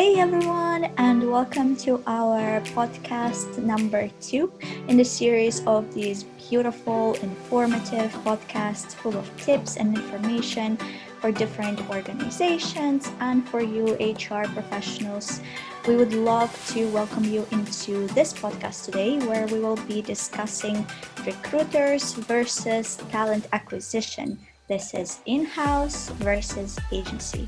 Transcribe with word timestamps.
Hey 0.00 0.18
everyone, 0.18 0.84
and 0.96 1.30
welcome 1.30 1.76
to 1.84 2.02
our 2.06 2.62
podcast 2.72 3.58
number 3.58 4.08
two 4.18 4.50
in 4.88 4.96
the 4.96 5.04
series 5.04 5.60
of 5.66 5.92
these 5.92 6.24
beautiful, 6.48 7.12
informative 7.16 8.10
podcasts 8.24 8.94
full 8.94 9.14
of 9.14 9.28
tips 9.36 9.76
and 9.76 9.94
information 9.94 10.78
for 11.20 11.30
different 11.30 11.86
organizations 11.90 13.12
and 13.20 13.46
for 13.46 13.60
you 13.60 13.92
HR 14.00 14.48
professionals. 14.48 15.42
We 15.86 15.96
would 15.96 16.14
love 16.14 16.50
to 16.72 16.88
welcome 16.92 17.24
you 17.24 17.46
into 17.50 18.06
this 18.14 18.32
podcast 18.32 18.86
today 18.86 19.18
where 19.18 19.46
we 19.48 19.58
will 19.60 19.76
be 19.86 20.00
discussing 20.00 20.86
recruiters 21.26 22.14
versus 22.14 22.96
talent 23.10 23.48
acquisition. 23.52 24.38
This 24.66 24.94
is 24.94 25.20
in 25.26 25.44
house 25.44 26.08
versus 26.24 26.78
agency. 26.90 27.46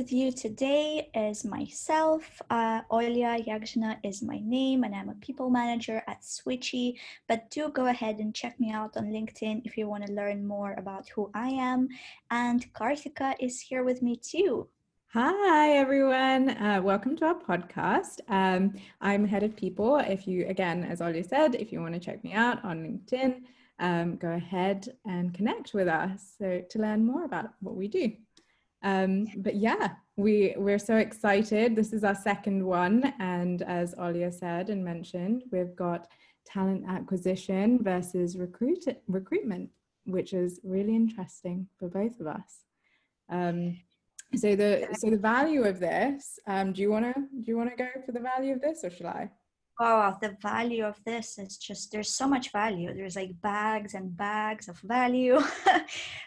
With 0.00 0.12
you 0.12 0.32
today 0.32 1.10
is 1.14 1.44
myself. 1.44 2.40
Uh, 2.48 2.80
Olya 2.90 3.46
Yakzhina 3.46 3.98
is 4.02 4.22
my 4.22 4.40
name, 4.42 4.82
and 4.82 4.94
I'm 4.94 5.10
a 5.10 5.14
people 5.16 5.50
manager 5.50 6.02
at 6.08 6.22
Switchy. 6.22 6.94
But 7.28 7.50
do 7.50 7.68
go 7.68 7.84
ahead 7.84 8.16
and 8.18 8.34
check 8.34 8.58
me 8.58 8.72
out 8.72 8.96
on 8.96 9.08
LinkedIn 9.08 9.60
if 9.66 9.76
you 9.76 9.88
want 9.88 10.06
to 10.06 10.12
learn 10.14 10.46
more 10.46 10.72
about 10.78 11.10
who 11.10 11.30
I 11.34 11.50
am. 11.50 11.88
And 12.30 12.64
Karthika 12.72 13.34
is 13.40 13.60
here 13.60 13.84
with 13.84 14.00
me 14.00 14.16
too. 14.16 14.68
Hi, 15.08 15.72
everyone. 15.72 16.48
Uh, 16.48 16.80
welcome 16.82 17.14
to 17.16 17.26
our 17.26 17.34
podcast. 17.34 18.20
Um, 18.28 18.72
I'm 19.02 19.26
head 19.26 19.42
of 19.42 19.54
people. 19.54 19.98
If 19.98 20.26
you, 20.26 20.46
again, 20.46 20.82
as 20.82 21.00
Olya 21.00 21.28
said, 21.28 21.56
if 21.56 21.72
you 21.72 21.82
want 21.82 21.92
to 21.92 22.00
check 22.00 22.24
me 22.24 22.32
out 22.32 22.64
on 22.64 22.78
LinkedIn, 22.78 23.42
um, 23.80 24.16
go 24.16 24.30
ahead 24.32 24.88
and 25.04 25.34
connect 25.34 25.74
with 25.74 25.88
us 25.88 26.36
so 26.38 26.62
to 26.70 26.78
learn 26.78 27.04
more 27.04 27.24
about 27.24 27.52
what 27.60 27.76
we 27.76 27.86
do. 27.86 28.12
Um, 28.82 29.26
but 29.38 29.56
yeah, 29.56 29.90
we 30.16 30.54
we're 30.56 30.78
so 30.78 30.96
excited. 30.96 31.76
This 31.76 31.92
is 31.92 32.04
our 32.04 32.14
second 32.14 32.64
one, 32.64 33.12
and 33.18 33.62
as 33.62 33.94
Olya 33.94 34.32
said 34.32 34.70
and 34.70 34.84
mentioned, 34.84 35.44
we've 35.50 35.76
got 35.76 36.08
talent 36.46 36.84
acquisition 36.88 37.82
versus 37.82 38.36
recruit 38.36 38.84
recruitment, 39.06 39.70
which 40.04 40.32
is 40.32 40.60
really 40.64 40.96
interesting 40.96 41.66
for 41.78 41.88
both 41.88 42.18
of 42.20 42.26
us. 42.26 42.64
Um, 43.28 43.78
so 44.36 44.54
the 44.56 44.88
so 44.94 45.10
the 45.10 45.18
value 45.18 45.64
of 45.64 45.80
this. 45.80 46.38
Um, 46.46 46.72
do 46.72 46.80
you 46.82 46.90
wanna 46.90 47.14
do 47.14 47.44
you 47.46 47.56
wanna 47.56 47.76
go 47.76 47.88
for 48.06 48.12
the 48.12 48.20
value 48.20 48.54
of 48.54 48.60
this, 48.60 48.84
or 48.84 48.90
shall 48.90 49.08
I? 49.08 49.30
Oh 49.80 50.16
the 50.22 50.36
value 50.40 50.84
of 50.84 51.02
this 51.04 51.38
is 51.38 51.56
just 51.56 51.90
there's 51.90 52.12
so 52.12 52.28
much 52.28 52.52
value. 52.52 52.94
There's 52.94 53.16
like 53.16 53.32
bags 53.40 53.94
and 53.94 54.16
bags 54.16 54.68
of 54.68 54.78
value. 54.80 55.40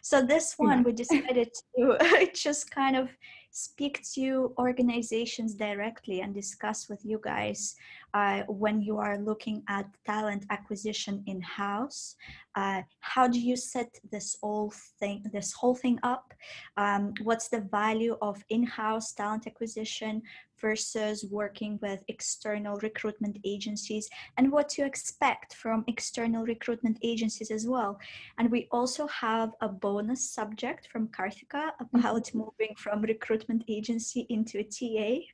So 0.02 0.22
this 0.22 0.56
one 0.58 0.80
yeah. 0.80 0.84
we 0.84 0.92
decided 0.92 1.50
to 1.78 2.30
just 2.34 2.70
kind 2.70 2.98
of 2.98 3.10
speak 3.52 4.04
to 4.16 4.54
organizations 4.58 5.54
directly 5.54 6.22
and 6.22 6.34
discuss 6.34 6.90
with 6.90 7.00
you 7.06 7.22
guys 7.24 7.76
uh, 8.14 8.42
when 8.48 8.82
you 8.82 8.98
are 8.98 9.18
looking 9.18 9.64
at 9.70 9.86
talent 10.06 10.46
acquisition 10.50 11.24
in 11.28 11.40
house 11.42 12.16
uh, 12.56 12.82
how 13.00 13.28
do 13.28 13.40
you 13.40 13.56
set 13.56 13.90
this 14.12 14.38
whole 14.42 14.72
thing 15.00 15.24
this 15.32 15.52
whole 15.54 15.76
thing 15.76 16.00
up? 16.04 16.34
Um, 16.78 17.14
what's 17.24 17.48
the 17.48 17.62
value 17.62 18.16
of 18.22 18.44
in-house 18.50 19.14
talent 19.14 19.48
acquisition 19.48 20.22
versus 20.64 21.26
working 21.30 21.78
with 21.82 22.02
external 22.08 22.78
recruitment 22.78 23.38
agencies 23.44 24.10
and 24.38 24.50
what 24.50 24.70
to 24.70 24.86
expect 24.86 25.54
from 25.56 25.84
external 25.88 26.46
recruitment 26.46 26.98
agencies 27.04 27.52
as 27.52 27.68
well. 27.68 28.00
And 28.38 28.50
we 28.50 28.70
also 28.72 29.06
have 29.08 29.52
a 29.60 29.68
bonus 29.68 30.32
subject 30.32 30.88
from 30.92 31.10
Karthika 31.10 31.72
about 31.82 32.26
mm-hmm. 32.26 32.38
moving 32.40 32.74
from 32.78 33.02
recruitment 33.02 33.64
agency 33.68 34.26
into 34.30 34.60
a 34.60 34.64
TA. 34.64 35.26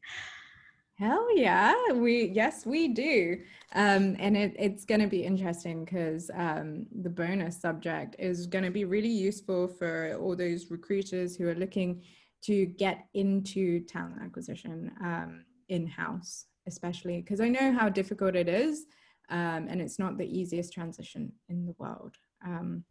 Hell 0.98 1.28
yeah, 1.34 1.74
we 1.94 2.26
yes 2.26 2.66
we 2.66 2.90
do, 2.90 3.38
um, 3.74 4.18
and 4.20 4.36
it, 4.36 4.54
it's 4.60 4.84
going 4.84 5.00
to 5.00 5.08
be 5.08 5.24
interesting 5.24 5.86
because 5.86 6.30
um, 6.34 6.88
the 7.04 7.10
bonus 7.10 7.56
subject 7.62 8.18
is 8.20 8.48
going 8.48 8.66
to 8.66 8.70
be 8.70 8.84
really 8.84 9.16
useful 9.30 9.70
for 9.70 10.18
all 10.20 10.36
those 10.36 10.70
recruiters 10.70 11.38
who 11.38 11.48
are 11.48 11.56
looking 11.56 12.02
to 12.44 12.66
get 12.66 13.06
into 13.14 13.82
talent 13.82 14.22
acquisition 14.22 14.92
um, 15.02 15.46
in 15.68 15.88
house, 15.88 16.46
especially 16.68 17.22
because 17.22 17.42
I 17.42 17.50
know 17.50 17.74
how 17.74 17.90
difficult 17.90 18.36
it 18.36 18.48
is. 18.48 18.86
Um, 19.30 19.68
and 19.70 19.80
it's 19.80 20.00
not 20.00 20.18
the 20.18 20.26
easiest 20.26 20.74
transition 20.74 21.32
in 21.50 21.66
the 21.66 21.76
world. 21.78 22.16
Um, 22.44 22.84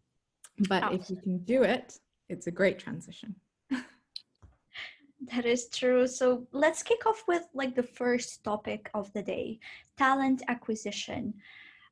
but 0.68 0.92
if 0.92 1.10
you 1.10 1.16
can 1.16 1.38
do 1.38 1.62
it, 1.62 1.98
it's 2.28 2.46
a 2.46 2.52
great 2.52 2.78
transition. 2.78 3.34
that 5.32 5.44
is 5.44 5.68
true. 5.68 6.06
So 6.06 6.46
let's 6.52 6.82
kick 6.82 7.06
off 7.06 7.24
with 7.26 7.44
like 7.54 7.74
the 7.74 7.82
first 7.82 8.44
topic 8.44 8.90
of 8.94 9.12
the 9.12 9.22
day 9.22 9.58
talent 9.96 10.42
acquisition. 10.48 11.34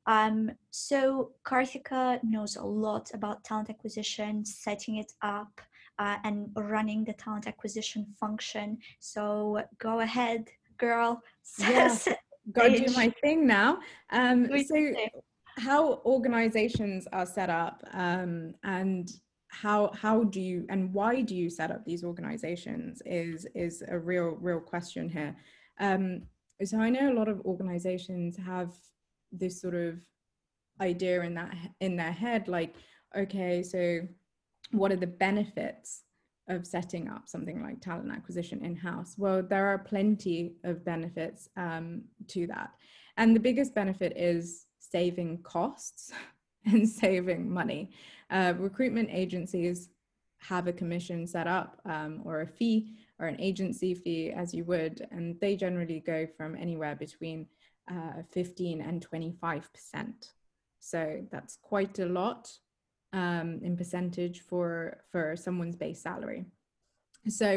Um, 0.06 0.53
so 0.71 1.33
Karthika 1.45 2.22
knows 2.22 2.56
a 2.56 2.65
lot 2.65 3.11
about 3.12 3.43
talent 3.43 3.71
acquisition, 3.71 4.45
setting 4.45 4.97
it 4.97 5.12
up, 5.22 5.61
uh, 5.99 6.17
and 6.25 6.51
running 6.57 7.05
the 7.05 7.12
talent 7.15 7.47
acquisition 7.47 8.07
function. 8.19 8.79
So 9.01 9.62
go 9.79 10.01
ahead, 10.01 10.49
girl. 10.79 11.23
Yeah, 11.59 11.97
go 12.53 12.69
do 12.69 12.93
my 12.95 13.12
thing 13.23 13.47
now. 13.47 13.79
Um, 14.11 14.49
so, 14.67 14.95
how 15.59 16.03
organizations 16.05 17.09
are 17.12 17.27
set 17.27 17.51
up 17.51 17.83
um, 17.93 18.55
and 18.62 19.11
how 19.49 19.91
how 19.95 20.25
do 20.25 20.41
you 20.41 20.67
and 20.69 20.93
why 20.93 21.23
do 21.23 21.34
you 21.34 21.49
set 21.49 21.71
up 21.71 21.84
these 21.84 22.05
organizations 22.05 23.01
is 23.07 23.47
is 23.55 23.83
a 23.89 23.99
real 23.99 24.37
real 24.41 24.61
question 24.61 25.09
here 25.09 25.34
um, 25.81 26.23
so 26.65 26.78
i 26.78 26.91
know 26.91 27.11
a 27.11 27.19
lot 27.19 27.28
of 27.28 27.41
organizations 27.47 28.37
have 28.37 28.75
this 29.33 29.61
sort 29.61 29.75
of 29.75 29.99
idea 30.81 31.23
in 31.23 31.34
that 31.34 31.55
in 31.81 31.97
their 31.97 32.13
head 32.13 32.49
like 32.49 32.75
okay 33.17 33.63
so 33.63 34.01
what 34.72 34.93
are 34.93 34.97
the 34.97 35.06
benefits 35.06 36.03
of 36.49 36.66
setting 36.66 37.09
up 37.09 37.28
something 37.28 37.62
like 37.62 37.81
talent 37.81 38.12
acquisition 38.12 38.65
in 38.65 38.77
house? 38.77 39.15
Well, 39.19 39.43
there 39.43 39.66
are 39.66 39.78
plenty 39.78 40.54
of 40.65 40.84
benefits 40.84 41.49
um, 41.56 42.03
to 42.28 42.47
that. 42.49 42.71
And 43.16 43.34
the 43.34 43.41
biggest 43.41 43.75
benefit 43.75 44.16
is 44.16 44.66
saving 44.78 45.43
costs 45.43 46.12
and 46.66 46.88
saving 46.88 47.50
money. 47.50 47.91
Uh, 48.31 48.54
recruitment 48.59 49.09
agencies 49.10 49.88
have 50.38 50.66
a 50.66 50.72
commission 50.72 51.27
set 51.27 51.47
up 51.47 51.81
um, 51.87 52.21
or 52.25 52.43
a 52.43 52.47
fee 52.47 52.94
or 53.19 53.27
an 53.27 53.41
agency 53.41 53.94
fee, 53.94 54.31
as 54.31 54.53
you 54.53 54.65
would, 54.65 55.06
and 55.10 55.41
they 55.41 55.56
generally 55.56 56.00
go 56.00 56.27
from 56.37 56.54
anywhere 56.54 56.94
between 56.94 57.47
uh, 57.91 58.22
15 58.33 58.81
and 58.83 59.06
25%. 59.09 59.62
So 60.81 61.25
that's 61.33 61.59
quite 61.62 61.98
a 61.98 62.06
lot 62.06 62.50
um, 63.22 63.49
in 63.62 63.77
percentage 63.77 64.38
for 64.49 64.71
for 65.10 65.25
someone's 65.37 65.78
base 65.84 66.00
salary. 66.03 66.43
So 67.28 67.50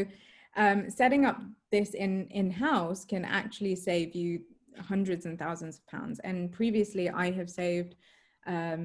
um, 0.63 0.79
setting 0.89 1.25
up 1.29 1.39
this 1.75 1.89
in 2.05 2.13
in 2.39 2.47
house 2.49 3.01
can 3.05 3.23
actually 3.25 3.75
save 3.75 4.09
you 4.21 4.29
hundreds 4.93 5.25
and 5.25 5.37
thousands 5.37 5.75
of 5.77 5.85
pounds. 5.87 6.19
And 6.29 6.51
previously, 6.51 7.05
I 7.09 7.31
have 7.31 7.49
saved 7.49 7.95
um, 8.47 8.83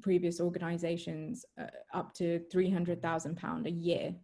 previous 0.00 0.40
organisations 0.40 1.44
uh, 1.62 1.98
up 1.98 2.08
to 2.14 2.26
three 2.52 2.70
hundred 2.76 2.98
thousand 3.02 3.36
pound 3.36 3.66
a 3.66 3.78
year, 3.88 4.14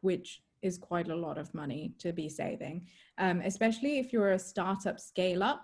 which 0.00 0.28
is 0.62 0.78
quite 0.90 1.10
a 1.10 1.20
lot 1.26 1.38
of 1.38 1.54
money 1.54 1.94
to 1.98 2.12
be 2.12 2.28
saving, 2.28 2.86
um, 3.24 3.40
especially 3.52 3.98
if 3.98 4.12
you're 4.12 4.32
a 4.32 4.38
startup 4.52 4.98
scale 4.98 5.42
up 5.42 5.62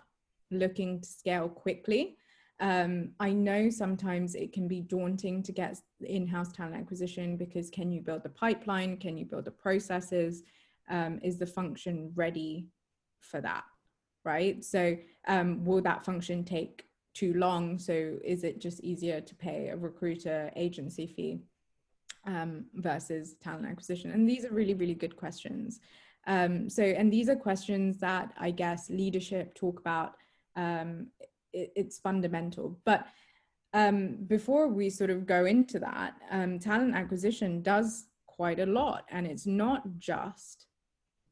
looking 0.50 1.00
to 1.00 1.08
scale 1.08 1.48
quickly. 1.48 2.16
Um, 2.58 3.10
I 3.20 3.32
know 3.32 3.68
sometimes 3.68 4.34
it 4.34 4.52
can 4.52 4.66
be 4.66 4.80
daunting 4.80 5.42
to 5.42 5.52
get 5.52 5.78
in-house 6.00 6.52
talent 6.52 6.76
acquisition 6.76 7.36
because 7.36 7.68
can 7.68 7.92
you 7.92 8.00
build 8.00 8.22
the 8.22 8.30
pipeline? 8.30 8.96
Can 8.96 9.16
you 9.18 9.26
build 9.26 9.44
the 9.44 9.50
processes? 9.50 10.42
Um, 10.88 11.20
is 11.22 11.38
the 11.38 11.46
function 11.46 12.12
ready 12.14 12.68
for 13.20 13.40
that? 13.40 13.64
Right. 14.24 14.64
So 14.64 14.96
um, 15.28 15.64
will 15.64 15.82
that 15.82 16.04
function 16.04 16.44
take 16.44 16.86
too 17.14 17.34
long? 17.34 17.78
So 17.78 18.18
is 18.24 18.42
it 18.42 18.60
just 18.60 18.80
easier 18.80 19.20
to 19.20 19.34
pay 19.34 19.68
a 19.68 19.76
recruiter 19.76 20.50
agency 20.56 21.06
fee 21.06 21.40
um, 22.26 22.66
versus 22.74 23.34
talent 23.42 23.66
acquisition? 23.66 24.10
And 24.10 24.28
these 24.28 24.44
are 24.44 24.50
really, 24.50 24.74
really 24.74 24.94
good 24.94 25.16
questions. 25.16 25.80
Um, 26.26 26.68
so, 26.68 26.82
and 26.82 27.12
these 27.12 27.28
are 27.28 27.36
questions 27.36 27.98
that 27.98 28.32
I 28.36 28.50
guess 28.50 28.90
leadership 28.90 29.54
talk 29.54 29.78
about 29.78 30.16
um, 30.56 31.08
it, 31.56 31.72
it's 31.74 31.98
fundamental. 31.98 32.78
But 32.84 33.06
um, 33.72 34.16
before 34.26 34.68
we 34.68 34.90
sort 34.90 35.10
of 35.10 35.26
go 35.26 35.46
into 35.46 35.78
that, 35.80 36.14
um, 36.30 36.58
talent 36.58 36.94
acquisition 36.94 37.62
does 37.62 38.06
quite 38.26 38.60
a 38.60 38.66
lot. 38.66 39.04
And 39.10 39.26
it's 39.26 39.46
not 39.46 39.82
just 39.98 40.66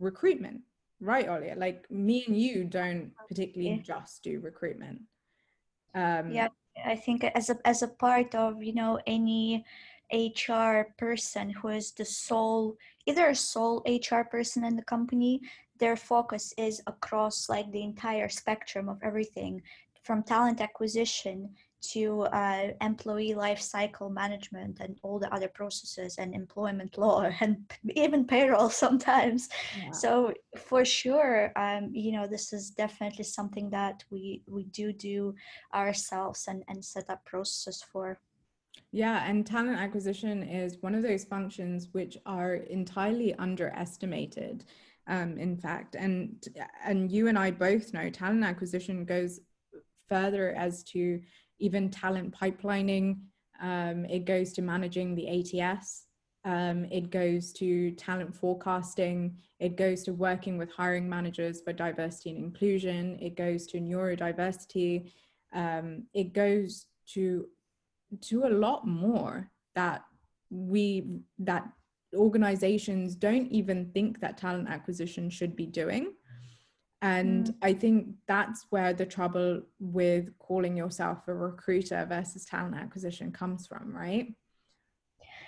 recruitment, 0.00 0.62
right, 1.00 1.28
Olya? 1.28 1.56
Like 1.56 1.90
me 1.90 2.24
and 2.26 2.38
you 2.40 2.64
don't 2.64 3.12
particularly 3.28 3.80
just 3.84 4.22
do 4.22 4.40
recruitment. 4.40 5.00
Um, 5.94 6.32
yeah, 6.32 6.48
I 6.84 6.96
think 6.96 7.22
as 7.24 7.50
a 7.50 7.56
as 7.64 7.82
a 7.82 7.88
part 7.88 8.34
of 8.34 8.62
you 8.62 8.74
know 8.74 8.98
any 9.06 9.64
HR 10.12 10.92
person 10.98 11.50
who 11.50 11.68
is 11.68 11.92
the 11.92 12.04
sole 12.04 12.76
either 13.06 13.28
a 13.28 13.34
sole 13.34 13.84
HR 13.86 14.22
person 14.22 14.64
in 14.64 14.74
the 14.76 14.82
company, 14.82 15.40
their 15.78 15.96
focus 15.96 16.52
is 16.58 16.82
across 16.86 17.48
like 17.48 17.70
the 17.70 17.82
entire 17.82 18.28
spectrum 18.28 18.88
of 18.88 18.98
everything 19.02 19.62
from 20.04 20.22
talent 20.22 20.60
acquisition 20.60 21.50
to 21.92 22.22
uh, 22.22 22.68
employee 22.80 23.34
life 23.34 23.60
cycle 23.60 24.08
management 24.08 24.78
and 24.80 24.98
all 25.02 25.18
the 25.18 25.32
other 25.34 25.48
processes 25.48 26.16
and 26.18 26.34
employment 26.34 26.96
law 26.96 27.28
and 27.40 27.56
even 27.94 28.24
payroll 28.24 28.70
sometimes 28.84 29.48
yeah. 29.78 29.90
so 29.90 30.32
for 30.56 30.84
sure 30.84 31.52
um, 31.56 31.90
you 31.92 32.12
know 32.12 32.26
this 32.26 32.52
is 32.52 32.70
definitely 32.70 33.24
something 33.24 33.68
that 33.70 34.02
we 34.10 34.42
we 34.46 34.64
do 34.64 34.92
do 34.92 35.34
ourselves 35.74 36.46
and 36.48 36.62
and 36.68 36.82
set 36.84 37.08
up 37.10 37.24
processes 37.24 37.84
for 37.92 38.18
yeah, 38.94 39.28
and 39.28 39.44
talent 39.44 39.78
acquisition 39.80 40.44
is 40.44 40.78
one 40.80 40.94
of 40.94 41.02
those 41.02 41.24
functions 41.24 41.88
which 41.92 42.16
are 42.26 42.54
entirely 42.54 43.34
underestimated. 43.34 44.64
Um, 45.08 45.36
in 45.36 45.56
fact, 45.56 45.96
and 45.96 46.46
and 46.84 47.10
you 47.10 47.26
and 47.26 47.36
I 47.36 47.50
both 47.50 47.92
know 47.92 48.08
talent 48.08 48.44
acquisition 48.44 49.04
goes 49.04 49.40
further 50.08 50.54
as 50.56 50.82
to 50.84 51.20
even 51.58 51.90
talent 51.90 52.34
pipelining. 52.34 53.18
Um, 53.60 54.04
it 54.06 54.24
goes 54.24 54.52
to 54.54 54.62
managing 54.62 55.14
the 55.14 55.60
ATS. 55.60 56.06
Um, 56.44 56.84
it 56.86 57.10
goes 57.10 57.52
to 57.54 57.92
talent 57.92 58.34
forecasting. 58.34 59.38
It 59.60 59.76
goes 59.76 60.02
to 60.04 60.12
working 60.12 60.58
with 60.58 60.70
hiring 60.70 61.08
managers 61.08 61.62
for 61.62 61.72
diversity 61.72 62.30
and 62.30 62.44
inclusion. 62.44 63.18
It 63.20 63.36
goes 63.36 63.66
to 63.68 63.78
neurodiversity. 63.78 65.10
Um, 65.54 66.04
it 66.12 66.32
goes 66.32 66.86
to 67.14 67.46
to 68.20 68.44
a 68.44 68.48
lot 68.48 68.86
more 68.86 69.50
that 69.74 70.04
we 70.50 71.06
that 71.38 71.66
organizations 72.14 73.14
don't 73.14 73.48
even 73.48 73.90
think 73.92 74.20
that 74.20 74.38
talent 74.38 74.68
acquisition 74.68 75.30
should 75.30 75.56
be 75.56 75.66
doing 75.66 76.12
and 77.04 77.46
mm. 77.48 77.54
i 77.62 77.72
think 77.72 78.08
that's 78.26 78.66
where 78.70 78.94
the 78.94 79.04
trouble 79.04 79.60
with 79.78 80.36
calling 80.38 80.76
yourself 80.76 81.18
a 81.28 81.34
recruiter 81.34 82.06
versus 82.08 82.44
talent 82.46 82.74
acquisition 82.74 83.30
comes 83.30 83.66
from 83.66 83.94
right? 83.94 84.34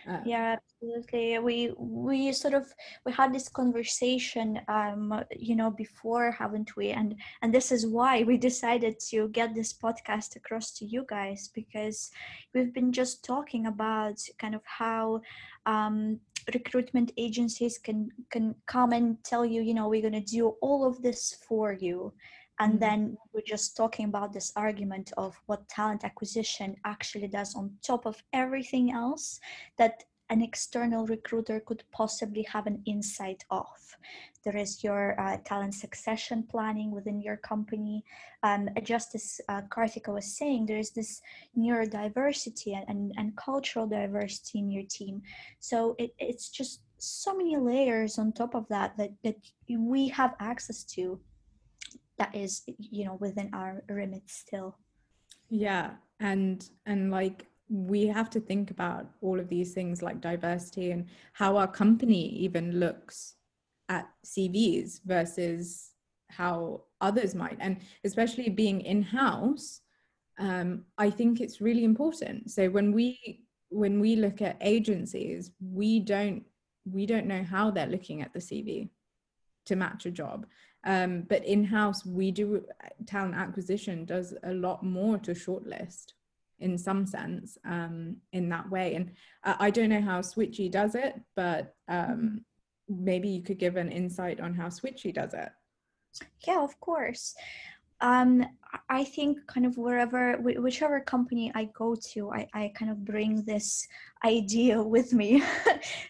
Uh, 0.08 0.20
yeah 0.25 0.56
absolutely. 0.82 1.38
We 1.41 1.73
we 1.76 2.32
sort 2.32 2.55
of 2.55 2.73
we 3.05 3.12
had 3.12 3.35
this 3.35 3.49
conversation 3.49 4.61
um 4.69 5.25
you 5.37 5.56
know 5.56 5.70
before 5.70 6.31
haven't 6.31 6.76
we? 6.76 6.91
And 6.91 7.17
and 7.43 7.53
this 7.53 7.73
is 7.73 7.87
why 7.87 8.23
we 8.23 8.37
decided 8.50 9.00
to 9.11 9.29
get 9.31 9.55
this 9.55 9.73
podcast 9.73 10.37
across 10.37 10.70
to 10.79 10.85
you 10.85 11.05
guys 11.09 11.50
because 11.52 12.11
we've 12.55 12.73
been 12.73 12.93
just 12.93 13.25
talking 13.25 13.67
about 13.67 14.19
kind 14.38 14.55
of 14.55 14.62
how 14.64 15.23
um 15.67 16.20
recruitment 16.55 17.13
agencies 17.17 17.79
can 17.79 18.09
can 18.31 18.55
come 18.67 18.93
and 18.93 19.23
tell 19.25 19.45
you 19.45 19.63
you 19.63 19.75
know 19.75 19.89
we're 19.89 20.01
going 20.01 20.13
to 20.25 20.33
do 20.39 20.49
all 20.61 20.87
of 20.87 21.03
this 21.03 21.37
for 21.49 21.73
you 21.73 22.13
and 22.61 22.75
mm-hmm. 22.75 22.81
then 22.81 23.19
we're 23.33 23.41
just 23.47 23.77
talking 23.77 24.07
about 24.07 24.33
this 24.33 24.53
argument 24.57 25.13
of 25.17 25.35
what 25.47 25.69
talent 25.69 26.05
acquisition 26.05 26.77
actually 26.85 27.29
does 27.29 27.55
on 27.55 27.71
top 27.83 28.07
of 28.07 28.23
everything 28.33 28.93
else 28.93 29.41
that 29.77 30.05
an 30.31 30.43
external 30.43 31.06
recruiter 31.06 31.61
could 31.61 31.82
possibly 31.93 32.43
have 32.43 32.67
an 32.67 32.82
insight 32.87 33.44
of. 33.50 33.67
There 34.44 34.56
is 34.56 34.84
your 34.84 35.20
uh, 35.20 35.38
talent 35.44 35.75
succession 35.75 36.44
planning 36.49 36.90
within 36.90 37.20
your 37.20 37.37
company. 37.37 38.05
Um, 38.43 38.69
just 38.82 39.14
as 39.14 39.40
uh, 39.49 39.62
Karthika 39.69 40.12
was 40.12 40.37
saying, 40.37 40.67
there 40.67 40.78
is 40.78 40.90
this 40.90 41.20
neurodiversity 41.58 42.76
and, 42.76 42.84
and, 42.88 43.12
and 43.17 43.37
cultural 43.37 43.87
diversity 43.87 44.58
in 44.58 44.70
your 44.70 44.84
team. 44.88 45.23
So 45.58 45.96
it, 45.99 46.12
it's 46.19 46.49
just 46.49 46.82
so 46.99 47.37
many 47.37 47.56
layers 47.56 48.19
on 48.19 48.32
top 48.32 48.55
of 48.55 48.67
that, 48.69 48.96
that 48.99 49.11
that 49.23 49.37
we 49.69 50.08
have 50.08 50.34
access 50.40 50.84
to 50.84 51.20
that 52.19 52.34
is 52.34 52.62
you 52.78 53.05
know 53.05 53.17
within 53.20 53.50
our 53.52 53.82
remit 53.88 54.23
still 54.26 54.76
yeah 55.49 55.90
and 56.20 56.70
and 56.87 57.11
like 57.11 57.46
we 57.69 58.07
have 58.07 58.31
to 58.31 58.41
think 58.41 58.71
about 58.71 59.07
all 59.21 59.41
of 59.41 59.49
these 59.49 59.75
things 59.75 60.03
like 60.03 60.21
diversity 60.21 60.93
and 60.93 61.07
how 61.33 61.57
our 61.57 61.67
company 61.67 62.29
even 62.29 62.79
looks 62.79 63.35
at 63.89 64.09
CVs 64.25 65.01
versus 65.05 65.91
how 66.29 66.83
others 67.01 67.35
might. 67.35 67.57
And 67.61 67.79
especially 68.05 68.49
being 68.49 68.81
in-house 68.81 69.81
um, 70.39 70.85
i 70.99 71.09
think 71.09 71.41
it's 71.41 71.61
really 71.61 71.85
important. 71.85 72.51
So 72.51 72.69
when 72.69 72.93
we 72.93 73.43
when 73.69 74.01
we 74.01 74.17
look 74.17 74.43
at 74.43 74.59
agencies 74.61 75.51
we 75.61 76.01
don't 76.01 76.45
we 76.85 77.07
don't 77.07 77.27
know 77.27 77.43
how 77.43 77.71
they're 77.71 77.87
looking 77.87 78.23
at 78.23 78.33
the 78.33 78.39
cv 78.39 78.89
to 79.67 79.77
match 79.77 80.07
a 80.07 80.11
job. 80.11 80.47
Um, 80.85 81.23
but 81.29 81.45
in-house, 81.45 82.07
we 82.07 82.31
do 82.31 82.65
talent 83.07 83.35
acquisition 83.35 84.05
does 84.05 84.35
a 84.45 84.53
lot 84.53 84.85
more 84.85 85.19
to 85.19 85.33
shortlist 85.33 86.12
in 86.58 86.79
some 86.79 87.06
sense 87.06 87.58
um, 87.64 88.17
in 88.32 88.49
that 88.49 88.70
way. 88.70 88.94
And 88.94 89.12
I, 89.44 89.67
I, 89.67 89.70
don't 89.70 89.91
know 89.91 90.00
how 90.00 90.20
Switchy 90.20 90.70
does 90.70 90.94
it, 90.94 91.14
but 91.35 91.75
um, 91.88 92.44
maybe 92.88 93.29
you 93.29 93.43
could 93.43 93.58
give 93.58 93.76
an 93.76 93.91
insight 93.91 94.41
on 94.41 94.55
how 94.55 94.69
Switchy 94.69 95.12
does 95.12 95.35
it. 95.35 95.50
Yeah, 96.47 96.62
of 96.62 96.79
course 96.81 97.35
um 98.01 98.45
i 98.91 99.03
think 99.03 99.39
kind 99.47 99.65
of 99.65 99.79
wherever 99.79 100.37
whichever 100.39 101.01
company 101.01 101.51
i 101.55 101.65
go 101.75 101.95
to 101.95 102.31
i, 102.33 102.47
I 102.53 102.73
kind 102.77 102.91
of 102.91 103.05
bring 103.05 103.43
this 103.45 103.87
idea 104.25 104.83
with 104.83 105.13
me. 105.13 105.43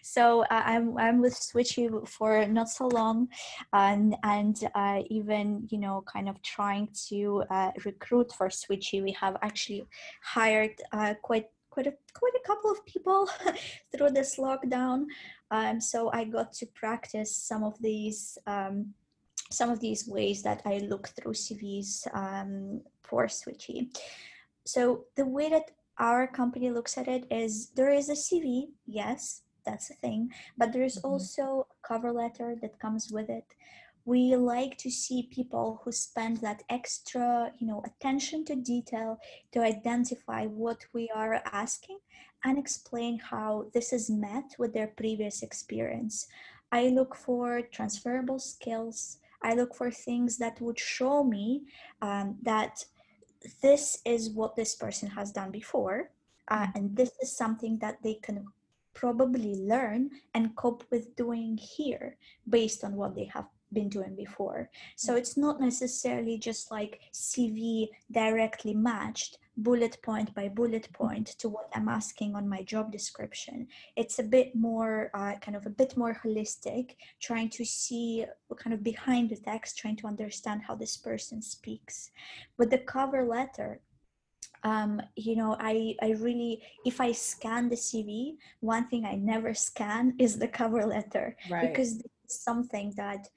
So 0.01 0.41
uh, 0.43 0.63
i'm 0.65 0.97
i'm 0.97 1.21
with 1.21 1.35
switchy 1.35 1.85
for 2.07 2.45
not 2.47 2.69
so 2.69 2.87
long 2.87 3.27
and 3.73 4.15
and 4.23 4.55
uh, 4.73 5.01
even 5.09 5.67
you 5.69 5.77
know 5.77 6.03
kind 6.11 6.27
of 6.29 6.41
trying 6.41 6.87
to 7.09 7.43
uh, 7.51 7.71
recruit 7.85 8.31
for 8.37 8.47
switchy 8.47 9.03
we 9.03 9.11
have 9.11 9.35
actually 9.41 9.83
hired 10.23 10.75
uh, 10.93 11.13
quite 11.21 11.47
quite 11.69 11.87
a 11.87 11.93
quite 12.13 12.33
a 12.41 12.47
couple 12.47 12.71
of 12.71 12.83
people 12.85 13.29
through 13.91 14.11
this 14.11 14.37
lockdown. 14.37 15.05
Um 15.51 15.79
so 15.79 16.09
i 16.11 16.23
got 16.23 16.53
to 16.59 16.65
practice 16.67 17.35
some 17.35 17.63
of 17.63 17.75
these 17.79 18.37
um 18.47 18.93
some 19.49 19.69
of 19.69 19.79
these 19.79 20.07
ways 20.07 20.43
that 20.43 20.61
I 20.65 20.79
look 20.79 21.09
through 21.09 21.33
CVs 21.33 22.07
um, 22.13 22.81
for 23.03 23.25
Switchy. 23.27 23.89
So 24.65 25.05
the 25.15 25.25
way 25.25 25.49
that 25.49 25.71
our 25.97 26.27
company 26.27 26.69
looks 26.69 26.97
at 26.97 27.07
it 27.07 27.25
is 27.31 27.69
there 27.69 27.91
is 27.91 28.09
a 28.09 28.13
CV, 28.13 28.67
yes, 28.85 29.41
that's 29.65 29.89
a 29.89 29.95
thing, 29.95 30.31
but 30.57 30.71
there's 30.73 30.97
mm-hmm. 30.97 31.07
also 31.07 31.67
a 31.69 31.87
cover 31.87 32.11
letter 32.11 32.55
that 32.61 32.79
comes 32.79 33.11
with 33.11 33.29
it. 33.29 33.45
We 34.05 34.35
like 34.37 34.77
to 34.77 34.89
see 34.89 35.29
people 35.31 35.81
who 35.83 35.91
spend 35.91 36.37
that 36.37 36.63
extra, 36.69 37.51
you 37.59 37.67
know, 37.67 37.83
attention 37.85 38.45
to 38.45 38.55
detail 38.55 39.19
to 39.51 39.59
identify 39.59 40.45
what 40.45 40.85
we 40.93 41.09
are 41.13 41.41
asking 41.51 41.99
and 42.45 42.57
explain 42.57 43.19
how 43.19 43.65
this 43.73 43.91
is 43.91 44.09
met 44.09 44.55
with 44.57 44.73
their 44.73 44.87
previous 44.87 45.43
experience. 45.43 46.27
I 46.71 46.87
look 46.89 47.15
for 47.15 47.61
transferable 47.61 48.39
skills, 48.39 49.17
I 49.41 49.53
look 49.53 49.75
for 49.75 49.91
things 49.91 50.37
that 50.37 50.59
would 50.61 50.79
show 50.79 51.23
me 51.23 51.63
um, 52.01 52.37
that 52.43 52.83
this 53.61 53.99
is 54.05 54.29
what 54.29 54.55
this 54.55 54.75
person 54.75 55.09
has 55.09 55.31
done 55.31 55.51
before, 55.51 56.11
uh, 56.47 56.59
mm-hmm. 56.59 56.77
and 56.77 56.97
this 56.97 57.11
is 57.21 57.35
something 57.35 57.77
that 57.79 58.01
they 58.03 58.15
can 58.15 58.45
probably 58.93 59.55
learn 59.55 60.09
and 60.33 60.55
cope 60.55 60.83
with 60.89 61.15
doing 61.15 61.55
here 61.57 62.17
based 62.49 62.83
on 62.83 62.95
what 62.95 63.13
they 63.13 63.25
have 63.25 63.45
been 63.71 63.89
doing 63.89 64.15
before. 64.15 64.69
So 64.95 65.13
mm. 65.13 65.17
it's 65.17 65.37
not 65.37 65.61
necessarily 65.61 66.37
just 66.37 66.71
like 66.71 66.99
CV 67.13 67.89
directly 68.11 68.73
matched, 68.73 69.37
bullet 69.57 69.97
point 70.03 70.33
by 70.35 70.47
bullet 70.47 70.87
point 70.93 71.27
to 71.39 71.49
what 71.49 71.69
I'm 71.73 71.89
asking 71.89 72.35
on 72.35 72.47
my 72.47 72.61
job 72.61 72.91
description. 72.91 73.67
It's 73.95 74.19
a 74.19 74.23
bit 74.23 74.55
more, 74.55 75.09
uh, 75.13 75.33
kind 75.41 75.57
of 75.57 75.65
a 75.65 75.71
bit 75.71 75.97
more 75.97 76.19
holistic, 76.23 76.95
trying 77.19 77.49
to 77.49 77.65
see 77.65 78.25
kind 78.57 78.73
of 78.73 78.83
behind 78.83 79.29
the 79.29 79.37
text, 79.37 79.77
trying 79.77 79.97
to 79.97 80.07
understand 80.07 80.61
how 80.67 80.75
this 80.75 80.95
person 80.95 81.41
speaks. 81.41 82.11
With 82.57 82.69
the 82.69 82.77
cover 82.77 83.25
letter, 83.25 83.81
um, 84.63 85.01
you 85.15 85.35
know, 85.35 85.55
I, 85.59 85.95
I 86.01 86.11
really, 86.19 86.61
if 86.85 87.01
I 87.01 87.11
scan 87.11 87.69
the 87.69 87.75
CV, 87.75 88.37
one 88.59 88.87
thing 88.87 89.05
I 89.05 89.15
never 89.15 89.53
scan 89.53 90.15
is 90.19 90.37
the 90.37 90.47
cover 90.47 90.85
letter 90.85 91.35
right. 91.49 91.67
because 91.67 92.03
it's 92.23 92.43
something 92.43 92.93
that 92.97 93.27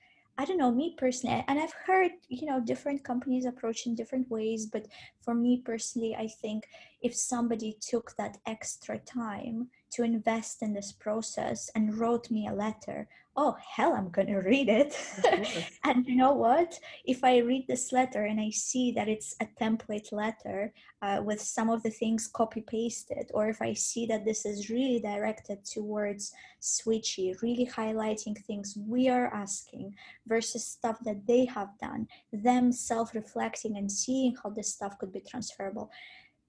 I 0.41 0.47
don't 0.47 0.57
know, 0.57 0.73
me 0.73 0.95
personally, 0.97 1.45
and 1.49 1.59
I've 1.59 1.75
heard, 1.87 2.13
you 2.31 2.47
know, 2.47 2.61
different 2.61 3.05
companies 3.05 3.45
approach 3.45 3.85
in 3.85 3.95
different 3.95 4.31
ways, 4.31 4.65
but 4.65 4.87
for 5.21 5.35
me 5.35 5.61
personally, 5.63 6.17
I 6.17 6.29
think 6.29 6.67
if 7.03 7.15
somebody 7.15 7.77
took 7.79 8.17
that 8.17 8.39
extra 8.47 8.99
time 9.01 9.69
to 9.91 10.03
invest 10.03 10.63
in 10.63 10.73
this 10.73 10.93
process 10.93 11.71
and 11.75 11.95
wrote 11.95 12.31
me 12.31 12.47
a 12.47 12.55
letter 12.55 13.07
oh 13.37 13.57
hell 13.77 13.93
i'm 13.93 14.11
gonna 14.11 14.41
read 14.41 14.69
it. 14.69 14.97
And 15.85 16.07
you 16.07 16.17
know 16.17 16.33
what? 16.33 16.79
If 17.05 17.25
i 17.25 17.39
read 17.39 17.67
this 17.67 17.93
letter 17.93 18.25
and 18.25 18.41
i 18.41 18.51
see 18.51 18.93
that 18.93 19.09
it's 19.09 19.35
a 19.41 19.47
template 19.61 20.13
letter 20.13 20.73
uh, 21.03 21.21
with 21.25 21.41
some 21.41 21.71
of 21.71 21.83
the 21.83 21.91
things 21.91 22.29
copy 22.29 22.61
pasted 22.61 23.31
or 23.33 23.49
if 23.49 23.63
i 23.63 23.73
see 23.73 24.07
that 24.07 24.25
this 24.25 24.45
is 24.45 24.69
really 24.69 25.01
directed 25.01 25.65
towards 25.65 26.33
switchy 26.61 27.41
really 27.41 27.67
highlighting 27.67 28.37
things 28.45 28.77
we 28.87 29.09
are 29.09 29.33
asking 29.33 29.95
versus 30.27 30.65
stuff 30.65 30.99
that 31.05 31.27
they 31.27 31.45
have 31.45 31.71
done 31.81 32.07
them 32.33 32.71
self-reflecting 32.71 33.77
and 33.77 33.91
seeing 33.91 34.35
how 34.43 34.51
this 34.51 34.75
stuff 34.75 34.99
could 34.99 35.13
be 35.13 35.21
transferable 35.21 35.91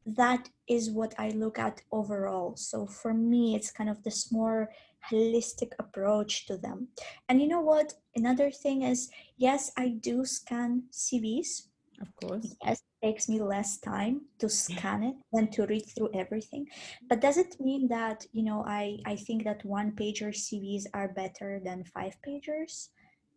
that 0.05 0.50
is 0.67 0.89
what 0.89 1.13
i 1.17 1.29
look 1.29 1.60
at 1.60 1.81
overall 1.91 2.55
so 2.55 2.86
for 2.86 3.13
me 3.13 3.55
it's 3.55 3.72
kind 3.72 3.89
of 3.89 4.03
this 4.03 4.31
more 4.31 4.70
holistic 5.10 5.72
approach 5.79 6.46
to 6.48 6.58
them. 6.58 6.88
And 7.29 7.41
you 7.41 7.48
know 7.48 7.62
what? 7.62 7.93
Another 8.15 8.51
thing 8.51 8.84
is, 8.84 9.10
yes, 9.38 9.72
I 9.77 9.89
do 9.89 10.25
scan 10.25 10.84
CVs. 10.91 11.67
Of 12.01 12.15
course. 12.15 12.55
Yes, 12.63 12.81
it 13.01 13.05
takes 13.05 13.29
me 13.29 13.41
less 13.41 13.77
time 13.77 14.22
to 14.39 14.50
scan 14.50 15.03
it 15.03 15.15
than 15.31 15.51
to 15.51 15.65
read 15.67 15.86
through 15.86 16.10
everything. 16.13 16.67
But 17.08 17.22
does 17.22 17.38
it 17.38 17.60
mean 17.60 17.88
that, 17.89 18.25
you 18.31 18.43
know, 18.43 18.63
I, 18.65 18.98
I 19.05 19.15
think 19.15 19.43
that 19.43 19.63
one 19.63 19.91
pager 19.91 20.34
CVs 20.34 20.86
are 20.93 21.10
better 21.10 21.62
than 21.63 21.84
five 21.84 22.15
pagers? 22.27 22.89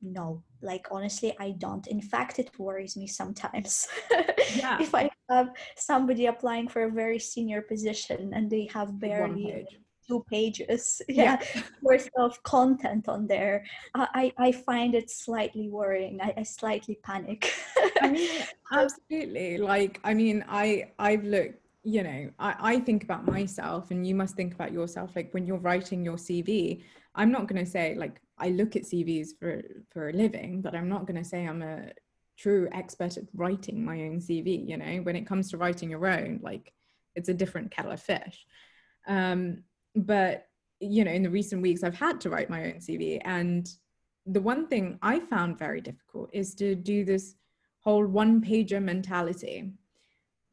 no 0.05 0.43
like 0.61 0.87
honestly 0.91 1.35
i 1.41 1.51
don't 1.53 1.87
in 1.87 2.01
fact 2.01 2.39
it 2.39 2.51
worries 2.59 2.95
me 2.95 3.07
sometimes 3.07 3.89
yeah. 4.55 4.77
if 4.79 4.95
i 4.95 5.09
have 5.29 5.51
somebody 5.77 6.27
applying 6.27 6.69
for 6.69 6.85
a 6.85 6.91
very 6.91 7.19
senior 7.19 7.63
position 7.63 8.33
and 8.35 8.51
they 8.51 8.69
have 8.73 8.99
barely 8.99 9.67
two 10.07 10.25
pages. 10.31 11.01
Yeah, 11.09 11.39
yeah. 11.55 11.63
worth 11.83 12.09
of 12.17 12.43
content 12.43 13.09
on 13.09 13.27
there. 13.27 13.65
I 13.95 14.33
i 14.39 14.53
find 14.53 14.95
it 14.95 15.11
slightly 15.11 15.69
worrying. 15.69 16.21
I, 16.21 16.35
I 16.37 16.43
slightly 16.43 16.99
panic. 17.03 17.53
I 18.03 18.11
mean, 18.11 18.31
absolutely. 18.73 19.59
Like 19.59 20.01
i 20.05 20.13
mean 20.15 20.45
i 20.49 20.91
i've 20.99 21.25
looked 21.25 21.59
you 21.85 22.03
know 22.03 22.31
I, 22.39 22.55
I 22.75 22.81
think 22.81 23.05
about 23.05 23.27
myself 23.27 23.91
and 23.91 24.07
you 24.07 24.15
must 24.15 24.37
think 24.37 24.55
about 24.55 24.73
yourself. 24.73 25.11
Like 25.17 25.33
when 25.33 25.47
you're 25.47 25.59
writing 25.59 26.05
your 26.05 26.17
cv 26.17 26.83
i'm 27.15 27.31
not 27.31 27.47
going 27.47 27.65
to 27.65 27.71
say 27.71 27.95
like 27.95 28.21
i 28.39 28.49
look 28.49 28.77
at 28.77 28.83
cvs 28.83 29.29
for 29.39 29.63
for 29.91 30.09
a 30.09 30.13
living 30.13 30.61
but 30.61 30.75
i'm 30.75 30.89
not 30.89 31.07
going 31.07 31.23
to 31.23 31.29
say 31.29 31.47
i'm 31.47 31.63
a 31.63 31.91
true 32.37 32.69
expert 32.73 33.17
at 33.17 33.25
writing 33.35 33.85
my 33.85 34.03
own 34.03 34.19
cv 34.19 34.69
you 34.69 34.77
know? 34.77 35.03
When 35.03 35.17
it 35.17 35.27
comes 35.27 35.51
to 35.51 35.59
writing 35.59 35.91
your 35.91 36.07
own 36.07 36.41
like 36.43 36.73
it's 37.15 37.29
a 37.29 37.35
different 37.35 37.71
kettle 37.71 37.93
of 37.93 38.01
fish. 38.01 38.45
Um 39.07 39.63
but 39.95 40.49
you 40.81 41.05
know 41.05 41.11
in 41.11 41.23
the 41.23 41.31
recent 41.31 41.63
weeks 41.63 41.83
i've 41.83 41.95
had 41.95 42.21
to 42.21 42.31
write 42.31 42.51
my 42.51 42.65
own 42.65 42.75
cv 42.75 43.21
and 43.25 43.71
the 44.27 44.41
one 44.41 44.67
thing 44.67 44.99
i 45.03 45.19
found 45.19 45.59
very 45.59 45.81
difficult 45.81 46.29
is 46.33 46.55
to 46.55 46.75
do 46.75 47.05
this 47.05 47.37
whole 47.81 48.07
one 48.07 48.41
pager 48.41 48.83
mentality. 48.83 49.71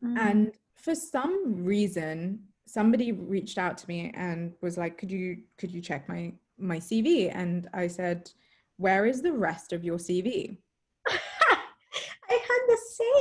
Mm. 0.04 0.18
and 0.20 0.52
for 0.76 0.96
some 0.96 1.64
reason 1.64 2.40
somebody 2.66 3.12
reached 3.12 3.58
out 3.58 3.78
to 3.78 3.88
me 3.88 4.12
and 4.16 4.54
was 4.62 4.78
like 4.78 4.98
could 4.98 5.12
you 5.12 5.38
could 5.58 5.72
you 5.72 5.82
check 5.82 6.08
my 6.10 6.34
my 6.58 6.78
cv 6.78 7.32
and 7.34 7.70
i 7.74 7.88
said 7.88 8.32
where 8.78 9.06
is 9.06 9.22
the 9.22 9.32
rest 9.32 9.74
of 9.74 9.84
your 9.84 9.98
cv 9.98 10.18
i 10.18 10.56
had 10.56 10.58
the 10.58 10.71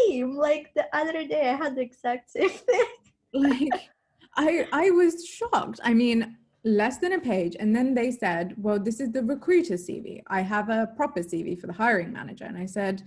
same 0.08 0.36
like 0.36 0.72
the 0.74 0.86
other 0.96 1.26
day 1.26 1.50
i 1.50 1.54
had 1.54 1.74
the 1.76 1.82
exact 1.82 2.30
same 2.30 2.48
thing 2.68 2.84
like 3.32 3.90
I 4.36 4.66
I 4.72 4.90
was 4.90 5.26
shocked. 5.26 5.80
I 5.82 5.94
mean, 5.94 6.36
less 6.64 6.98
than 6.98 7.12
a 7.12 7.20
page, 7.20 7.56
and 7.58 7.74
then 7.74 7.94
they 7.94 8.10
said, 8.10 8.54
"Well, 8.56 8.78
this 8.78 9.00
is 9.00 9.12
the 9.12 9.22
recruiter 9.22 9.74
CV. 9.74 10.22
I 10.26 10.42
have 10.42 10.68
a 10.68 10.88
proper 10.96 11.20
CV 11.20 11.60
for 11.60 11.66
the 11.66 11.72
hiring 11.72 12.12
manager." 12.12 12.44
And 12.44 12.56
I 12.56 12.66
said, 12.66 13.02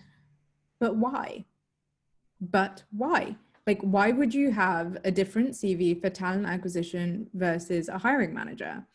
"But 0.80 0.98
why? 0.98 1.46
But 2.42 2.84
why? 2.92 3.38
Like, 3.65 3.82
why 3.82 4.12
would 4.12 4.34
you 4.34 4.51
have 4.51 4.98
a 5.06 5.12
different 5.12 5.51
CV 5.51 6.00
for 6.00 6.10
talent 6.10 6.46
acquisition 6.46 7.30
versus 7.34 7.89
a 7.89 7.98
hiring 7.98 8.34
manager?" 8.34 8.86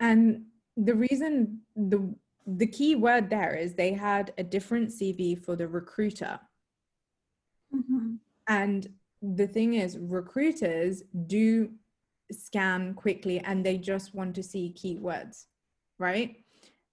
And 0.00 0.46
the 0.76 0.94
reason 0.94 1.60
the 1.76 2.14
the 2.46 2.66
key 2.66 2.94
word 2.94 3.30
there 3.30 3.54
is 3.54 3.74
they 3.74 3.92
had 3.92 4.32
a 4.36 4.42
different 4.42 4.90
CV 4.90 5.38
for 5.38 5.56
the 5.56 5.68
recruiter. 5.68 6.38
Mm-hmm. 7.74 8.14
And 8.46 8.86
the 9.22 9.46
thing 9.46 9.74
is 9.74 9.96
recruiters 9.98 11.02
do 11.26 11.70
scan 12.30 12.94
quickly 12.94 13.40
and 13.40 13.64
they 13.64 13.78
just 13.78 14.14
want 14.14 14.34
to 14.34 14.42
see 14.42 14.74
keywords 14.76 15.46
right 15.98 16.36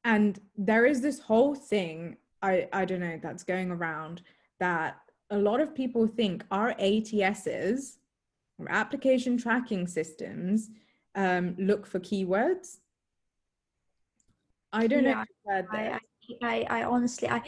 and 0.04 0.40
there 0.58 0.86
is 0.86 1.02
this 1.02 1.20
whole 1.20 1.56
thing 1.56 2.18
i 2.42 2.68
i 2.74 2.86
don't 2.86 3.00
know 3.00 3.20
that's 3.22 3.44
going 3.44 3.72
around 3.72 4.22
that 4.60 4.98
a 5.30 5.38
lot 5.38 5.60
of 5.60 5.74
people 5.74 6.08
think 6.08 6.44
our 6.52 6.72
ats's 6.80 7.98
or 8.60 8.70
application 8.70 9.38
tracking 9.38 9.88
systems 9.88 10.70
um, 11.16 11.56
look 11.58 11.86
for 11.86 12.00
keywords 12.00 12.78
i 14.72 14.88
don't 14.88 15.04
yeah, 15.04 15.24
know 15.50 15.64
I, 15.72 16.00
I, 16.42 16.68
I 16.70 16.84
honestly 16.84 17.28
i 17.30 17.42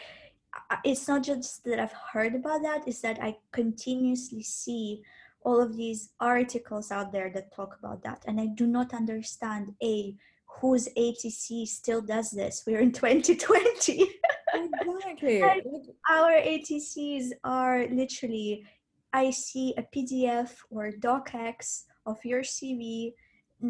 it's 0.84 1.08
not 1.08 1.24
just 1.24 1.64
that 1.66 1.80
I've 1.80 1.94
heard 2.14 2.36
about 2.36 2.62
that, 2.64 2.88
it's 2.88 3.02
that 3.02 3.20
I 3.22 3.38
continuously 3.52 4.44
see 4.44 5.04
all 5.44 5.62
of 5.62 5.76
these 5.76 6.10
articles 6.20 6.92
out 6.92 7.12
there 7.12 7.30
that 7.34 7.54
talk 7.54 7.78
about 7.80 8.04
that. 8.04 8.24
And 8.28 8.40
I 8.40 8.48
do 8.48 8.66
not 8.66 8.94
understand 8.94 9.74
A, 9.84 10.16
whose 10.46 10.88
ATC 10.98 11.68
still 11.68 12.02
does 12.02 12.32
this. 12.32 12.64
We're 12.66 12.80
in 12.80 12.92
2020. 12.94 14.10
Exactly. 14.56 15.42
our 16.10 16.32
ATCs 16.32 17.32
are 17.44 17.86
literally, 17.88 18.66
I 19.12 19.32
see 19.32 19.74
a 19.78 19.84
PDF 19.84 20.52
or 20.70 20.92
docx 20.92 21.84
of 22.06 22.24
your 22.24 22.42
CV 22.42 23.14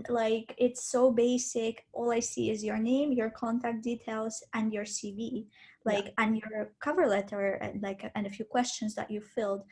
like 0.10 0.56
it's 0.58 0.86
so 0.86 1.12
basic 1.12 1.86
all 1.94 2.12
i 2.12 2.20
see 2.20 2.50
is 2.50 2.64
your 2.64 2.78
name 2.78 3.12
your 3.12 3.30
contact 3.30 3.84
details 3.84 4.44
and 4.54 4.74
your 4.74 4.86
cv 4.86 5.46
like 5.86 6.06
yeah. 6.06 6.12
and 6.18 6.38
your 6.38 6.72
cover 6.80 7.08
letter 7.08 7.54
and 7.62 7.82
like 7.82 8.10
and 8.16 8.28
a 8.28 8.30
few 8.30 8.46
questions 8.46 8.96
that 8.96 9.12
you 9.12 9.22
filled 9.22 9.64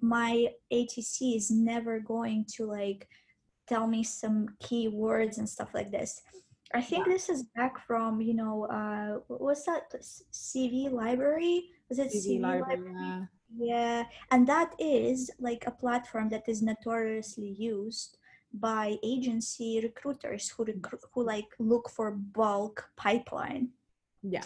my 0.00 0.48
atc 0.72 1.36
is 1.36 1.50
never 1.50 1.98
going 2.00 2.44
to 2.48 2.66
like 2.66 3.08
tell 3.66 3.86
me 3.86 4.02
some 4.02 4.46
key 4.60 4.88
words 4.88 5.38
and 5.38 5.48
stuff 5.48 5.70
like 5.74 5.90
this 5.90 6.20
i 6.74 6.80
think 6.80 7.06
yeah. 7.06 7.12
this 7.12 7.28
is 7.28 7.44
back 7.54 7.78
from 7.86 8.20
you 8.20 8.34
know 8.34 8.64
uh 8.66 9.18
what's 9.28 9.64
that 9.64 9.92
cv 10.32 10.90
library 10.90 11.70
was 11.88 11.98
it 11.98 12.08
cv, 12.08 12.38
CV 12.38 12.40
library, 12.40 12.78
library? 12.78 12.94
Yeah. 13.00 13.24
yeah 13.58 14.04
and 14.30 14.46
that 14.46 14.74
is 14.78 15.30
like 15.40 15.64
a 15.66 15.70
platform 15.70 16.28
that 16.28 16.48
is 16.48 16.62
notoriously 16.62 17.54
used 17.58 18.18
by 18.52 18.96
agency 19.02 19.80
recruiters 19.82 20.48
who 20.48 20.64
recruit 20.64 21.02
who 21.12 21.24
like 21.24 21.48
look 21.58 21.90
for 21.90 22.12
bulk 22.12 22.88
pipeline 22.96 23.68
yeah 24.22 24.44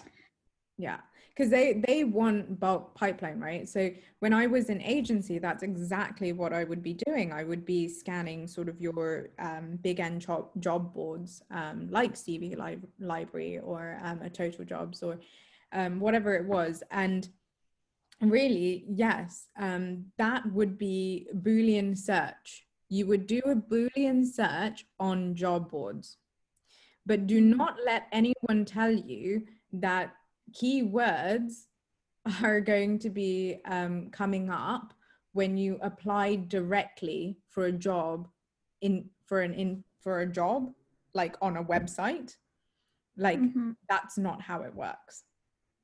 yeah 0.81 1.01
because 1.31 1.51
they 1.51 1.83
they 1.87 2.05
want 2.05 2.59
bulk 2.61 2.95
pipeline 2.95 3.39
right? 3.41 3.69
So 3.69 3.91
when 4.19 4.33
i 4.35 4.47
was 4.47 4.69
in 4.69 4.81
agency 4.83 5.39
that's 5.39 5.63
exactly 5.63 6.33
what 6.33 6.53
i 6.53 6.65
would 6.65 6.83
be 6.83 6.95
doing. 7.07 7.33
I 7.33 7.45
would 7.45 7.65
be 7.65 7.89
scanning 7.89 8.47
sort 8.47 8.69
of 8.69 8.81
your 8.81 9.31
um, 9.39 9.79
big 9.83 10.01
end 10.01 10.21
job, 10.23 10.49
job 10.59 10.93
boards 10.93 11.43
um, 11.51 11.89
like 11.91 12.15
cv 12.15 12.57
li- 12.57 12.89
library 12.99 13.59
or 13.59 13.99
um, 14.03 14.21
a 14.23 14.31
total 14.31 14.65
jobs 14.65 15.03
or 15.03 15.19
um, 15.73 16.01
whatever 16.01 16.35
it 16.35 16.45
was. 16.45 16.83
And 16.91 17.29
really 18.21 18.85
yes 18.89 19.47
um, 19.59 20.05
that 20.19 20.45
would 20.53 20.77
be 20.77 21.29
boolean 21.35 21.97
search. 21.97 22.67
You 22.91 23.07
would 23.07 23.29
do 23.29 23.41
a 23.47 23.55
Boolean 23.55 24.27
search 24.27 24.85
on 24.99 25.37
job 25.37 25.71
boards. 25.71 26.17
But 27.07 27.29
do 27.29 27.41
not 27.41 27.77
let 27.87 28.09
anyone 28.13 28.65
tell 28.65 28.91
you 28.93 29.47
that 29.73 30.13
keywords 30.53 31.67
are 32.43 32.61
going 32.61 32.99
to 32.99 33.11
be 33.11 33.61
um, 33.67 34.11
coming 34.11 34.51
up 34.51 34.93
when 35.33 35.57
you 35.57 35.79
apply 35.83 36.37
directly 36.37 37.37
for 37.49 37.67
a 37.67 37.73
job 37.73 38.29
in 38.81 39.09
for 39.27 39.41
an 39.43 39.55
in 39.55 39.85
for 40.01 40.21
a 40.21 40.27
job 40.27 40.73
like 41.15 41.37
on 41.41 41.57
a 41.57 41.65
website 41.65 42.35
like 43.17 43.41
mm-hmm. 43.41 43.71
that's 43.89 44.19
not 44.19 44.41
how 44.41 44.63
it 44.63 44.75
works 44.75 45.25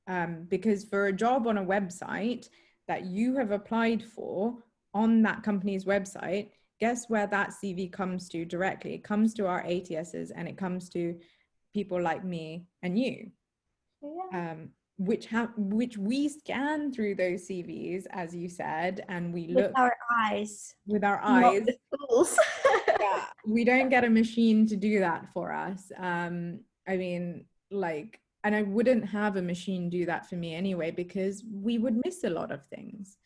um, 0.08 0.46
because 0.48 0.84
for 0.84 1.06
a 1.06 1.12
job 1.12 1.46
on 1.46 1.58
a 1.58 1.64
website 1.64 2.48
that 2.88 3.04
you 3.04 3.36
have 3.36 3.50
applied 3.50 4.02
for 4.02 4.56
on 4.94 5.22
that 5.22 5.42
company's 5.42 5.84
website 5.84 6.50
guess 6.78 7.08
where 7.08 7.26
that 7.26 7.50
CV 7.50 7.90
comes 7.90 8.28
to 8.30 8.44
directly? 8.44 8.94
It 8.94 9.04
comes 9.04 9.34
to 9.34 9.46
our 9.46 9.62
ATSs 9.64 10.30
and 10.34 10.48
it 10.48 10.56
comes 10.56 10.88
to 10.90 11.16
people 11.74 12.00
like 12.00 12.24
me 12.24 12.66
and 12.82 12.98
you. 12.98 13.30
Yeah. 14.02 14.52
Um, 14.52 14.70
which 14.98 15.26
have 15.26 15.50
which 15.56 15.98
we 15.98 16.28
scan 16.28 16.90
through 16.90 17.16
those 17.16 17.46
CVs, 17.48 18.04
as 18.10 18.34
you 18.34 18.48
said, 18.48 19.04
and 19.08 19.32
we 19.32 19.48
with 19.48 19.56
look 19.56 19.68
with 19.68 19.78
our 19.78 19.96
eyes. 20.18 20.74
With 20.86 21.04
our 21.04 21.20
eyes. 21.22 21.66
yeah, 23.00 23.24
we 23.46 23.64
don't 23.64 23.90
get 23.90 24.04
a 24.04 24.10
machine 24.10 24.66
to 24.68 24.76
do 24.76 25.00
that 25.00 25.26
for 25.34 25.52
us. 25.52 25.92
Um, 25.98 26.60
I 26.88 26.96
mean, 26.96 27.44
like, 27.70 28.20
and 28.44 28.54
I 28.54 28.62
wouldn't 28.62 29.06
have 29.08 29.36
a 29.36 29.42
machine 29.42 29.90
do 29.90 30.06
that 30.06 30.28
for 30.28 30.36
me 30.36 30.54
anyway 30.54 30.90
because 30.90 31.44
we 31.52 31.78
would 31.78 32.00
miss 32.04 32.24
a 32.24 32.30
lot 32.30 32.50
of 32.50 32.64
things. 32.66 33.18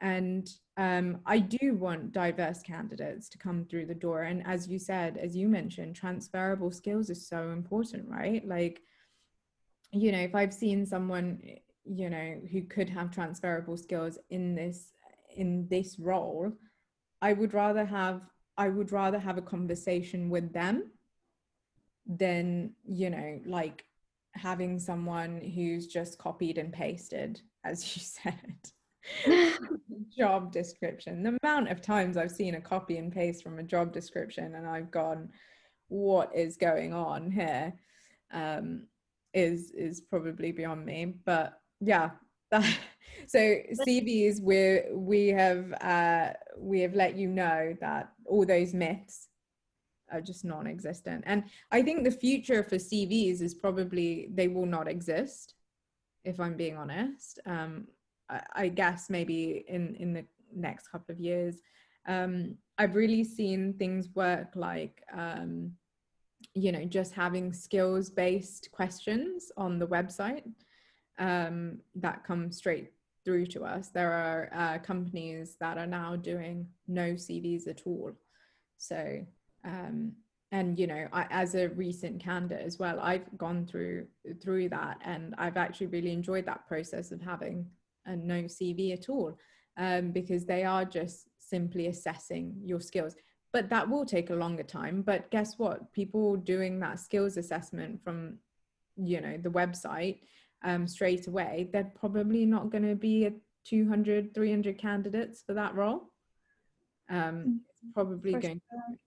And 0.00 0.50
um, 0.76 1.20
I 1.26 1.38
do 1.38 1.74
want 1.76 2.12
diverse 2.12 2.60
candidates 2.62 3.28
to 3.28 3.38
come 3.38 3.64
through 3.64 3.86
the 3.86 3.94
door. 3.94 4.22
And 4.22 4.44
as 4.44 4.66
you 4.66 4.80
said, 4.80 5.16
as 5.16 5.36
you 5.36 5.48
mentioned, 5.48 5.94
transferable 5.94 6.72
skills 6.72 7.08
is 7.08 7.28
so 7.28 7.50
important, 7.50 8.08
right? 8.08 8.44
Like, 8.44 8.80
you 9.92 10.10
know, 10.12 10.18
if 10.18 10.34
I've 10.34 10.54
seen 10.54 10.86
someone, 10.86 11.40
you 11.84 12.10
know, 12.10 12.40
who 12.50 12.62
could 12.62 12.88
have 12.90 13.10
transferable 13.10 13.76
skills 13.76 14.18
in 14.30 14.54
this 14.54 14.92
in 15.36 15.66
this 15.68 15.98
role, 15.98 16.52
I 17.20 17.32
would 17.32 17.54
rather 17.54 17.84
have 17.84 18.22
I 18.56 18.68
would 18.68 18.92
rather 18.92 19.18
have 19.18 19.38
a 19.38 19.42
conversation 19.42 20.30
with 20.30 20.52
them 20.52 20.90
than, 22.06 22.72
you 22.84 23.10
know, 23.10 23.40
like 23.46 23.84
having 24.34 24.78
someone 24.78 25.40
who's 25.40 25.86
just 25.86 26.18
copied 26.18 26.58
and 26.58 26.72
pasted, 26.72 27.40
as 27.64 27.96
you 27.96 28.02
said. 28.02 28.56
job 30.16 30.52
description. 30.52 31.22
The 31.22 31.38
amount 31.42 31.70
of 31.70 31.80
times 31.80 32.16
I've 32.16 32.30
seen 32.30 32.54
a 32.54 32.60
copy 32.60 32.98
and 32.98 33.12
paste 33.12 33.42
from 33.42 33.58
a 33.58 33.62
job 33.62 33.92
description 33.92 34.54
and 34.54 34.66
I've 34.66 34.90
gone, 34.90 35.30
what 35.88 36.34
is 36.34 36.56
going 36.56 36.92
on 36.92 37.30
here? 37.30 37.72
Um, 38.32 38.86
is 39.34 39.70
is 39.72 40.00
probably 40.00 40.52
beyond 40.52 40.84
me. 40.84 41.14
But 41.24 41.58
yeah, 41.80 42.10
so 43.26 43.38
CVs 43.86 44.40
we 44.40 44.82
we 44.92 45.28
have 45.28 45.72
uh, 45.80 46.32
we 46.58 46.80
have 46.80 46.94
let 46.94 47.16
you 47.16 47.28
know 47.28 47.76
that 47.80 48.12
all 48.26 48.44
those 48.44 48.74
myths 48.74 49.28
are 50.12 50.20
just 50.20 50.44
non-existent. 50.44 51.24
And 51.26 51.44
i 51.70 51.82
think 51.82 52.04
the 52.04 52.10
future 52.10 52.62
for 52.62 52.76
cvs 52.76 53.40
is 53.40 53.54
probably 53.54 54.28
they 54.34 54.48
will 54.48 54.66
not 54.66 54.86
exist 54.86 55.54
if 56.24 56.38
i'm 56.38 56.56
being 56.56 56.76
honest. 56.76 57.40
Um, 57.46 57.88
I, 58.28 58.40
I, 58.54 58.68
guess 58.68 59.10
maybe 59.10 59.64
in 59.66 59.96
in 59.96 60.12
the 60.12 60.24
next 60.54 60.88
couple 60.88 61.12
of 61.12 61.20
years. 61.20 61.56
Um, 62.06 62.56
i've 62.78 62.94
really 62.94 63.24
seen 63.24 63.74
things 63.78 64.08
work 64.14 64.50
like 64.54 65.02
um, 65.16 65.72
you 66.54 66.72
know 66.72 66.84
just 66.84 67.14
having 67.14 67.52
skills 67.52 68.10
based 68.10 68.70
questions 68.72 69.50
on 69.56 69.78
the 69.78 69.86
website 69.86 70.44
um, 71.18 71.78
that 71.94 72.24
come 72.24 72.50
straight 72.50 72.92
through 73.24 73.46
to 73.46 73.64
us. 73.64 73.88
There 73.88 74.12
are 74.12 74.50
uh, 74.52 74.78
companies 74.78 75.56
that 75.60 75.78
are 75.78 75.86
now 75.86 76.16
doing 76.16 76.66
no 76.88 77.12
cvs 77.12 77.68
at 77.68 77.82
all. 77.86 78.12
So 78.78 79.24
um, 79.64 80.12
and 80.52 80.78
you 80.78 80.86
know 80.86 81.08
I, 81.12 81.26
as 81.30 81.54
a 81.54 81.70
recent 81.70 82.22
candidate 82.22 82.64
as 82.64 82.78
well 82.78 83.00
i've 83.00 83.26
gone 83.36 83.66
through 83.66 84.06
through 84.40 84.68
that 84.68 84.98
and 85.04 85.34
i've 85.38 85.56
actually 85.56 85.86
really 85.88 86.12
enjoyed 86.12 86.46
that 86.46 86.68
process 86.68 87.10
of 87.10 87.20
having 87.20 87.66
a 88.06 88.14
no 88.14 88.42
cv 88.42 88.92
at 88.92 89.08
all 89.08 89.36
um, 89.78 90.12
because 90.12 90.44
they 90.44 90.64
are 90.64 90.84
just 90.84 91.28
simply 91.38 91.86
assessing 91.88 92.54
your 92.62 92.80
skills 92.80 93.16
but 93.52 93.68
that 93.68 93.88
will 93.88 94.04
take 94.04 94.30
a 94.30 94.34
longer 94.34 94.62
time. 94.62 95.02
But 95.02 95.30
guess 95.30 95.58
what? 95.58 95.92
People 95.92 96.36
doing 96.36 96.80
that 96.80 96.98
skills 96.98 97.36
assessment 97.36 98.02
from 98.02 98.38
you 98.96 99.20
know 99.20 99.36
the 99.38 99.50
website 99.50 100.18
um, 100.64 100.86
straight 100.86 101.26
away 101.26 101.70
they're 101.72 101.90
probably 101.98 102.44
not 102.44 102.70
going 102.70 102.86
to 102.86 102.94
be 102.94 103.24
a 103.24 103.32
200 103.64 104.34
300 104.34 104.78
candidates 104.78 105.42
for 105.46 105.54
that 105.54 105.74
role. 105.74 106.10
Um, 107.08 107.18
mm, 107.18 107.58
probably 107.94 108.32
for 108.32 108.40
going 108.40 108.60
sure. 108.70 108.98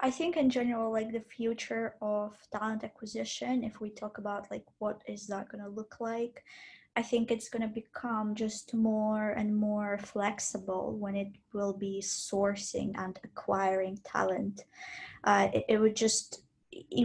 I 0.00 0.10
think 0.10 0.36
in 0.36 0.50
general, 0.50 0.90
like 0.90 1.12
the 1.12 1.20
future 1.20 1.94
of 2.02 2.36
talent 2.50 2.82
acquisition, 2.82 3.62
if 3.62 3.80
we 3.80 3.88
talk 3.90 4.18
about 4.18 4.50
like 4.50 4.64
what 4.78 5.00
is 5.06 5.28
that 5.28 5.48
going 5.48 5.62
to 5.62 5.70
look 5.70 5.96
like, 6.00 6.42
I 6.94 7.02
think 7.02 7.30
it's 7.30 7.48
going 7.48 7.62
to 7.62 7.68
become 7.68 8.34
just 8.34 8.74
more 8.74 9.30
and 9.30 9.56
more 9.56 9.98
flexible 9.98 10.96
when 10.98 11.16
it 11.16 11.28
will 11.54 11.72
be 11.72 12.02
sourcing 12.04 12.92
and 12.98 13.18
acquiring 13.24 13.98
talent. 14.04 14.64
Uh, 15.24 15.48
it, 15.54 15.64
it 15.68 15.78
would 15.78 15.96
just 15.96 16.42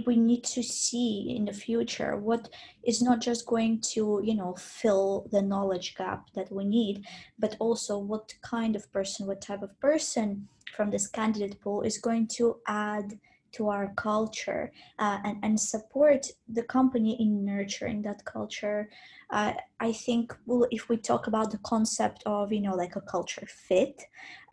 we 0.05 0.15
need 0.15 0.43
to 0.43 0.63
see 0.63 1.35
in 1.35 1.45
the 1.45 1.53
future 1.53 2.15
what 2.15 2.49
is 2.83 3.01
not 3.01 3.19
just 3.19 3.45
going 3.45 3.81
to 3.81 4.21
you 4.23 4.33
know 4.33 4.55
fill 4.57 5.27
the 5.31 5.41
knowledge 5.41 5.95
gap 5.95 6.29
that 6.33 6.49
we 6.51 6.63
need 6.63 7.05
but 7.37 7.55
also 7.59 7.97
what 7.97 8.33
kind 8.41 8.77
of 8.77 8.91
person 8.93 9.27
what 9.27 9.41
type 9.41 9.61
of 9.61 9.77
person 9.81 10.47
from 10.73 10.89
this 10.89 11.07
candidate 11.07 11.59
pool 11.59 11.81
is 11.81 11.97
going 11.97 12.25
to 12.25 12.55
add 12.67 13.19
to 13.57 13.69
our 13.69 13.91
culture 13.95 14.71
uh, 14.99 15.17
and, 15.23 15.37
and 15.43 15.59
support 15.59 16.27
the 16.47 16.63
company 16.63 17.17
in 17.19 17.43
nurturing 17.43 18.01
that 18.03 18.23
culture. 18.25 18.89
Uh, 19.29 19.53
i 19.81 19.91
think 19.91 20.33
well, 20.45 20.65
if 20.71 20.87
we 20.87 20.95
talk 20.95 21.27
about 21.27 21.51
the 21.51 21.57
concept 21.73 22.23
of 22.25 22.53
you 22.53 22.61
know 22.61 22.75
like 22.75 22.95
a 22.95 23.01
culture 23.01 23.45
fit 23.67 24.01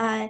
uh, 0.01 0.27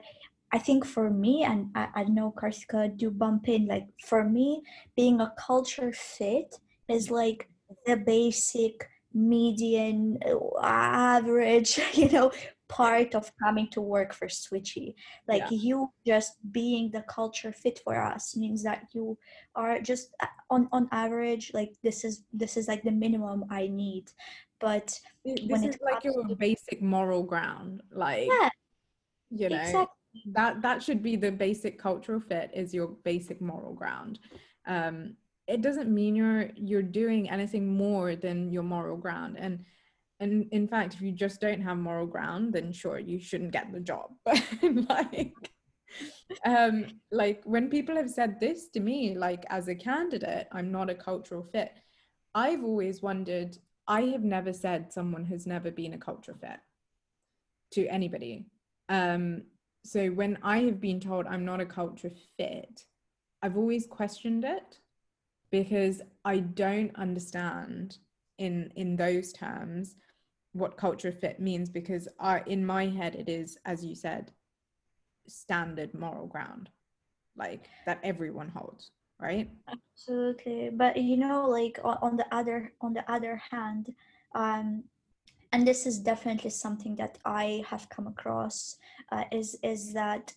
I 0.55 0.59
think 0.59 0.87
for 0.87 1.11
me, 1.11 1.43
and 1.43 1.71
I, 1.75 1.89
I 1.97 2.05
know 2.05 2.33
Karthika 2.41 2.97
do 2.97 3.11
bump 3.11 3.49
in, 3.49 3.67
like 3.67 3.89
for 4.07 4.23
me, 4.23 4.63
being 4.95 5.21
a 5.21 5.35
culture 5.37 5.93
fit 5.93 6.55
is 6.89 7.11
like 7.11 7.49
the 7.87 7.97
basic 7.97 8.89
median 9.13 10.19
uh, 10.25 10.61
average, 10.63 11.81
you 11.95 12.09
know, 12.09 12.31
part 12.75 13.15
of 13.15 13.31
coming 13.43 13.69
to 13.69 13.81
work 13.81 14.13
for 14.13 14.27
Switchy. 14.27 14.95
Like 15.29 15.49
yeah. 15.51 15.59
you 15.59 15.91
just 16.05 16.33
being 16.51 16.91
the 16.91 17.03
culture 17.03 17.53
fit 17.53 17.81
for 17.85 17.95
us 17.95 18.37
means 18.37 18.65
that 18.65 18.89
you 18.93 19.17
are 19.55 19.81
just 19.81 20.15
uh, 20.21 20.27
on 20.51 20.69
on 20.73 20.89
average 20.91 21.53
like 21.55 21.73
this 21.85 22.05
is 22.05 22.25
this 22.33 22.57
is 22.57 22.67
like 22.67 22.83
the 22.83 22.91
minimum 22.91 23.45
I 23.49 23.69
need. 23.69 24.11
But 24.59 24.99
this 25.25 25.39
when 25.47 25.63
it's 25.65 25.79
like 25.81 26.03
your 26.03 26.27
to- 26.27 26.37
basic 26.37 26.83
moral 26.83 27.23
ground, 27.23 27.83
like 27.93 28.29
yeah, 28.29 28.51
you 29.31 29.49
know. 29.49 29.57
Exactly 29.57 30.01
that 30.27 30.63
that 30.63 30.81
should 30.81 31.03
be 31.03 31.17
the 31.17 31.33
basic 31.33 31.77
cultural 31.77 32.21
fit 32.21 32.49
is 32.55 32.73
your 32.73 32.87
basic 33.03 33.41
moral 33.41 33.75
ground 33.75 34.21
um, 34.65 35.17
it 35.49 35.61
doesn't 35.61 35.93
mean 35.93 36.15
you're 36.15 36.51
you're 36.55 36.83
doing 36.83 37.29
anything 37.29 37.77
more 37.77 38.15
than 38.15 38.53
your 38.53 38.63
moral 38.63 38.97
ground 38.97 39.37
and 39.37 39.65
and 40.21 40.47
in 40.53 40.67
fact 40.69 40.95
if 40.95 41.01
you 41.01 41.13
just 41.13 41.41
don't 41.41 41.61
have 41.61 41.77
moral 41.77 42.07
ground 42.07 42.53
then 42.53 42.73
sure 42.73 42.99
you 42.99 43.19
shouldn't 43.19 43.53
get 43.53 43.73
the 43.73 43.81
job. 43.81 44.11
But 44.25 44.43
like 44.89 45.51
um 46.45 46.87
like 47.13 47.43
when 47.45 47.69
people 47.69 47.95
have 47.95 48.11
said 48.11 48.41
this 48.41 48.69
to 48.69 48.81
me 48.81 49.17
like 49.17 49.45
as 49.49 49.69
a 49.69 49.75
candidate 49.77 50.49
i'm 50.51 50.73
not 50.73 50.91
a 50.91 50.95
cultural 50.95 51.45
fit 51.45 51.71
i've 52.35 52.65
always 52.65 53.01
wondered 53.01 53.57
i 53.87 54.01
have 54.01 54.25
never 54.25 54.53
said 54.53 54.93
someone 54.93 55.25
has 55.25 55.47
never 55.47 55.71
been 55.71 55.95
a 55.95 55.99
cultural 55.99 56.37
fit 56.37 56.59
to 57.75 57.87
anybody. 57.89 58.47
Um 58.89 59.43
so 59.85 60.09
when 60.09 60.39
I 60.43 60.61
have 60.61 60.81
been 60.81 60.99
told 60.99 61.27
I'm 61.27 61.45
not 61.45 61.61
a 61.61 61.67
culture 61.67 62.13
fit, 62.39 62.85
I've 63.43 63.59
always 63.59 63.87
questioned 63.87 64.45
it 64.45 64.79
because 65.51 66.01
I 66.25 66.39
don't 66.39 66.97
understand 66.97 67.99
in 68.39 68.73
in 68.77 68.97
those 68.97 69.33
terms 69.33 69.97
what 70.53 70.77
culture 70.77 71.13
fit 71.13 71.41
means 71.41 71.69
because 71.69 72.09
I 72.19 72.43
in 72.47 72.65
my 72.65 72.87
head 72.87 73.15
it 73.15 73.29
is 73.29 73.59
as 73.65 73.85
you 73.85 73.95
said 73.95 74.33
standard 75.27 75.95
moral 75.95 76.27
ground 76.27 76.71
like 77.37 77.69
that 77.87 78.01
everyone 78.03 78.49
holds 78.49 78.91
right? 79.21 79.49
Absolutely. 79.69 80.71
But 80.71 80.97
you 80.97 81.17
know 81.17 81.49
like 81.49 81.79
on 81.83 82.17
the 82.17 82.27
other 82.35 82.73
on 82.81 82.93
the 82.93 83.11
other 83.11 83.41
hand 83.51 83.95
um 84.35 84.85
and 85.53 85.67
this 85.67 85.87
is 85.87 85.99
definitely 86.01 86.51
something 86.51 86.97
that 86.97 87.19
I 87.25 87.63
have 87.69 87.89
come 87.89 88.09
across 88.09 88.77
uh, 89.13 89.25
is 89.31 89.57
is 89.63 89.93
that 89.93 90.35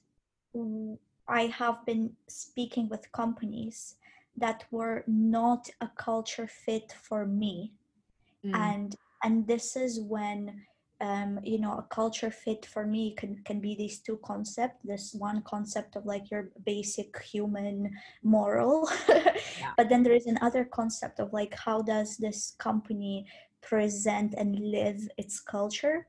I 1.27 1.47
have 1.47 1.85
been 1.85 2.13
speaking 2.27 2.87
with 2.87 3.11
companies 3.11 3.95
that 4.37 4.65
were 4.71 5.03
not 5.07 5.69
a 5.81 5.89
culture 5.97 6.47
fit 6.47 6.93
for 7.01 7.25
me, 7.25 7.73
mm. 8.47 8.55
and 8.55 8.95
and 9.23 9.47
this 9.47 9.75
is 9.75 9.99
when 10.01 10.61
um, 10.99 11.39
you 11.43 11.59
know 11.59 11.73
a 11.73 11.87
culture 11.93 12.31
fit 12.31 12.65
for 12.65 12.85
me 12.85 13.13
can 13.15 13.37
can 13.45 13.59
be 13.59 13.75
these 13.75 13.99
two 13.99 14.19
concepts 14.25 14.79
this 14.83 15.13
one 15.13 15.41
concept 15.43 15.95
of 15.95 16.05
like 16.05 16.31
your 16.31 16.49
basic 16.65 17.21
human 17.21 17.91
moral 18.23 18.89
yeah. 19.09 19.73
but 19.77 19.89
then 19.89 20.01
there 20.01 20.13
is 20.13 20.25
another 20.25 20.65
concept 20.65 21.19
of 21.19 21.31
like 21.33 21.53
how 21.53 21.81
does 21.81 22.17
this 22.17 22.55
company 22.57 23.27
present 23.61 24.33
and 24.37 24.57
live 24.59 25.07
its 25.17 25.39
culture 25.39 26.07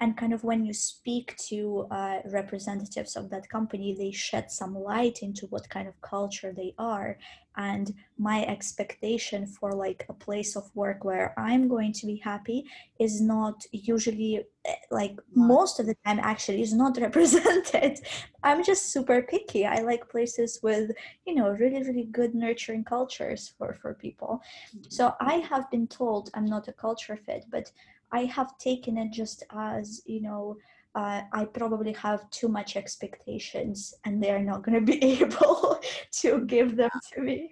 and 0.00 0.16
kind 0.16 0.32
of 0.32 0.42
when 0.44 0.64
you 0.64 0.72
speak 0.72 1.36
to 1.36 1.86
uh, 1.90 2.20
representatives 2.32 3.16
of 3.16 3.28
that 3.30 3.48
company 3.48 3.94
they 3.94 4.10
shed 4.10 4.50
some 4.50 4.74
light 4.74 5.18
into 5.22 5.46
what 5.46 5.68
kind 5.68 5.86
of 5.86 6.00
culture 6.00 6.52
they 6.56 6.74
are. 6.78 7.18
And 7.56 7.92
my 8.16 8.44
expectation 8.46 9.46
for 9.46 9.72
like 9.74 10.06
a 10.08 10.14
place 10.14 10.56
of 10.56 10.74
work 10.74 11.04
where 11.04 11.34
i'm 11.36 11.68
going 11.68 11.92
to 11.92 12.06
be 12.06 12.16
happy 12.16 12.64
is 12.98 13.20
not 13.20 13.56
usually 13.72 14.44
eh, 14.64 14.74
like 14.90 15.16
most 15.34 15.80
of 15.80 15.86
the 15.86 15.96
time 16.06 16.20
actually 16.22 16.62
is 16.62 16.72
not 16.72 16.96
represented. 17.06 17.98
I'm 18.42 18.64
just 18.64 18.92
super 18.92 19.20
picky. 19.22 19.66
I 19.66 19.80
like 19.80 20.08
places 20.08 20.60
with 20.62 20.92
you 21.26 21.34
know 21.34 21.50
really 21.50 21.82
really 21.82 22.04
good 22.04 22.34
nurturing 22.34 22.84
cultures 22.84 23.52
for 23.58 23.74
for 23.74 23.94
people. 23.94 24.40
So 24.88 25.08
mm-hmm. 25.08 25.28
i 25.28 25.34
have 25.50 25.70
been 25.70 25.86
told 25.88 26.30
i'm 26.34 26.46
not 26.46 26.68
a 26.68 26.72
culture 26.72 27.18
fit 27.26 27.44
but 27.50 27.70
i 28.12 28.24
have 28.24 28.56
taken 28.58 28.96
it 28.98 29.12
just 29.12 29.42
as 29.52 30.02
you 30.06 30.20
know 30.20 30.56
uh, 30.94 31.22
I 31.32 31.44
probably 31.44 31.92
have 31.92 32.28
too 32.30 32.48
much 32.48 32.76
expectations 32.76 33.94
and 34.04 34.22
they're 34.22 34.42
not 34.42 34.64
going 34.64 34.84
to 34.84 34.92
be 34.92 35.22
able 35.22 35.80
to 36.12 36.44
give 36.46 36.76
them 36.76 36.90
to 37.12 37.20
me. 37.20 37.50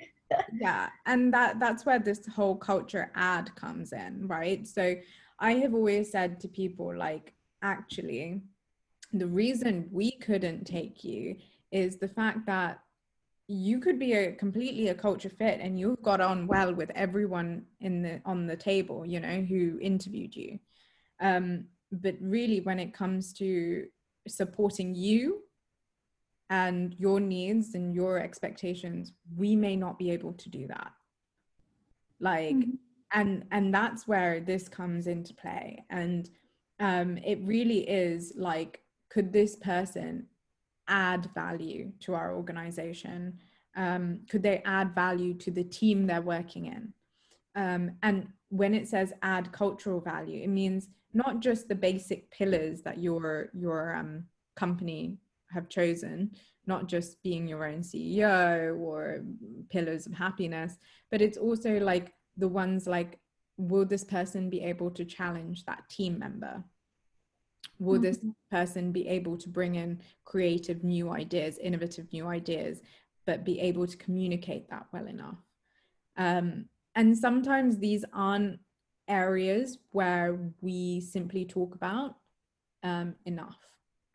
yeah, 0.60 0.88
and 1.06 1.32
that 1.32 1.58
that's 1.58 1.86
where 1.86 1.98
this 1.98 2.26
whole 2.26 2.56
culture 2.56 3.10
add 3.14 3.54
comes 3.54 3.92
in, 3.92 4.26
right? 4.26 4.66
So 4.66 4.96
I 5.38 5.52
have 5.54 5.72
always 5.72 6.10
said 6.10 6.40
to 6.40 6.48
people 6.48 6.94
like 6.94 7.32
actually 7.62 8.42
the 9.12 9.26
reason 9.26 9.88
we 9.90 10.12
couldn't 10.18 10.66
take 10.66 11.02
you 11.02 11.36
is 11.72 11.96
the 11.96 12.08
fact 12.08 12.44
that 12.46 12.80
you 13.48 13.80
could 13.80 13.98
be 13.98 14.12
a 14.12 14.32
completely 14.32 14.88
a 14.88 14.94
culture 14.94 15.30
fit 15.30 15.58
and 15.60 15.80
you've 15.80 16.02
got 16.02 16.20
on 16.20 16.46
well 16.46 16.74
with 16.74 16.90
everyone 16.94 17.64
in 17.80 18.02
the 18.02 18.20
on 18.26 18.46
the 18.46 18.56
table 18.56 19.06
you 19.06 19.18
know 19.18 19.40
who 19.40 19.78
interviewed 19.80 20.36
you. 20.36 20.58
Um 21.20 21.64
but 21.90 22.16
really 22.20 22.60
when 22.60 22.78
it 22.78 22.92
comes 22.92 23.32
to 23.34 23.86
supporting 24.28 24.94
you 24.94 25.42
and 26.50 26.94
your 26.98 27.20
needs 27.20 27.74
and 27.74 27.94
your 27.94 28.18
expectations 28.18 29.12
we 29.34 29.56
may 29.56 29.76
not 29.76 29.98
be 29.98 30.10
able 30.10 30.34
to 30.34 30.50
do 30.50 30.66
that. 30.68 30.92
Like 32.20 32.54
mm-hmm. 32.54 32.72
and 33.12 33.44
and 33.50 33.72
that's 33.72 34.06
where 34.06 34.40
this 34.40 34.68
comes 34.68 35.06
into 35.06 35.32
play. 35.32 35.84
And 35.88 36.28
um 36.80 37.16
it 37.18 37.40
really 37.42 37.88
is 37.88 38.34
like 38.36 38.82
could 39.08 39.32
this 39.32 39.56
person 39.56 40.26
add 40.88 41.30
value 41.34 41.92
to 42.00 42.14
our 42.14 42.34
organization? 42.34 43.38
Um 43.76 44.20
could 44.30 44.42
they 44.42 44.62
add 44.64 44.94
value 44.94 45.34
to 45.34 45.50
the 45.50 45.64
team 45.64 46.06
they're 46.06 46.22
working 46.22 46.66
in? 46.66 46.92
Um 47.54 47.92
and 48.02 48.28
when 48.50 48.74
it 48.74 48.88
says 48.88 49.12
add 49.22 49.52
cultural 49.52 50.00
value 50.00 50.42
it 50.42 50.48
means 50.48 50.88
not 51.12 51.40
just 51.40 51.68
the 51.68 51.74
basic 51.74 52.30
pillars 52.30 52.82
that 52.82 52.98
your 52.98 53.50
your 53.52 53.94
um, 53.94 54.24
company 54.56 55.18
have 55.50 55.68
chosen 55.68 56.30
not 56.66 56.86
just 56.86 57.22
being 57.22 57.48
your 57.48 57.64
own 57.64 57.80
ceo 57.80 58.78
or 58.78 59.24
pillars 59.70 60.06
of 60.06 60.12
happiness 60.12 60.76
but 61.10 61.22
it's 61.22 61.38
also 61.38 61.78
like 61.78 62.12
the 62.36 62.48
ones 62.48 62.86
like 62.86 63.18
will 63.56 63.84
this 63.84 64.04
person 64.04 64.50
be 64.50 64.60
able 64.60 64.90
to 64.90 65.04
challenge 65.04 65.64
that 65.64 65.88
team 65.88 66.18
member 66.18 66.62
will 67.78 67.94
mm-hmm. 67.94 68.02
this 68.02 68.18
person 68.50 68.92
be 68.92 69.06
able 69.08 69.36
to 69.36 69.48
bring 69.48 69.76
in 69.76 70.00
creative 70.24 70.82
new 70.84 71.10
ideas 71.10 71.58
innovative 71.58 72.12
new 72.12 72.26
ideas 72.26 72.80
but 73.26 73.44
be 73.44 73.60
able 73.60 73.86
to 73.86 73.96
communicate 73.98 74.70
that 74.70 74.86
well 74.92 75.06
enough? 75.06 75.38
Um, 76.16 76.64
and 76.94 77.16
sometimes 77.16 77.78
these 77.78 78.04
aren't 78.12 78.58
areas 79.06 79.78
where 79.92 80.38
we 80.60 81.00
simply 81.00 81.44
talk 81.44 81.74
about 81.74 82.16
um, 82.82 83.14
enough 83.24 83.58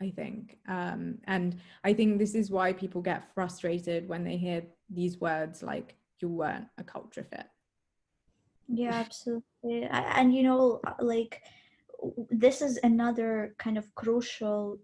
i 0.01 0.09
think. 0.09 0.57
Um, 0.67 1.19
and 1.25 1.59
i 1.83 1.93
think 1.93 2.17
this 2.17 2.35
is 2.35 2.49
why 2.49 2.73
people 2.73 3.01
get 3.01 3.33
frustrated 3.33 4.07
when 4.07 4.23
they 4.23 4.37
hear 4.37 4.63
these 4.89 5.19
words 5.19 5.63
like 5.63 5.95
you 6.19 6.29
weren't 6.29 6.67
a 6.77 6.83
culture 6.83 7.25
fit. 7.29 7.47
Yeah 8.67 8.93
absolutely. 8.93 9.83
And 9.91 10.33
you 10.33 10.43
know 10.43 10.81
like 10.99 11.41
this 12.29 12.61
is 12.61 12.79
another 12.83 13.55
kind 13.57 13.77
of 13.77 13.93
crucial 13.95 14.77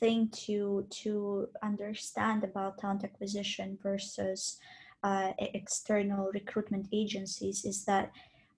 thing 0.00 0.28
to 0.46 0.86
to 0.90 1.48
understand 1.62 2.44
about 2.44 2.78
talent 2.78 3.04
acquisition 3.04 3.78
versus 3.82 4.58
uh, 5.02 5.32
external 5.38 6.30
recruitment 6.32 6.86
agencies 6.92 7.64
is 7.64 7.84
that 7.84 8.10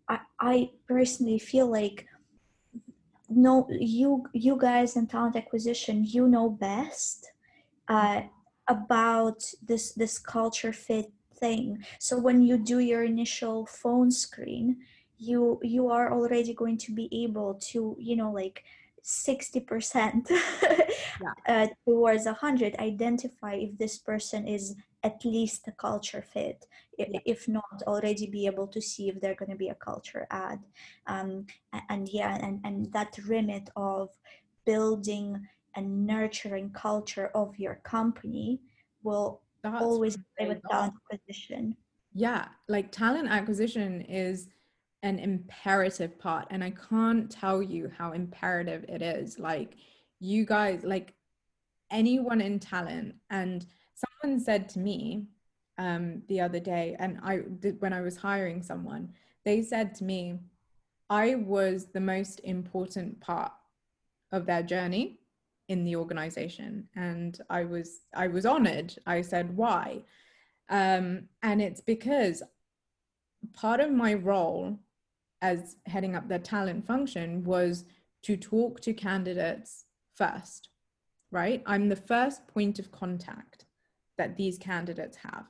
I, 0.08 0.20
I 0.38 0.70
personally 0.88 1.38
feel 1.38 1.70
like 1.70 2.06
no 3.28 3.66
you 3.70 4.24
you 4.32 4.56
guys 4.56 4.96
in 4.96 5.06
talent 5.06 5.36
acquisition 5.36 6.04
you 6.04 6.26
know 6.26 6.50
best 6.50 7.30
uh, 7.88 8.22
about 8.68 9.42
this 9.62 9.92
this 9.92 10.18
culture 10.18 10.72
fit 10.72 11.12
thing. 11.40 11.84
So 11.98 12.18
when 12.18 12.42
you 12.42 12.58
do 12.58 12.78
your 12.78 13.02
initial 13.02 13.66
phone 13.66 14.10
screen 14.10 14.76
you 15.20 15.60
you 15.62 15.88
are 15.88 16.12
already 16.12 16.54
going 16.54 16.78
to 16.78 16.92
be 16.92 17.08
able 17.24 17.54
to 17.54 17.94
you 18.00 18.16
know 18.16 18.32
like 18.32 18.64
60% 19.02 20.30
yeah. 20.30 21.32
uh, 21.48 21.66
towards 21.86 22.26
100 22.26 22.76
identify 22.76 23.54
if 23.54 23.76
this 23.78 23.98
person 23.98 24.46
is 24.46 24.76
at 25.02 25.24
least 25.24 25.66
a 25.68 25.72
culture 25.72 26.22
fit. 26.22 26.66
Yeah. 26.98 27.18
if 27.24 27.48
not 27.48 27.82
already 27.86 28.26
be 28.26 28.44
able 28.44 28.66
to 28.66 28.80
see 28.82 29.08
if 29.08 29.22
they're 29.22 29.34
going 29.34 29.50
to 29.50 29.56
be 29.56 29.70
a 29.70 29.74
culture 29.74 30.26
add. 30.30 30.60
Um, 31.06 31.46
and 31.88 32.06
yeah 32.10 32.38
and, 32.42 32.60
and 32.62 32.92
that 32.92 33.16
remit 33.26 33.70
of 33.74 34.10
building 34.66 35.48
and 35.76 36.06
nurturing 36.06 36.70
culture 36.70 37.30
of 37.34 37.58
your 37.58 37.76
company 37.84 38.60
will 39.02 39.40
That's 39.62 39.82
always 39.82 40.18
be 40.38 40.46
with 40.46 40.60
talent 40.70 40.92
acquisition. 41.10 41.74
Yeah 42.12 42.48
like 42.68 42.92
talent 42.92 43.28
acquisition 43.28 44.02
is 44.02 44.48
an 45.02 45.18
imperative 45.18 46.18
part 46.18 46.46
and 46.50 46.62
i 46.62 46.70
can't 46.70 47.30
tell 47.30 47.62
you 47.62 47.90
how 47.96 48.12
imperative 48.12 48.84
it 48.88 49.00
is. 49.02 49.38
Like 49.38 49.76
you 50.20 50.44
guys 50.44 50.82
like 50.84 51.14
anyone 51.90 52.40
in 52.40 52.58
talent 52.58 53.14
and 53.30 53.66
someone 53.94 54.38
said 54.38 54.68
to 54.70 54.78
me 54.78 55.26
um, 55.78 56.22
the 56.28 56.40
other 56.40 56.60
day 56.60 56.94
and 56.98 57.18
i 57.22 57.38
did 57.58 57.80
when 57.80 57.92
i 57.92 58.00
was 58.02 58.16
hiring 58.16 58.62
someone 58.62 59.10
they 59.44 59.62
said 59.62 59.94
to 59.94 60.04
me 60.04 60.38
i 61.08 61.34
was 61.34 61.86
the 61.86 62.00
most 62.00 62.40
important 62.44 63.18
part 63.20 63.52
of 64.30 64.46
their 64.46 64.62
journey 64.62 65.18
in 65.68 65.84
the 65.84 65.96
organization 65.96 66.86
and 66.96 67.40
i 67.48 67.64
was 67.64 68.02
i 68.14 68.26
was 68.26 68.44
honored. 68.44 68.94
I 69.06 69.22
said 69.22 69.56
why? 69.56 70.02
Um, 70.68 71.28
and 71.42 71.60
it's 71.62 71.80
because 71.80 72.42
part 73.54 73.80
of 73.80 73.90
my 73.90 74.14
role 74.14 74.78
as 75.42 75.76
heading 75.86 76.14
up 76.14 76.28
the 76.28 76.38
talent 76.38 76.86
function 76.86 77.44
was 77.44 77.84
to 78.22 78.36
talk 78.36 78.80
to 78.80 78.92
candidates 78.92 79.84
first, 80.14 80.68
right? 81.30 81.62
I'm 81.66 81.88
the 81.88 81.96
first 81.96 82.46
point 82.48 82.78
of 82.78 82.92
contact 82.92 83.64
that 84.18 84.36
these 84.36 84.58
candidates 84.58 85.16
have. 85.18 85.46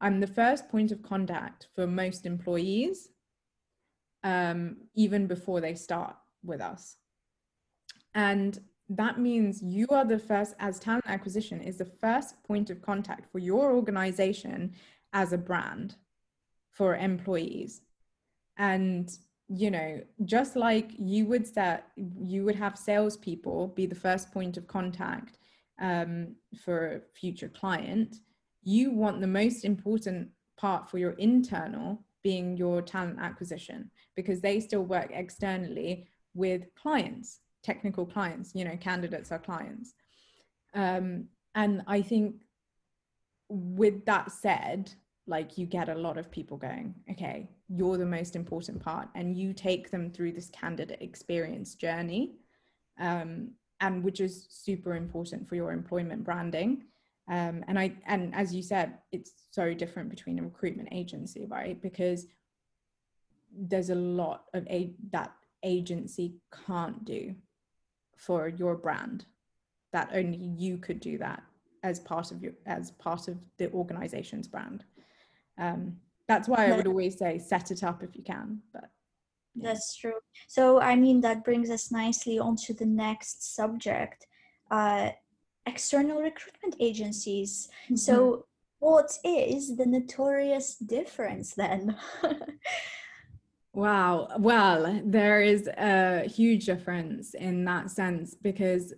I'm 0.00 0.20
the 0.20 0.26
first 0.26 0.68
point 0.68 0.90
of 0.90 1.02
contact 1.02 1.68
for 1.74 1.86
most 1.86 2.26
employees, 2.26 3.08
um, 4.24 4.78
even 4.94 5.26
before 5.26 5.60
they 5.60 5.74
start 5.74 6.16
with 6.42 6.60
us. 6.60 6.96
And 8.14 8.58
that 8.88 9.20
means 9.20 9.62
you 9.62 9.86
are 9.90 10.04
the 10.04 10.18
first, 10.18 10.56
as 10.58 10.80
talent 10.80 11.04
acquisition, 11.06 11.60
is 11.60 11.78
the 11.78 11.84
first 11.84 12.42
point 12.42 12.70
of 12.70 12.82
contact 12.82 13.30
for 13.30 13.38
your 13.38 13.72
organization 13.72 14.72
as 15.12 15.32
a 15.32 15.38
brand 15.38 15.94
for 16.72 16.96
employees 16.96 17.82
and 18.60 19.18
you 19.48 19.70
know 19.70 20.00
just 20.24 20.54
like 20.54 20.92
you 20.98 21.26
would 21.26 21.46
set 21.46 21.88
you 21.96 22.44
would 22.44 22.54
have 22.54 22.78
salespeople 22.78 23.68
be 23.68 23.86
the 23.86 23.94
first 24.06 24.30
point 24.30 24.56
of 24.56 24.68
contact 24.68 25.38
um, 25.80 26.36
for 26.62 26.96
a 26.96 27.00
future 27.18 27.48
client 27.48 28.16
you 28.62 28.92
want 28.92 29.20
the 29.20 29.26
most 29.26 29.64
important 29.64 30.28
part 30.56 30.88
for 30.88 30.98
your 30.98 31.12
internal 31.12 32.04
being 32.22 32.56
your 32.56 32.82
talent 32.82 33.18
acquisition 33.18 33.90
because 34.14 34.40
they 34.40 34.60
still 34.60 34.84
work 34.84 35.10
externally 35.12 36.06
with 36.34 36.66
clients 36.80 37.40
technical 37.64 38.06
clients 38.06 38.52
you 38.54 38.64
know 38.64 38.76
candidates 38.76 39.32
are 39.32 39.38
clients. 39.38 39.94
Um, 40.74 41.24
and 41.56 41.82
i 41.88 42.00
think 42.00 42.36
with 43.48 44.04
that 44.04 44.30
said 44.30 44.92
like 45.30 45.56
you 45.56 45.64
get 45.64 45.88
a 45.88 45.94
lot 45.94 46.18
of 46.18 46.30
people 46.30 46.56
going 46.56 46.94
okay 47.10 47.48
you're 47.68 47.96
the 47.96 48.04
most 48.04 48.34
important 48.34 48.82
part 48.82 49.08
and 49.14 49.36
you 49.36 49.52
take 49.52 49.90
them 49.90 50.10
through 50.10 50.32
this 50.32 50.50
candidate 50.50 51.00
experience 51.00 51.74
journey 51.74 52.34
um, 53.00 53.52
and 53.80 54.04
which 54.04 54.20
is 54.20 54.46
super 54.50 54.94
important 54.94 55.48
for 55.48 55.56
your 55.56 55.72
employment 55.72 56.22
branding. 56.22 56.84
Um, 57.28 57.64
and 57.68 57.78
i 57.78 57.92
and 58.06 58.34
as 58.34 58.52
you 58.52 58.62
said 58.62 58.98
it's 59.12 59.32
so 59.52 59.72
different 59.72 60.10
between 60.10 60.38
a 60.40 60.42
recruitment 60.42 60.88
agency 60.90 61.46
right? 61.46 61.80
Because 61.80 62.26
there's 63.52 63.90
a 63.90 63.94
lot 63.94 64.44
of 64.52 64.66
a 64.68 64.94
that 65.12 65.32
agency 65.62 66.34
can't 66.66 67.04
do 67.04 67.34
for 68.16 68.48
your 68.48 68.74
brand 68.74 69.26
that 69.92 70.10
only 70.12 70.38
you 70.38 70.76
could 70.78 70.98
do 70.98 71.18
that 71.18 71.42
as 71.84 72.00
part 72.00 72.32
of 72.32 72.42
your 72.42 72.52
as 72.66 72.90
part 72.92 73.28
of 73.28 73.36
the 73.58 73.70
organization's 73.72 74.48
brand 74.48 74.84
um, 75.60 75.96
that's 76.28 76.48
why 76.48 76.66
i 76.66 76.76
would 76.76 76.86
always 76.86 77.18
say 77.18 77.38
set 77.38 77.70
it 77.70 77.84
up 77.84 78.02
if 78.02 78.16
you 78.16 78.22
can 78.22 78.60
but 78.72 78.90
yeah. 79.54 79.68
that's 79.68 79.96
true 79.96 80.20
so 80.46 80.80
i 80.80 80.96
mean 80.96 81.20
that 81.20 81.44
brings 81.44 81.70
us 81.70 81.90
nicely 81.90 82.38
onto 82.38 82.72
the 82.74 82.86
next 82.86 83.54
subject 83.54 84.26
uh, 84.70 85.10
external 85.66 86.20
recruitment 86.22 86.76
agencies 86.80 87.68
mm-hmm. 87.84 87.96
so 87.96 88.44
what 88.78 89.12
is 89.24 89.76
the 89.76 89.86
notorious 89.86 90.76
difference 90.76 91.54
then 91.54 91.96
Wow. 93.72 94.28
Well, 94.38 95.00
there 95.04 95.40
is 95.42 95.68
a 95.68 96.26
huge 96.26 96.66
difference 96.66 97.34
in 97.34 97.64
that 97.66 97.90
sense 97.90 98.34
because 98.34 98.92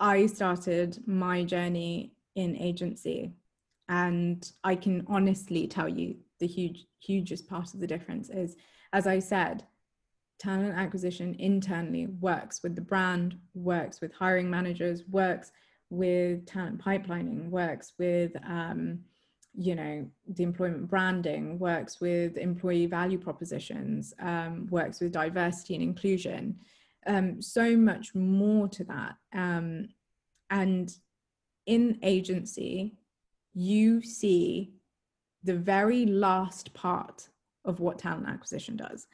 I 0.00 0.26
started 0.26 1.02
my 1.06 1.44
journey 1.44 2.12
in 2.34 2.56
agency 2.56 3.32
and 3.92 4.52
I 4.64 4.74
can 4.74 5.04
honestly 5.06 5.66
tell 5.66 5.88
you 5.88 6.16
the 6.40 6.46
huge 6.46 6.86
hugest 6.98 7.46
part 7.46 7.74
of 7.74 7.80
the 7.80 7.86
difference 7.86 8.30
is 8.30 8.56
as 8.92 9.06
I 9.06 9.18
said 9.18 9.66
talent 10.38 10.74
acquisition 10.74 11.36
internally 11.38 12.06
works 12.06 12.62
with 12.62 12.74
the 12.74 12.80
brand 12.80 13.36
works 13.54 14.00
with 14.00 14.12
hiring 14.14 14.48
managers 14.48 15.02
works 15.10 15.52
with 15.90 16.46
talent 16.46 16.82
pipelining 16.82 17.50
works 17.50 17.92
with 17.98 18.32
um, 18.46 19.00
you 19.54 19.74
know 19.74 20.08
the 20.26 20.42
employment 20.42 20.88
branding 20.88 21.58
works 21.58 22.00
with 22.00 22.38
employee 22.38 22.86
value 22.86 23.18
propositions 23.18 24.14
um, 24.20 24.66
works 24.70 25.00
with 25.00 25.12
diversity 25.12 25.74
and 25.74 25.82
inclusion. 25.82 26.56
Um, 27.06 27.42
so 27.42 27.76
much 27.76 28.14
more 28.14 28.68
to 28.68 28.84
that. 28.84 29.16
Um, 29.34 29.88
and 30.48 30.94
in 31.66 31.98
agency 32.02 32.96
you 33.54 34.02
see 34.02 34.72
the 35.44 35.54
very 35.54 36.06
last 36.06 36.72
part 36.74 37.28
of 37.64 37.80
what 37.80 37.98
talent 37.98 38.28
acquisition 38.28 38.76
does 38.76 39.06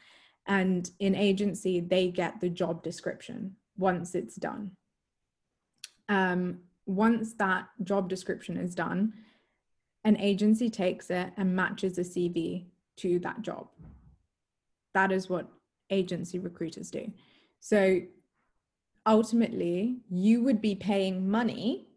and 0.46 0.90
in 1.00 1.14
agency 1.14 1.80
they 1.80 2.08
get 2.08 2.40
the 2.40 2.48
job 2.48 2.82
description 2.82 3.54
once 3.76 4.14
it's 4.14 4.36
done 4.36 4.70
um, 6.08 6.58
once 6.86 7.34
that 7.34 7.68
job 7.84 8.08
description 8.08 8.56
is 8.56 8.74
done 8.74 9.12
an 10.04 10.16
agency 10.16 10.70
takes 10.70 11.10
it 11.10 11.32
and 11.36 11.54
matches 11.54 11.98
a 11.98 12.02
CV 12.02 12.64
to 12.96 13.18
that 13.20 13.42
job. 13.42 13.68
That 14.94 15.12
is 15.12 15.28
what 15.28 15.48
agency 15.90 16.38
recruiters 16.38 16.90
do. 16.90 17.12
So 17.60 18.00
ultimately, 19.06 19.98
you 20.08 20.42
would 20.42 20.60
be 20.60 20.74
paying 20.74 21.28
money 21.28 21.88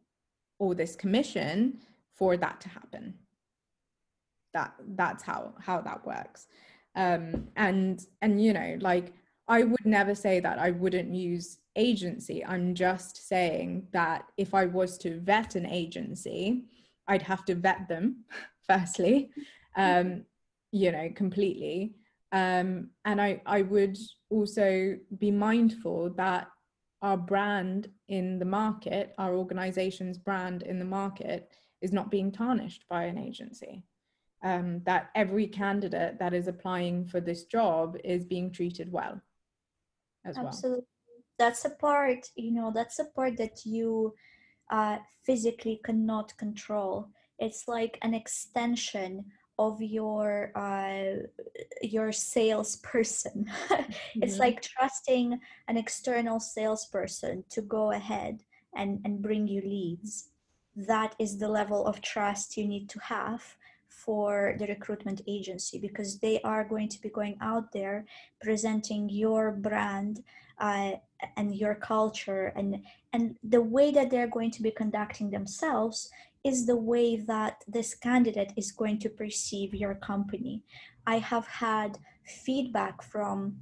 or 0.60 0.76
this 0.76 0.96
commission 0.96 1.80
for 2.22 2.38
that 2.38 2.62
to 2.62 2.70
happen. 2.70 3.16
That 4.54 4.76
that's 4.90 5.24
how 5.24 5.56
how 5.60 5.82
that 5.82 6.06
works. 6.06 6.46
Um, 6.96 7.48
and 7.56 8.00
and 8.22 8.40
you 8.40 8.54
know, 8.54 8.78
like 8.80 9.14
I 9.48 9.64
would 9.64 9.86
never 9.86 10.14
say 10.14 10.40
that 10.40 10.60
I 10.60 10.70
wouldn't 10.70 11.16
use 11.16 11.58
agency. 11.76 12.46
I'm 12.46 12.76
just 12.76 13.28
saying 13.28 13.88
that 13.92 14.26
if 14.38 14.54
I 14.54 14.68
was 14.68 15.00
to 15.00 15.20
vet 15.20 15.56
an 15.56 15.66
agency, 15.66 16.66
I'd 17.08 17.24
have 17.24 17.44
to 17.46 17.56
vet 17.56 17.88
them 17.88 18.18
firstly, 18.68 19.32
um, 19.76 20.24
you 20.72 20.92
know, 20.92 21.10
completely. 21.16 21.96
Um, 22.32 22.92
and 23.04 23.20
I, 23.20 23.42
I 23.48 23.64
would 23.64 23.98
also 24.30 24.96
be 25.18 25.32
mindful 25.32 26.12
that 26.18 26.50
our 27.02 27.18
brand 27.18 27.90
in 28.10 28.38
the 28.38 28.46
market, 28.46 29.16
our 29.18 29.34
organization's 29.36 30.20
brand 30.20 30.62
in 30.62 30.78
the 30.78 30.86
market, 30.86 31.50
is 31.82 31.92
not 31.92 32.12
being 32.12 32.32
tarnished 32.32 32.86
by 32.90 33.06
an 33.06 33.18
agency. 33.18 33.84
Um, 34.44 34.82
that 34.86 35.12
every 35.14 35.46
candidate 35.46 36.18
that 36.18 36.34
is 36.34 36.48
applying 36.48 37.06
for 37.06 37.22
this 37.22 37.44
job 37.44 37.96
is 38.04 38.26
being 38.26 38.52
treated 38.52 38.92
well 38.92 39.22
as 40.26 40.36
Absolutely. 40.38 40.80
well. 40.80 40.88
That's 41.38 41.66
a 41.66 41.70
part, 41.70 42.28
you 42.36 42.52
know, 42.52 42.72
that's 42.74 43.00
a 43.00 43.06
part 43.06 43.38
that 43.38 43.66
you 43.66 44.16
uh, 44.72 44.98
physically 45.24 45.80
cannot 45.84 46.36
control. 46.38 47.10
It's 47.40 47.68
like 47.68 48.00
an 48.02 48.14
extension 48.14 49.26
of 49.60 49.82
your 49.82 50.52
uh, 50.56 51.28
your 51.84 52.12
salesperson. 52.12 53.46
mm-hmm. 53.70 54.24
It's 54.24 54.40
like 54.40 54.62
trusting 54.62 55.40
an 55.68 55.78
external 55.78 56.40
salesperson 56.40 57.44
to 57.52 57.62
go 57.62 57.92
ahead 57.92 58.44
and, 58.76 59.00
and 59.06 59.22
bring 59.22 59.48
you 59.48 59.62
leads. 59.62 60.31
That 60.76 61.16
is 61.20 61.38
the 61.38 61.50
level 61.50 61.86
of 61.86 62.02
trust 62.02 62.58
you 62.58 62.68
need 62.68 62.90
to 62.90 63.00
have 63.00 63.58
for 63.88 64.56
the 64.58 64.68
recruitment 64.68 65.22
agency 65.28 65.78
because 65.78 66.20
they 66.20 66.42
are 66.42 66.64
going 66.64 66.88
to 66.90 67.02
be 67.02 67.10
going 67.10 67.38
out 67.42 67.72
there 67.72 68.06
presenting 68.42 69.10
your 69.10 69.52
brand 69.52 70.24
uh, 70.60 70.94
and 71.36 71.56
your 71.56 71.76
culture 71.76 72.54
and 72.56 72.82
and 73.14 73.36
the 73.44 73.62
way 73.62 73.92
that 73.92 74.10
they're 74.10 74.28
going 74.28 74.52
to 74.52 74.64
be 74.64 74.72
conducting 74.72 75.30
themselves 75.30 76.10
is 76.44 76.66
the 76.66 76.76
way 76.76 77.18
that 77.18 77.64
this 77.68 77.94
candidate 77.94 78.54
is 78.56 78.72
going 78.72 78.98
to 79.00 79.10
perceive 79.10 79.76
your 79.76 79.96
company. 79.96 80.64
I 81.06 81.18
have 81.20 81.46
had 81.46 82.00
feedback 82.26 83.04
from 83.04 83.58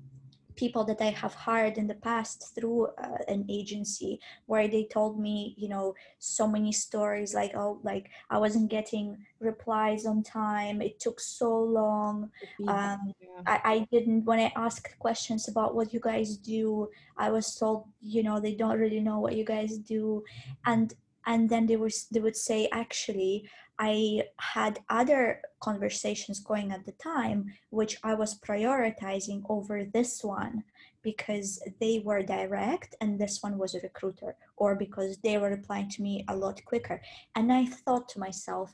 people 0.60 0.84
that 0.84 1.00
I 1.00 1.12
have 1.24 1.34
hired 1.34 1.78
in 1.78 1.88
the 1.88 2.02
past 2.10 2.54
through 2.54 2.88
uh, 2.88 3.24
an 3.30 3.45
agency 3.48 4.19
where 4.45 4.67
they 4.67 4.84
told 4.84 5.17
me, 5.17 5.56
you 5.58 5.69
know, 5.69 5.95
so 6.19 6.45
many 6.45 6.74
stories 6.74 7.34
like, 7.34 7.54
oh, 7.56 7.80
like 7.82 8.10
I 8.30 8.38
wasn't 8.38 8.69
getting 8.69 9.17
replies 9.39 10.06
on 10.06 10.22
time. 10.22 10.82
It 10.82 11.00
took 11.00 11.22
so 11.22 11.50
long. 11.80 12.30
Um, 12.67 13.13
yeah. 13.22 13.41
I, 13.48 13.60
I 13.63 13.88
didn't, 13.89 14.26
when 14.26 14.39
I 14.39 14.52
asked 14.58 15.00
questions 15.00 15.48
about 15.48 15.76
what 15.76 15.93
you 15.93 16.02
guys 16.02 16.36
do, 16.36 16.89
I 17.17 17.32
was 17.32 17.56
told, 17.56 17.86
you 18.02 18.22
know, 18.22 18.41
they 18.41 18.56
don't 18.56 18.78
really 18.78 19.00
know 19.00 19.19
what 19.19 19.38
you 19.38 19.45
guys 19.45 19.78
do. 19.78 20.24
And 20.65 20.93
and 21.26 21.50
then 21.50 21.67
they 21.67 21.76
was 21.76 22.08
they 22.12 22.19
would 22.19 22.36
say 22.36 22.67
actually 22.72 23.48
I 23.80 24.24
had 24.38 24.80
other 24.89 25.42
conversations 25.62 26.39
going 26.39 26.72
at 26.72 26.86
the 26.86 26.92
time, 26.94 27.54
which 27.70 27.98
I 28.04 28.13
was 28.13 28.39
prioritizing 28.39 29.44
over 29.48 29.86
this 29.86 30.22
one 30.22 30.65
because 31.02 31.63
they 31.80 32.00
were 32.04 32.22
direct 32.22 32.96
and 33.00 33.18
this 33.18 33.42
one 33.42 33.58
was 33.58 33.74
a 33.76 33.80
recruiter, 33.80 34.36
or 34.58 34.76
because 34.76 35.18
they 35.24 35.38
were 35.38 35.50
replying 35.50 35.89
to 35.92 36.02
me 36.02 36.26
a 36.28 36.36
lot 36.36 36.63
quicker. 36.65 37.02
And 37.36 37.54
I 37.54 37.65
thought 37.68 38.10
to 38.10 38.20
myself, 38.20 38.74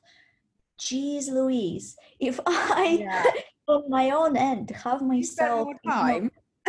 geez, 0.80 1.30
Louise, 1.30 1.96
if 2.20 2.39
I, 2.48 2.98
yeah. 3.02 3.24
on 3.68 3.89
my 3.89 4.10
own 4.10 4.36
end, 4.36 4.72
have 4.72 5.04
myself. 5.04 5.68
time. 5.88 6.32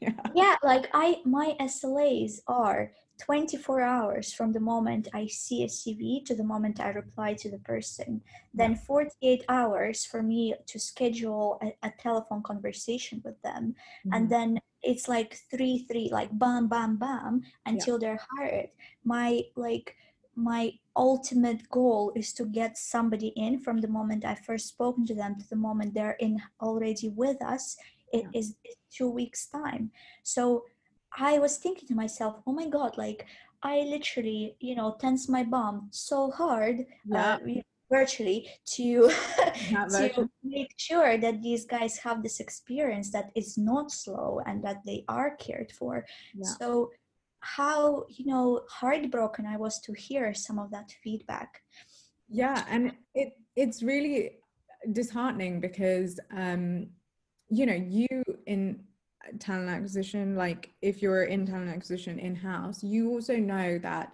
yeah. 0.00 0.12
yeah, 0.34 0.56
like 0.62 0.88
I, 0.94 1.18
my 1.26 1.54
SLAs 1.60 2.40
are 2.48 2.92
24 3.18 3.80
hours 3.80 4.32
from 4.32 4.52
the 4.52 4.60
moment 4.60 5.08
I 5.14 5.26
see 5.26 5.64
a 5.64 5.68
CV 5.68 6.24
to 6.26 6.34
the 6.34 6.44
moment 6.44 6.80
I 6.80 6.90
reply 6.90 7.34
to 7.34 7.50
the 7.50 7.58
person, 7.58 8.20
then 8.52 8.76
48 8.76 9.44
hours 9.48 10.04
for 10.04 10.22
me 10.22 10.54
to 10.66 10.78
schedule 10.78 11.58
a, 11.62 11.74
a 11.86 11.92
telephone 11.98 12.42
conversation 12.42 13.22
with 13.24 13.40
them. 13.42 13.74
Mm-hmm. 14.06 14.14
And 14.14 14.30
then 14.30 14.60
it's 14.82 15.08
like 15.08 15.38
three, 15.50 15.86
three, 15.90 16.08
like 16.12 16.36
bam, 16.38 16.68
bam, 16.68 16.96
bam 16.96 17.42
until 17.64 17.94
yeah. 17.94 17.98
they're 18.00 18.26
hired. 18.36 18.68
My 19.04 19.42
like, 19.56 19.96
my 20.34 20.72
ultimate 20.94 21.68
goal 21.70 22.12
is 22.14 22.34
to 22.34 22.44
get 22.44 22.76
somebody 22.76 23.28
in 23.28 23.58
from 23.60 23.80
the 23.80 23.88
moment 23.88 24.24
I 24.24 24.34
first 24.34 24.68
spoken 24.68 25.06
to 25.06 25.14
them 25.14 25.36
to 25.38 25.48
the 25.48 25.56
moment 25.56 25.94
they're 25.94 26.18
in 26.20 26.42
already 26.60 27.08
with 27.08 27.42
us. 27.42 27.76
It 28.12 28.26
yeah. 28.32 28.40
is 28.40 28.54
two 28.92 29.10
weeks 29.10 29.46
time. 29.46 29.90
So 30.22 30.64
I 31.18 31.38
was 31.38 31.56
thinking 31.56 31.88
to 31.88 31.94
myself, 31.94 32.36
oh 32.46 32.52
my 32.52 32.68
God, 32.68 32.96
like 32.98 33.26
I 33.62 33.80
literally, 33.80 34.56
you 34.60 34.74
know, 34.76 34.96
tense 35.00 35.28
my 35.28 35.44
bum 35.44 35.88
so 35.90 36.30
hard, 36.30 36.80
uh, 36.80 36.84
yeah. 37.06 37.34
uh, 37.34 37.62
virtually, 37.90 38.48
to, 38.66 39.10
to 39.70 40.28
make 40.42 40.72
sure 40.76 41.16
that 41.16 41.42
these 41.42 41.64
guys 41.64 41.96
have 41.98 42.22
this 42.22 42.40
experience 42.40 43.10
that 43.12 43.30
is 43.34 43.56
not 43.56 43.90
slow 43.90 44.40
and 44.46 44.62
that 44.64 44.82
they 44.84 45.04
are 45.08 45.36
cared 45.36 45.72
for. 45.72 46.04
Yeah. 46.34 46.48
So, 46.58 46.90
how, 47.40 48.06
you 48.08 48.26
know, 48.26 48.62
heartbroken 48.68 49.46
I 49.46 49.56
was 49.56 49.78
to 49.80 49.92
hear 49.92 50.34
some 50.34 50.58
of 50.58 50.70
that 50.72 50.92
feedback. 51.02 51.62
Yeah. 52.28 52.64
And 52.68 52.92
it, 53.14 53.34
it's 53.54 53.82
really 53.82 54.38
disheartening 54.92 55.60
because, 55.60 56.18
um, 56.36 56.88
you 57.48 57.66
know, 57.66 57.74
you 57.74 58.08
in 58.46 58.80
talent 59.38 59.68
acquisition, 59.68 60.36
like 60.36 60.72
if 60.82 61.02
you're 61.02 61.24
in 61.24 61.46
talent 61.46 61.70
acquisition 61.70 62.18
in 62.18 62.34
house, 62.34 62.82
you 62.82 63.10
also 63.10 63.36
know 63.36 63.78
that 63.78 64.12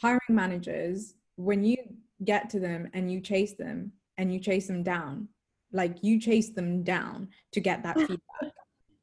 hiring 0.00 0.20
managers, 0.28 1.14
when 1.36 1.64
you 1.64 1.76
get 2.24 2.48
to 2.50 2.60
them 2.60 2.88
and 2.94 3.10
you 3.10 3.20
chase 3.20 3.54
them 3.54 3.92
and 4.18 4.32
you 4.32 4.40
chase 4.40 4.66
them 4.66 4.82
down, 4.82 5.28
like 5.72 6.02
you 6.02 6.20
chase 6.20 6.50
them 6.50 6.82
down 6.82 7.28
to 7.52 7.60
get 7.60 7.82
that 7.82 7.96
feedback 7.96 8.52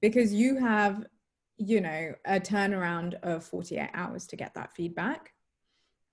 because 0.02 0.34
you 0.34 0.58
have, 0.58 1.06
you 1.58 1.82
know, 1.82 2.14
a 2.26 2.40
turnaround 2.40 3.16
of 3.24 3.44
48 3.44 3.90
hours 3.94 4.28
to 4.28 4.36
get 4.36 4.54
that 4.56 4.74
feedback. 4.74 5.32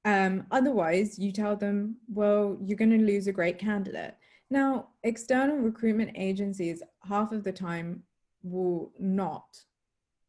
Um, 0.05 0.47
otherwise, 0.51 1.19
you 1.19 1.33
tell 1.33 1.57
them, 1.57 1.97
well, 2.09 2.57
you're 2.63 2.77
going 2.79 2.97
to 2.97 3.05
lose 3.05 3.27
a 3.27 3.33
great 3.33 3.59
candidate. 3.59 4.15
Now, 4.51 4.89
external 5.03 5.59
recruitment 5.59 6.13
agencies, 6.17 6.83
half 7.09 7.33
of 7.33 7.45
the 7.45 7.53
time, 7.53 8.03
will 8.43 8.93
not 8.99 9.47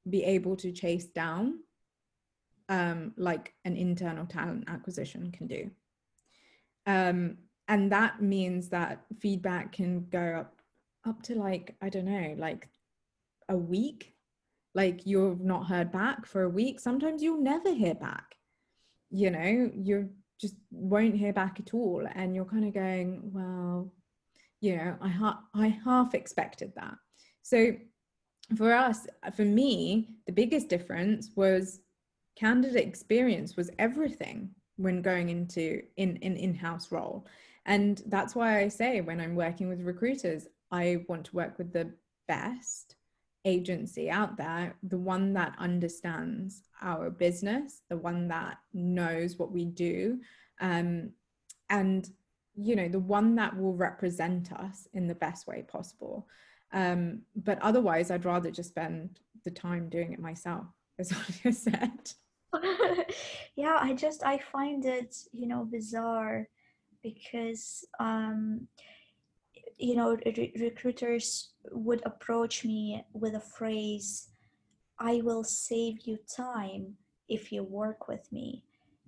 be 0.10 0.24
able 0.24 0.56
to 0.58 0.72
chase 0.72 1.06
down 1.06 1.60
um, 2.70 3.14
like 3.18 3.54
an 3.66 3.76
internal 3.76 4.26
talent 4.26 4.66
acquisition 4.68 5.32
can 5.32 5.48
do. 5.48 5.70
Um, 6.86 7.38
and 7.68 7.92
that 7.92 8.22
means 8.22 8.70
that 8.70 9.04
feedback 9.20 9.74
can 9.74 10.08
go 10.10 10.38
up 10.40 10.56
up 11.08 11.24
to 11.24 11.34
like 11.34 11.76
i 11.82 11.90
don't 11.90 12.06
know 12.06 12.36
like 12.38 12.70
a 13.52 13.58
week. 13.58 14.14
Like 14.74 15.06
you've 15.06 15.42
not 15.42 15.68
heard 15.68 15.92
back 15.92 16.26
for 16.26 16.44
a 16.44 16.50
week. 16.50 16.80
Sometimes 16.80 17.22
you'll 17.22 17.42
never 17.42 17.74
hear 17.74 17.94
back. 17.94 18.36
You 19.10 19.30
know 19.30 19.70
you 19.76 20.10
just 20.40 20.56
won't 20.72 21.16
hear 21.16 21.34
back 21.34 21.60
at 21.60 21.74
all. 21.74 22.08
And 22.16 22.34
you're 22.34 22.46
kind 22.46 22.66
of 22.66 22.74
going 22.74 23.32
well 23.34 23.94
you 24.62 24.78
know 24.78 24.96
i 25.02 25.08
ha- 25.08 25.44
i 25.54 25.68
half 25.68 26.14
expected 26.14 26.72
that. 26.76 26.96
So 27.44 27.74
for 28.58 28.74
us 28.74 29.08
for 29.36 29.46
me 29.46 30.10
the 30.26 30.32
biggest 30.32 30.70
difference 30.70 31.32
was 31.36 31.82
candidate 32.36 32.88
experience 32.88 33.56
was 33.56 33.70
everything 33.80 34.50
when 34.78 35.02
going 35.02 35.30
into 35.30 35.82
in 35.98 36.18
an 36.22 36.36
in-house 36.36 36.92
role. 36.92 37.28
And 37.66 38.02
that's 38.08 38.34
why 38.34 38.60
i 38.60 38.68
say 38.68 39.02
when 39.02 39.22
i'm 39.22 39.36
working 39.36 39.70
with 39.70 39.82
recruiters 39.82 40.48
i 40.72 41.06
want 41.08 41.26
to 41.26 41.36
work 41.36 41.60
with 41.60 41.72
the 41.72 41.92
best 42.28 42.96
agency 43.46 44.10
out 44.10 44.36
there 44.36 44.76
the 44.82 44.98
one 44.98 45.34
that 45.34 45.54
understands 45.60 46.64
our 46.82 47.12
business 47.12 47.82
the 47.90 47.98
one 47.98 48.28
that 48.28 48.58
knows 48.74 49.38
what 49.38 49.52
we 49.52 49.66
do 49.66 50.20
um, 50.60 51.12
and 51.70 52.10
you 52.56 52.76
know 52.76 52.88
the 52.88 53.00
one 53.00 53.36
that 53.36 53.56
will 53.56 53.76
represent 53.76 54.52
us 54.54 54.88
in 54.94 55.08
the 55.08 55.16
best 55.16 55.48
way 55.48 55.64
possible 55.68 56.28
um, 56.74 57.22
but 57.36 57.60
otherwise 57.62 58.12
i'd 58.12 58.26
rather 58.26 58.52
just 58.52 58.70
spend 58.70 59.20
the 59.44 59.52
time 59.52 59.90
doing 59.90 60.14
it 60.14 60.20
myself 60.20 60.66
as 61.00 61.14
I 61.46 61.52
said. 61.52 62.12
Yeah 63.56 63.78
i 63.80 63.94
just 63.94 64.24
i 64.24 64.38
find 64.38 64.86
it 64.86 65.16
you 65.32 65.48
know 65.48 65.64
bizarre 65.66 66.48
because 67.04 67.86
um 68.00 68.68
you 69.78 69.96
know 69.96 70.18
re- 70.26 70.54
recruiters 70.60 71.54
would 71.72 72.02
approach 72.06 72.66
me 72.66 73.04
with 73.14 73.36
a 73.36 73.40
phrase 73.40 74.30
i 75.00 75.22
will 75.24 75.44
save 75.44 76.02
you 76.06 76.18
time 76.36 76.96
if 77.30 77.52
you 77.52 77.64
work 77.64 78.10
with 78.10 78.30
me. 78.32 78.64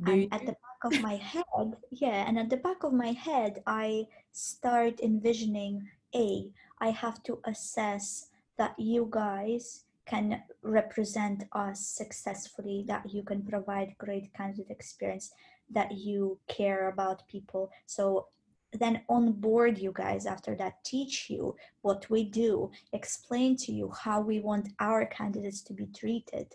And 0.08 0.34
at 0.34 0.45
the 0.45 0.56
back 0.63 0.82
of 0.86 1.02
my 1.02 1.15
head 1.34 1.76
yeah 1.91 2.28
and 2.28 2.38
at 2.39 2.49
the 2.49 2.58
back 2.58 2.84
of 2.84 2.93
my 2.93 3.12
head 3.12 3.62
i 3.67 4.06
start 4.32 4.99
envisioning 5.02 5.88
a 6.15 6.49
i 6.80 6.89
have 6.89 7.21
to 7.23 7.39
assess 7.45 8.28
that 8.58 8.73
you 8.78 9.08
guys 9.10 9.86
can 10.06 10.41
represent 10.62 11.45
us 11.54 11.80
successfully, 11.80 12.84
that 12.88 13.04
you 13.10 13.23
can 13.23 13.41
provide 13.43 13.95
great 13.97 14.34
candidate 14.34 14.69
experience, 14.69 15.32
that 15.69 15.91
you 15.91 16.38
care 16.47 16.89
about 16.89 17.28
people. 17.28 17.71
So 17.86 18.28
then 18.73 19.02
onboard 19.08 19.78
you 19.78 19.91
guys 19.93 20.26
after 20.26 20.56
that, 20.56 20.84
teach 20.84 21.30
you 21.30 21.56
what 21.82 22.10
we 22.10 22.26
do, 22.26 22.71
explain 22.91 23.56
to 23.58 23.71
you 23.71 23.91
how 23.91 24.19
we 24.21 24.39
want 24.39 24.69
our 24.80 25.06
candidates 25.06 25.62
to 25.62 25.73
be 25.73 25.88
treated, 25.88 26.47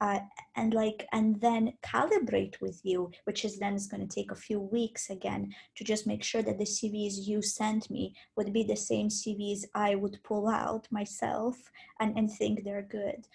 uh, 0.00 0.18
and 0.56 0.74
like 0.74 1.06
and 1.12 1.40
then 1.40 1.72
calibrate 1.82 2.60
with 2.60 2.80
you 2.84 3.10
which 3.24 3.44
is 3.44 3.58
then 3.58 3.74
is 3.74 3.86
going 3.86 4.06
to 4.06 4.14
take 4.14 4.30
a 4.30 4.34
few 4.34 4.60
weeks 4.60 5.10
again 5.10 5.52
to 5.74 5.84
just 5.84 6.06
make 6.06 6.22
sure 6.22 6.42
that 6.42 6.58
the 6.58 6.64
cvs 6.64 7.26
you 7.26 7.40
sent 7.40 7.88
me 7.90 8.14
would 8.36 8.52
be 8.52 8.62
the 8.62 8.76
same 8.76 9.08
cvs 9.08 9.64
i 9.74 9.94
would 9.94 10.18
pull 10.22 10.48
out 10.48 10.86
myself 10.90 11.56
and, 12.00 12.16
and 12.16 12.30
think 12.30 12.64
they're 12.64 12.82
good. 12.82 13.26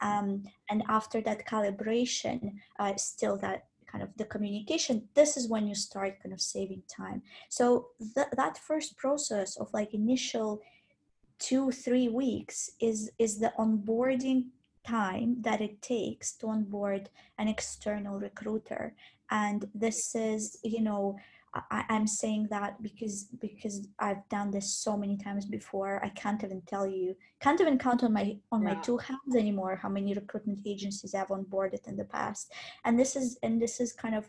Um, 0.00 0.44
and 0.70 0.82
after 0.88 1.20
that 1.22 1.46
calibration 1.46 2.54
uh, 2.78 2.94
still 2.96 3.36
that 3.38 3.64
kind 3.90 4.04
of 4.04 4.10
the 4.16 4.24
communication 4.24 5.08
this 5.14 5.36
is 5.36 5.48
when 5.48 5.66
you 5.66 5.74
start 5.74 6.22
kind 6.22 6.32
of 6.32 6.40
saving 6.40 6.82
time. 6.94 7.22
So 7.48 7.88
th- 8.14 8.28
that 8.36 8.58
first 8.58 8.96
process 8.96 9.56
of 9.56 9.72
like 9.72 9.94
initial 9.94 10.60
two 11.40 11.72
three 11.72 12.08
weeks 12.08 12.70
is 12.80 13.10
is 13.18 13.38
the 13.40 13.52
onboarding 13.58 14.46
time 14.84 15.36
that 15.40 15.60
it 15.60 15.80
takes 15.82 16.32
to 16.32 16.48
onboard 16.48 17.08
an 17.38 17.48
external 17.48 18.18
recruiter 18.18 18.94
and 19.30 19.68
this 19.74 20.14
is 20.14 20.58
you 20.62 20.82
know 20.82 21.16
I, 21.70 21.84
am 21.88 22.06
saying 22.06 22.48
that 22.50 22.80
because 22.82 23.24
because 23.40 23.86
I've 23.98 24.28
done 24.28 24.50
this 24.50 24.76
so 24.76 24.96
many 24.96 25.16
times 25.16 25.46
before. 25.46 26.04
I 26.04 26.10
can't 26.10 26.42
even 26.44 26.62
tell 26.66 26.86
you, 26.86 27.16
can't 27.40 27.60
even 27.60 27.78
count 27.78 28.04
on 28.04 28.12
my 28.12 28.36
on 28.52 28.62
yeah. 28.62 28.74
my 28.74 28.80
two 28.80 28.98
hands 28.98 29.34
anymore 29.36 29.76
how 29.76 29.88
many 29.88 30.14
recruitment 30.14 30.60
agencies 30.66 31.14
I've 31.14 31.28
onboarded 31.28 31.86
in 31.88 31.96
the 31.96 32.04
past. 32.04 32.52
And 32.84 32.98
this 32.98 33.16
is 33.16 33.38
and 33.42 33.60
this 33.60 33.80
is 33.80 33.92
kind 33.92 34.14
of 34.14 34.28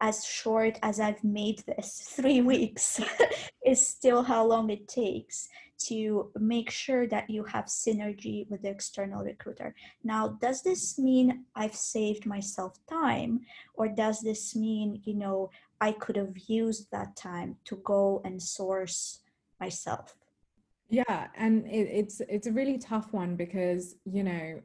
as 0.00 0.24
short 0.24 0.78
as 0.82 1.00
I've 1.00 1.22
made 1.24 1.62
this 1.66 2.00
three 2.16 2.40
weeks 2.40 3.00
is 3.66 3.86
still 3.86 4.22
how 4.22 4.44
long 4.44 4.70
it 4.70 4.88
takes 4.88 5.48
to 5.78 6.30
make 6.38 6.70
sure 6.70 7.06
that 7.06 7.30
you 7.30 7.44
have 7.44 7.66
synergy 7.66 8.48
with 8.50 8.62
the 8.62 8.68
external 8.68 9.22
recruiter. 9.22 9.74
Now, 10.02 10.28
does 10.28 10.62
this 10.62 10.98
mean 10.98 11.44
I've 11.54 11.74
saved 11.74 12.26
myself 12.26 12.78
time, 12.88 13.40
or 13.74 13.88
does 13.88 14.20
this 14.20 14.56
mean, 14.56 15.00
you 15.04 15.14
know, 15.14 15.50
I 15.80 15.92
could 15.92 16.16
have 16.16 16.36
used 16.46 16.90
that 16.90 17.16
time 17.16 17.56
to 17.66 17.76
go 17.76 18.20
and 18.24 18.42
source 18.42 19.20
myself? 19.60 20.14
Yeah, 20.90 21.28
and 21.36 21.66
it, 21.66 21.88
it's 21.92 22.20
it's 22.28 22.46
a 22.46 22.52
really 22.52 22.78
tough 22.78 23.12
one 23.12 23.36
because 23.36 23.96
you 24.04 24.24
know 24.24 24.60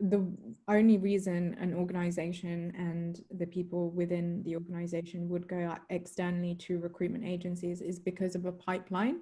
the 0.00 0.26
only 0.66 0.98
reason 0.98 1.56
an 1.60 1.74
organization 1.74 2.72
and 2.76 3.22
the 3.38 3.46
people 3.46 3.90
within 3.90 4.42
the 4.44 4.56
organization 4.56 5.28
would 5.28 5.46
go 5.46 5.76
externally 5.90 6.54
to 6.54 6.78
recruitment 6.78 7.24
agencies 7.24 7.82
is 7.82 7.98
because 7.98 8.34
of 8.34 8.46
a 8.46 8.52
pipeline 8.52 9.20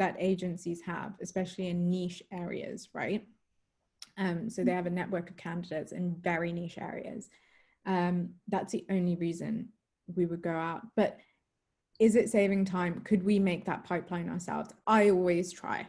that 0.00 0.16
agencies 0.18 0.80
have, 0.80 1.12
especially 1.20 1.68
in 1.68 1.90
niche 1.90 2.22
areas, 2.32 2.88
right? 2.94 3.22
Um, 4.16 4.48
so 4.48 4.64
they 4.64 4.72
have 4.72 4.86
a 4.86 4.90
network 4.90 5.28
of 5.28 5.36
candidates 5.36 5.92
in 5.92 6.16
very 6.20 6.52
niche 6.52 6.78
areas. 6.78 7.28
Um, 7.84 8.30
that's 8.48 8.72
the 8.72 8.86
only 8.90 9.16
reason 9.16 9.68
we 10.16 10.24
would 10.24 10.40
go 10.40 10.54
out. 10.54 10.80
But 10.96 11.18
is 11.98 12.16
it 12.16 12.30
saving 12.30 12.64
time? 12.64 13.02
Could 13.04 13.22
we 13.22 13.38
make 13.38 13.66
that 13.66 13.84
pipeline 13.84 14.30
ourselves? 14.30 14.70
I 14.86 15.10
always 15.10 15.52
try. 15.52 15.86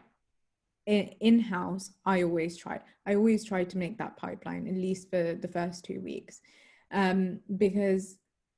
In 0.87 1.39
house, 1.39 1.91
I 2.05 2.23
always 2.23 2.57
try. 2.57 2.81
I 3.05 3.15
always 3.15 3.45
try 3.45 3.63
to 3.63 3.77
make 3.77 3.97
that 3.99 4.17
pipeline, 4.17 4.67
at 4.67 4.73
least 4.73 5.09
for 5.09 5.35
the 5.35 5.47
first 5.47 5.85
two 5.85 6.01
weeks, 6.01 6.41
um, 6.91 7.39
because 7.55 8.17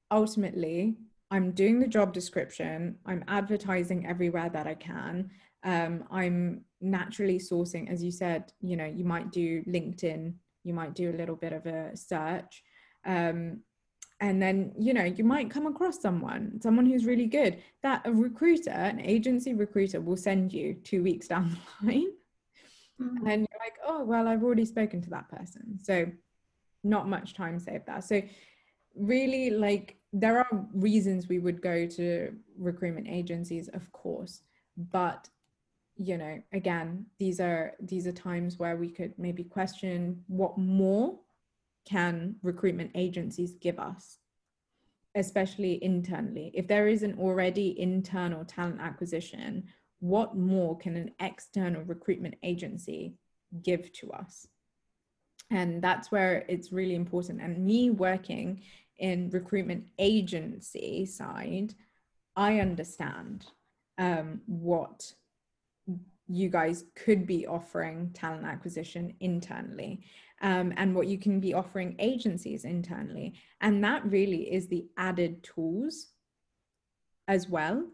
ultimately, 0.10 0.98
I'm 1.34 1.50
doing 1.50 1.80
the 1.80 1.88
job 1.88 2.14
description, 2.14 2.96
I'm 3.08 3.24
advertising 3.28 4.06
everywhere 4.06 4.50
that 4.50 4.68
I 4.68 4.76
can. 4.76 5.32
Um, 5.64 6.04
I'm 6.12 6.62
naturally 6.80 7.40
sourcing, 7.40 7.92
as 7.92 8.04
you 8.04 8.12
said, 8.12 8.54
you 8.62 8.78
know, 8.78 8.86
you 8.86 9.04
might 9.04 9.32
do 9.32 9.64
LinkedIn, 9.64 10.36
you 10.64 10.74
might 10.76 10.94
do 10.94 11.10
a 11.10 11.18
little 11.18 11.36
bit 11.36 11.52
of 11.52 11.66
a 11.66 11.98
search. 11.98 12.64
Um, 13.04 13.62
and 14.20 14.40
then, 14.40 14.74
you 14.78 14.94
know, 14.94 15.06
you 15.06 15.24
might 15.24 15.50
come 15.50 15.66
across 15.66 16.00
someone, 16.00 16.62
someone 16.62 16.86
who's 16.86 17.06
really 17.06 17.26
good 17.26 17.58
that 17.82 18.06
a 18.06 18.14
recruiter, 18.14 18.70
an 18.70 19.00
agency 19.00 19.56
recruiter 19.56 20.02
will 20.02 20.16
send 20.16 20.54
you 20.54 20.76
two 20.84 21.02
weeks 21.02 21.28
down 21.34 21.58
the 21.82 21.88
line. 21.88 22.12
Mm-hmm. 23.02 23.26
And 23.28 23.48
you're 23.50 23.60
like, 23.60 23.80
oh, 23.84 24.04
well, 24.04 24.28
I've 24.28 24.44
already 24.44 24.66
spoken 24.66 25.02
to 25.02 25.10
that 25.10 25.30
person. 25.30 25.80
So 25.82 26.12
not 26.84 27.10
much 27.10 27.34
time 27.34 27.58
saved 27.58 27.88
there. 27.88 28.04
So 28.04 28.22
really 28.96 29.50
like 29.50 29.98
there 30.12 30.38
are 30.38 30.68
reasons 30.74 31.28
we 31.28 31.40
would 31.40 31.62
go 31.62 31.88
to 31.88 32.32
recruitment 32.58 33.08
agencies 33.08 33.68
of 33.70 33.92
course 33.92 34.42
but 34.78 35.30
you 35.96 36.18
know 36.18 36.42
again 36.52 37.06
these 37.20 37.40
are 37.40 37.74
these 37.80 38.06
are 38.06 38.12
times 38.12 38.60
where 38.60 38.76
we 38.76 38.90
could 38.90 39.14
maybe 39.18 39.44
question 39.44 40.24
what 40.28 40.58
more 40.58 41.20
can 41.86 42.36
recruitment 42.44 42.92
agencies 42.96 43.56
give 43.60 43.80
us 43.80 44.20
especially 45.16 45.84
internally. 45.84 46.50
If 46.56 46.68
there 46.68 46.88
isn't 46.88 47.20
already 47.20 47.80
internal 47.80 48.44
talent 48.46 48.82
acquisition 48.82 49.66
what 50.04 50.36
more 50.36 50.78
can 50.78 50.98
an 50.98 51.12
external 51.22 51.82
recruitment 51.84 52.36
agency 52.44 53.16
give 53.64 53.90
to 53.94 54.12
us? 54.12 54.46
And 55.50 55.82
that's 55.82 56.12
where 56.12 56.44
it's 56.50 56.74
really 56.74 56.96
important. 56.96 57.40
And 57.40 57.66
me 57.66 57.90
working 57.90 58.64
in 58.98 59.30
recruitment 59.30 59.86
agency 60.00 61.06
side, 61.06 61.74
I 62.36 62.60
understand 62.60 63.46
um, 63.98 64.42
what 64.46 65.14
you 66.28 66.50
guys 66.50 66.86
could 66.96 67.28
be 67.28 67.46
offering 67.46 68.12
talent 68.14 68.46
acquisition 68.46 69.14
internally 69.20 70.04
um, 70.42 70.74
and 70.78 70.96
what 70.96 71.08
you 71.08 71.18
can 71.18 71.40
be 71.40 71.54
offering 71.54 71.96
agencies 72.00 72.66
internally. 72.66 73.34
And 73.62 73.84
that 73.84 74.06
really 74.06 74.52
is 74.54 74.68
the 74.68 74.86
added 74.98 75.44
tools 75.44 76.08
as 77.28 77.48
well 77.48 77.86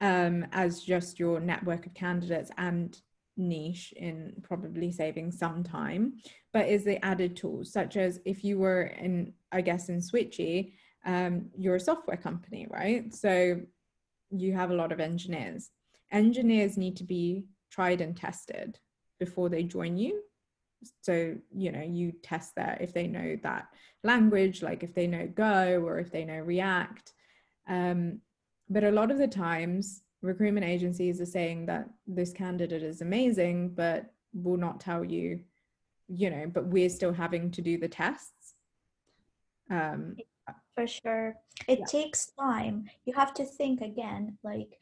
um, 0.00 0.46
as 0.52 0.82
just 0.82 1.18
your 1.18 1.40
network 1.40 1.86
of 1.86 1.94
candidates 1.94 2.50
and 2.58 3.00
niche 3.36 3.92
in 3.96 4.34
probably 4.42 4.90
saving 4.90 5.32
some 5.32 5.62
time, 5.62 6.14
but 6.52 6.68
is 6.68 6.84
the 6.84 7.04
added 7.04 7.36
tools, 7.36 7.72
such 7.72 7.96
as 7.96 8.20
if 8.24 8.44
you 8.44 8.58
were 8.58 8.82
in, 8.82 9.32
I 9.52 9.60
guess, 9.60 9.88
in 9.88 9.98
Switchy, 9.98 10.72
um, 11.04 11.46
you're 11.56 11.76
a 11.76 11.80
software 11.80 12.16
company, 12.16 12.66
right? 12.70 13.14
So 13.14 13.60
you 14.30 14.52
have 14.54 14.70
a 14.70 14.74
lot 14.74 14.92
of 14.92 15.00
engineers. 15.00 15.70
Engineers 16.12 16.76
need 16.76 16.96
to 16.96 17.04
be 17.04 17.44
tried 17.70 18.00
and 18.00 18.16
tested 18.16 18.78
before 19.18 19.48
they 19.48 19.62
join 19.62 19.96
you. 19.96 20.20
So, 21.02 21.36
you 21.54 21.72
know, 21.72 21.82
you 21.82 22.12
test 22.22 22.54
that 22.56 22.80
if 22.80 22.92
they 22.92 23.06
know 23.06 23.36
that 23.42 23.66
language, 24.04 24.62
like 24.62 24.82
if 24.82 24.94
they 24.94 25.06
know 25.06 25.26
Go 25.26 25.82
or 25.84 25.98
if 25.98 26.10
they 26.10 26.24
know 26.24 26.38
React. 26.38 27.12
Um, 27.68 28.20
but 28.68 28.84
a 28.84 28.90
lot 28.90 29.10
of 29.10 29.18
the 29.18 29.28
times, 29.28 30.02
recruitment 30.22 30.66
agencies 30.66 31.20
are 31.20 31.26
saying 31.26 31.66
that 31.66 31.88
this 32.06 32.32
candidate 32.32 32.82
is 32.82 33.00
amazing, 33.00 33.70
but 33.70 34.12
will 34.32 34.56
not 34.56 34.80
tell 34.80 35.04
you, 35.04 35.40
you 36.08 36.30
know, 36.30 36.46
but 36.52 36.66
we're 36.66 36.88
still 36.88 37.12
having 37.12 37.50
to 37.52 37.62
do 37.62 37.78
the 37.78 37.88
tests. 37.88 38.54
Um, 39.70 40.16
For 40.74 40.86
sure. 40.86 41.36
It 41.68 41.80
yeah. 41.80 41.84
takes 41.86 42.32
time. 42.38 42.88
You 43.04 43.14
have 43.14 43.34
to 43.34 43.44
think 43.44 43.80
again, 43.80 44.38
like, 44.42 44.78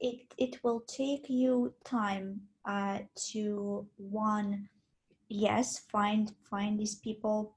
it, 0.00 0.32
it 0.38 0.62
will 0.64 0.80
take 0.80 1.28
you 1.28 1.74
time 1.84 2.40
uh, 2.64 3.00
to 3.32 3.86
one 3.96 4.68
yes 5.30 5.78
find 5.90 6.32
find 6.50 6.78
these 6.78 6.96
people 6.96 7.54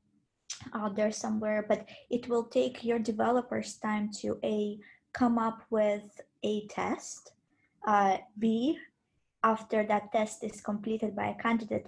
out 0.75 0.95
there 0.95 1.11
somewhere 1.11 1.65
but 1.67 1.89
it 2.11 2.29
will 2.29 2.43
take 2.43 2.83
your 2.83 2.99
developers 2.99 3.75
time 3.77 4.09
to 4.11 4.37
a 4.43 4.77
come 5.11 5.37
up 5.37 5.63
with 5.71 6.21
a 6.43 6.67
test 6.67 7.31
uh, 7.87 8.17
b 8.39 8.77
after 9.43 9.83
that 9.85 10.11
test 10.11 10.43
is 10.43 10.61
completed 10.61 11.15
by 11.15 11.27
a 11.27 11.41
candidate 11.41 11.87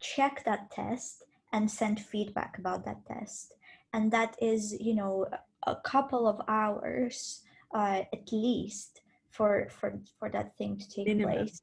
check 0.00 0.42
that 0.44 0.70
test 0.70 1.24
and 1.52 1.70
send 1.70 2.00
feedback 2.00 2.58
about 2.58 2.84
that 2.84 3.04
test 3.06 3.54
and 3.92 4.10
that 4.10 4.36
is 4.40 4.76
you 4.80 4.94
know 4.94 5.26
a 5.66 5.76
couple 5.76 6.26
of 6.26 6.40
hours 6.48 7.42
uh, 7.74 8.02
at 8.12 8.32
least 8.32 9.00
for 9.30 9.68
for 9.70 9.98
for 10.18 10.28
that 10.28 10.56
thing 10.56 10.76
to 10.76 10.88
take 10.88 11.06
Minimum. 11.06 11.32
place 11.32 11.62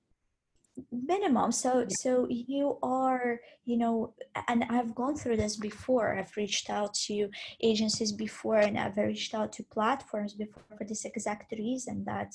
minimum 0.92 1.52
so 1.52 1.86
so 1.90 2.28
you 2.30 2.78
are 2.82 3.40
you 3.66 3.78
know 3.78 4.14
and 4.48 4.64
i've 4.70 4.96
gone 4.96 5.16
through 5.16 5.36
this 5.36 5.58
before 5.58 6.18
i've 6.18 6.36
reached 6.38 6.70
out 6.70 6.94
to 6.94 7.30
agencies 7.62 8.12
before 8.12 8.58
and 8.58 8.80
i've 8.80 8.98
reached 8.98 9.34
out 9.34 9.52
to 9.52 9.64
platforms 9.64 10.34
before 10.34 10.64
for 10.78 10.86
this 10.86 11.06
exact 11.06 11.52
reason 11.52 12.04
that 12.06 12.34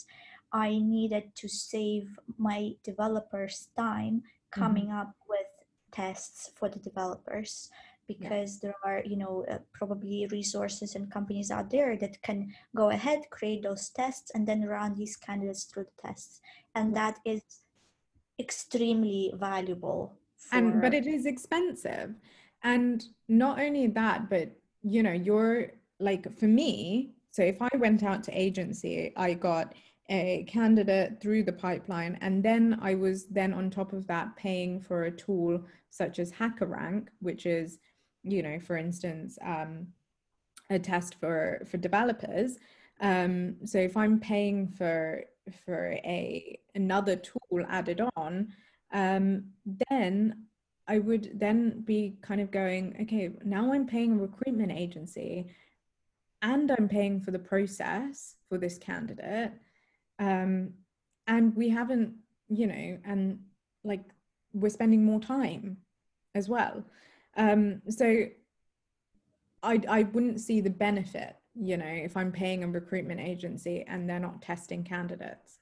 i 0.52 0.68
needed 0.78 1.24
to 1.34 1.48
save 1.48 2.18
my 2.38 2.72
developers 2.84 3.68
time 3.76 4.20
mm-hmm. 4.20 4.60
coming 4.60 4.86
mm-hmm. 4.88 4.98
up 4.98 5.14
with 5.28 5.46
tests 5.90 6.50
for 6.56 6.68
the 6.68 6.78
developers 6.80 7.70
because 8.06 8.60
yeah. 8.62 8.70
there 8.70 8.74
are 8.84 9.02
you 9.04 9.16
know 9.16 9.44
uh, 9.50 9.58
probably 9.72 10.26
resources 10.30 10.94
and 10.94 11.10
companies 11.10 11.50
out 11.50 11.70
there 11.70 11.96
that 11.96 12.20
can 12.22 12.52
go 12.74 12.90
ahead 12.90 13.20
create 13.30 13.62
those 13.62 13.88
tests 13.90 14.30
and 14.34 14.46
then 14.46 14.64
run 14.64 14.94
these 14.94 15.16
candidates 15.16 15.64
through 15.64 15.84
the 15.84 16.08
tests 16.08 16.40
and 16.74 16.94
yeah. 16.94 17.10
that 17.10 17.18
is 17.24 17.42
extremely 18.38 19.32
valuable 19.34 20.14
for... 20.36 20.56
and 20.56 20.80
but 20.80 20.94
it 20.94 21.06
is 21.06 21.26
expensive. 21.26 22.14
And 22.62 23.04
not 23.28 23.60
only 23.60 23.86
that 23.88 24.28
but 24.30 24.50
you 24.82 25.02
know 25.02 25.12
you're 25.12 25.72
like 25.98 26.32
for 26.38 26.46
me 26.46 27.14
so 27.30 27.42
if 27.42 27.60
i 27.60 27.68
went 27.76 28.02
out 28.02 28.22
to 28.22 28.30
agency 28.38 29.12
i 29.16 29.34
got 29.34 29.74
a 30.08 30.44
candidate 30.46 31.20
through 31.20 31.42
the 31.42 31.52
pipeline 31.52 32.16
and 32.20 32.42
then 32.42 32.78
i 32.80 32.94
was 32.94 33.26
then 33.26 33.52
on 33.52 33.68
top 33.68 33.92
of 33.92 34.06
that 34.06 34.34
paying 34.36 34.80
for 34.80 35.04
a 35.04 35.10
tool 35.10 35.60
such 35.90 36.18
as 36.18 36.30
hackerrank 36.30 37.08
which 37.20 37.46
is 37.46 37.78
you 38.22 38.42
know 38.42 38.60
for 38.60 38.76
instance 38.76 39.38
um, 39.44 39.86
a 40.70 40.78
test 40.78 41.14
for 41.20 41.62
for 41.70 41.76
developers. 41.76 42.58
Um, 43.00 43.56
so 43.64 43.78
if 43.78 43.96
i'm 43.96 44.18
paying 44.18 44.68
for 44.68 45.22
for 45.64 45.92
a 46.04 46.58
another 46.74 47.16
tool 47.16 47.64
added 47.68 48.00
on 48.16 48.48
um, 48.92 49.44
then 49.90 50.46
i 50.88 50.98
would 50.98 51.30
then 51.34 51.82
be 51.84 52.16
kind 52.22 52.40
of 52.40 52.50
going 52.50 52.96
okay 53.00 53.30
now 53.44 53.72
i'm 53.72 53.86
paying 53.86 54.12
a 54.12 54.22
recruitment 54.22 54.72
agency 54.72 55.46
and 56.42 56.70
i'm 56.72 56.88
paying 56.88 57.20
for 57.20 57.30
the 57.30 57.38
process 57.38 58.36
for 58.48 58.58
this 58.58 58.78
candidate 58.78 59.52
um, 60.18 60.70
and 61.26 61.54
we 61.56 61.68
haven't 61.68 62.14
you 62.48 62.66
know 62.66 62.98
and 63.04 63.38
like 63.84 64.02
we're 64.56 64.68
spending 64.70 65.04
more 65.04 65.20
time 65.20 65.76
as 66.34 66.48
well. 66.48 66.84
Um, 67.36 67.82
so 67.88 68.26
I, 69.62 69.80
I 69.88 70.02
wouldn't 70.04 70.40
see 70.40 70.60
the 70.60 70.70
benefit 70.70 71.36
you 71.58 71.76
know, 71.76 71.86
if 71.86 72.16
I'm 72.16 72.32
paying 72.32 72.64
a 72.64 72.68
recruitment 72.68 73.20
agency 73.20 73.84
and 73.88 74.08
they're 74.08 74.20
not 74.20 74.42
testing 74.42 74.84
candidates. 74.84 75.58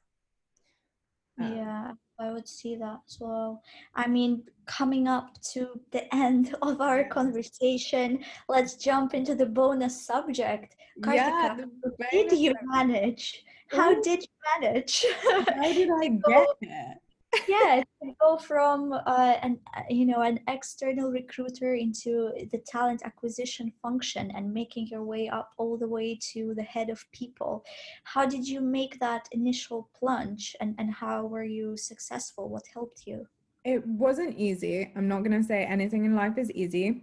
Um, 1.41 1.57
yeah, 1.57 1.93
I 2.19 2.33
would 2.33 2.49
see 2.49 2.77
that 2.77 3.01
as 3.09 3.19
well. 3.21 3.63
I 3.95 4.07
mean, 4.07 4.45
coming 4.67 5.09
up 5.09 5.41
to 5.53 5.81
the 5.91 6.13
end 6.15 6.55
of 6.63 6.81
our 6.81 7.05
conversation, 7.05 8.25
let's 8.49 8.75
jump 8.77 9.15
into 9.15 9.35
the 9.35 9.47
bonus 9.47 10.07
subject. 10.07 10.77
Karthika, 11.01 11.67
yeah, 12.01 12.09
did 12.11 12.33
you 12.33 12.55
manage? 12.65 13.45
How 13.69 14.01
did 14.01 14.23
you 14.23 14.61
manage? 14.61 15.05
How 15.23 15.43
did 15.43 15.91
I 15.91 16.09
get 16.29 16.47
it? 16.61 17.89
Go 18.21 18.37
from 18.37 18.93
uh, 18.93 19.37
an 19.43 19.59
uh, 19.77 19.83
you 19.89 20.07
know 20.07 20.23
an 20.23 20.41
external 20.49 21.11
recruiter 21.11 21.75
into 21.75 22.33
the 22.53 22.59
talent 22.67 23.03
acquisition 23.05 23.73
function 23.83 24.31
and 24.35 24.53
making 24.53 24.89
your 24.89 25.05
way 25.05 25.29
up 25.29 25.51
all 25.59 25.77
the 25.77 25.89
way 25.89 26.19
to 26.33 26.55
the 26.55 26.63
head 26.63 26.91
of 26.91 27.05
people. 27.13 27.65
How 28.05 28.27
did 28.27 28.47
you 28.47 28.61
make 28.61 28.99
that 29.01 29.29
initial 29.33 29.89
plunge 29.99 30.57
and 30.61 30.75
and 30.79 30.93
how 30.93 31.27
were 31.27 31.45
you 31.45 31.77
successful? 31.77 32.49
What 32.49 32.65
helped 32.73 33.07
you? 33.07 33.27
It 33.65 33.87
wasn't 33.87 34.37
easy. 34.37 34.93
I'm 34.95 35.09
not 35.09 35.25
going 35.25 35.41
to 35.41 35.47
say 35.47 35.65
anything 35.65 36.05
in 36.05 36.15
life 36.15 36.37
is 36.37 36.51
easy. 36.51 37.03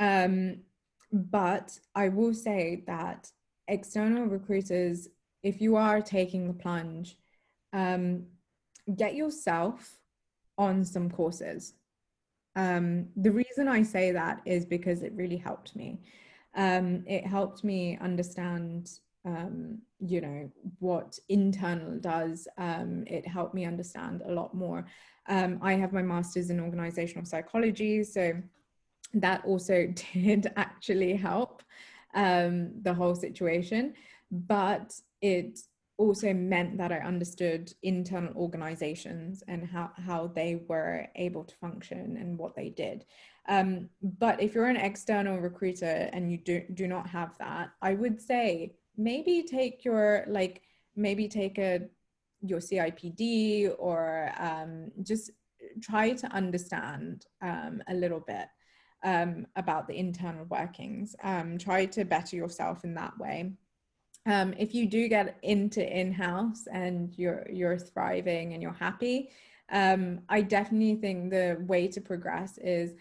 Um, 0.00 0.56
but 1.12 1.78
i 1.94 2.08
will 2.08 2.34
say 2.34 2.82
that 2.86 3.30
external 3.68 4.26
recruiters 4.26 5.08
if 5.42 5.60
you 5.60 5.76
are 5.76 6.00
taking 6.00 6.46
the 6.46 6.54
plunge 6.54 7.16
um, 7.72 8.24
get 8.96 9.14
yourself 9.14 9.99
on 10.60 10.84
some 10.84 11.10
courses. 11.10 11.72
Um, 12.54 13.06
the 13.16 13.32
reason 13.32 13.66
I 13.66 13.82
say 13.82 14.12
that 14.12 14.42
is 14.44 14.66
because 14.66 15.02
it 15.02 15.12
really 15.14 15.38
helped 15.38 15.74
me. 15.74 16.02
Um, 16.54 17.02
it 17.06 17.26
helped 17.26 17.64
me 17.64 17.96
understand, 17.98 18.90
um, 19.24 19.78
you 19.98 20.20
know, 20.20 20.50
what 20.78 21.18
internal 21.30 21.98
does. 21.98 22.46
Um, 22.58 23.04
it 23.06 23.26
helped 23.26 23.54
me 23.54 23.64
understand 23.64 24.22
a 24.26 24.32
lot 24.32 24.52
more. 24.54 24.84
Um, 25.28 25.58
I 25.62 25.72
have 25.74 25.94
my 25.94 26.02
master's 26.02 26.50
in 26.50 26.60
organizational 26.60 27.24
psychology, 27.24 28.04
so 28.04 28.34
that 29.14 29.42
also 29.46 29.86
did 30.12 30.52
actually 30.56 31.14
help 31.16 31.62
um, 32.14 32.72
the 32.82 32.92
whole 32.92 33.14
situation. 33.14 33.94
But 34.30 34.92
it 35.22 35.60
also 36.00 36.32
meant 36.32 36.78
that 36.78 36.90
I 36.90 36.98
understood 37.00 37.72
internal 37.82 38.34
organizations 38.34 39.44
and 39.46 39.68
how, 39.68 39.90
how 40.06 40.28
they 40.28 40.62
were 40.66 41.06
able 41.14 41.44
to 41.44 41.54
function 41.56 42.16
and 42.16 42.38
what 42.38 42.56
they 42.56 42.70
did. 42.70 43.04
Um, 43.48 43.90
but 44.02 44.40
if 44.40 44.54
you're 44.54 44.66
an 44.66 44.76
external 44.76 45.38
recruiter 45.38 46.08
and 46.14 46.32
you 46.32 46.38
do, 46.38 46.62
do 46.72 46.86
not 46.88 47.06
have 47.10 47.36
that, 47.38 47.72
I 47.82 47.94
would 47.94 48.18
say 48.18 48.76
maybe 48.96 49.42
take 49.42 49.84
your, 49.84 50.24
like, 50.26 50.62
maybe 50.96 51.28
take 51.28 51.58
a, 51.58 51.82
your 52.40 52.60
CIPD 52.60 53.74
or 53.78 54.32
um, 54.38 54.90
just 55.02 55.30
try 55.82 56.12
to 56.12 56.26
understand 56.32 57.26
um, 57.42 57.82
a 57.88 57.94
little 57.94 58.20
bit 58.20 58.46
um, 59.04 59.46
about 59.54 59.86
the 59.86 59.98
internal 59.98 60.46
workings. 60.46 61.14
Um, 61.22 61.58
try 61.58 61.84
to 61.86 62.04
better 62.06 62.36
yourself 62.36 62.84
in 62.84 62.94
that 62.94 63.18
way 63.18 63.52
um, 64.26 64.54
if 64.58 64.74
you 64.74 64.86
do 64.86 65.08
get 65.08 65.38
into 65.42 65.80
in-house 65.84 66.66
and 66.72 67.14
you're 67.16 67.46
you're 67.50 67.78
thriving 67.78 68.52
and 68.52 68.62
you're 68.62 68.72
happy 68.72 69.30
um, 69.72 70.20
i 70.28 70.40
definitely 70.40 70.96
think 70.96 71.30
the 71.30 71.56
way 71.66 71.88
to 71.88 72.00
progress 72.00 72.58
is 72.58 72.92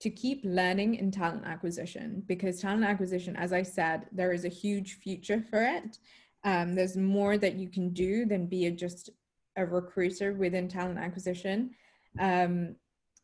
to 0.00 0.10
keep 0.10 0.40
learning 0.44 0.96
in 0.96 1.10
talent 1.10 1.44
acquisition 1.46 2.22
because 2.26 2.60
talent 2.60 2.84
acquisition 2.84 3.36
as 3.36 3.52
i 3.52 3.62
said 3.62 4.06
there 4.12 4.32
is 4.32 4.44
a 4.44 4.48
huge 4.48 4.94
future 4.94 5.42
for 5.50 5.62
it. 5.62 5.98
Um, 6.46 6.74
there's 6.74 6.94
more 6.96 7.38
that 7.38 7.54
you 7.54 7.70
can 7.70 7.94
do 7.94 8.26
than 8.26 8.46
be 8.46 8.66
a, 8.66 8.70
just 8.70 9.08
a 9.56 9.64
recruiter 9.64 10.34
within 10.34 10.68
talent 10.68 10.98
acquisition. 10.98 11.70
Um, 12.18 12.76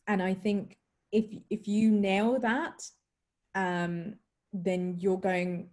and 0.07 0.23
i 0.23 0.35
think 0.35 0.77
if 1.13 1.27
if 1.51 1.67
you 1.69 1.91
nail 1.91 2.39
that 2.41 2.83
um, 3.55 4.15
then 4.53 4.97
you're 4.99 5.19
going 5.19 5.69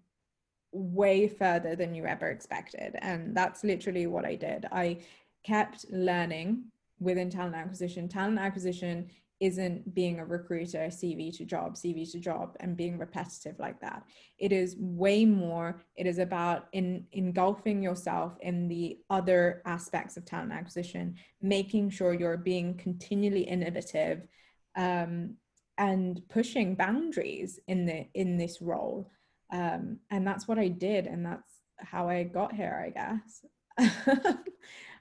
way 0.78 1.28
further 1.28 1.75
than 1.75 1.93
you 1.93 2.05
ever 2.05 2.28
expected. 2.28 2.95
And 2.99 3.36
that's 3.36 3.63
literally 3.63 4.07
what 4.07 4.25
I 4.25 4.36
did. 4.36 4.65
I 4.71 4.99
kept 5.43 5.86
learning 5.89 6.65
within 6.99 7.30
talent 7.30 7.55
acquisition. 7.55 8.07
Talent 8.07 8.39
acquisition 8.39 9.09
isn't 9.39 9.93
being 9.93 10.19
a 10.19 10.25
recruiter 10.25 10.88
cv 10.88 11.36
to 11.38 11.45
job 11.45 11.75
cv 11.75 12.11
to 12.11 12.19
job 12.19 12.55
and 12.59 12.75
being 12.75 12.97
repetitive 12.97 13.57
like 13.59 13.80
that 13.80 14.03
it 14.39 14.51
is 14.51 14.75
way 14.80 15.25
more 15.25 15.80
it 15.95 16.07
is 16.07 16.17
about 16.17 16.67
in 16.71 17.05
engulfing 17.11 17.82
yourself 17.82 18.36
in 18.41 18.67
the 18.67 18.97
other 19.09 19.61
aspects 19.65 20.17
of 20.17 20.25
talent 20.25 20.51
acquisition 20.51 21.15
making 21.41 21.89
sure 21.89 22.13
you're 22.13 22.38
being 22.38 22.75
continually 22.78 23.43
innovative 23.43 24.28
um, 24.75 25.36
and 25.78 26.21
pushing 26.30 26.73
boundaries 26.73 27.59
in 27.67 27.86
the 27.86 28.07
in 28.15 28.38
this 28.38 28.59
role 28.59 29.11
um, 29.51 29.99
and 30.09 30.25
that's 30.25 30.47
what 30.47 30.59
i 30.59 30.67
did 30.67 31.07
and 31.07 31.25
that's 31.25 31.61
how 31.79 32.09
i 32.09 32.23
got 32.23 32.53
here 32.53 32.83
i 32.85 32.89
guess. 32.89 33.45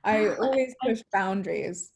I 0.04 0.28
always 0.28 0.74
push 0.84 1.00
boundaries. 1.12 1.90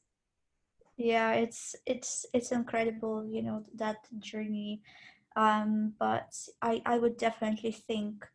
Yeah 0.97 1.33
it's 1.33 1.77
it's 1.87 2.27
it's 2.33 2.53
incredible 2.53 3.25
you 3.27 3.43
know 3.43 3.65
that 3.77 3.97
journey. 4.19 4.83
Um 5.37 5.93
but 5.99 6.35
i 6.63 6.83
i 6.87 6.99
would 6.99 7.17
definitely 7.17 7.73
think 7.73 8.27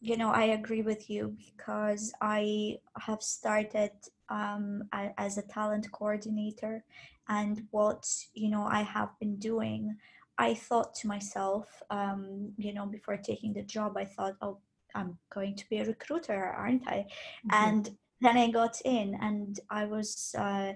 you 0.00 0.16
know 0.16 0.30
i 0.30 0.44
agree 0.44 0.82
with 0.82 1.10
you 1.10 1.36
because 1.36 2.12
i 2.20 2.78
have 3.00 3.22
started 3.22 3.90
um 4.28 4.84
as 5.16 5.38
a 5.38 5.42
talent 5.42 5.90
coordinator 5.90 6.84
and 7.28 7.66
what 7.72 8.06
you 8.34 8.48
know 8.48 8.64
i 8.70 8.82
have 8.82 9.10
been 9.18 9.36
doing 9.36 9.96
i 10.38 10.54
thought 10.54 10.94
to 10.94 11.06
myself 11.06 11.82
um 11.90 12.52
you 12.56 12.72
know 12.72 12.86
before 12.86 13.16
taking 13.16 13.52
the 13.52 13.62
job 13.62 13.96
i 13.96 14.04
thought 14.04 14.34
oh 14.42 14.58
i'm 14.94 15.16
going 15.34 15.54
to 15.54 15.68
be 15.68 15.78
a 15.78 15.84
recruiter 15.84 16.42
aren't 16.56 16.86
i 16.88 16.98
mm-hmm. 16.98 17.50
and 17.52 17.90
then 18.20 18.36
i 18.36 18.50
got 18.50 18.80
in 18.84 19.16
and 19.20 19.60
i 19.70 19.84
was 19.84 20.34
uh 20.38 20.72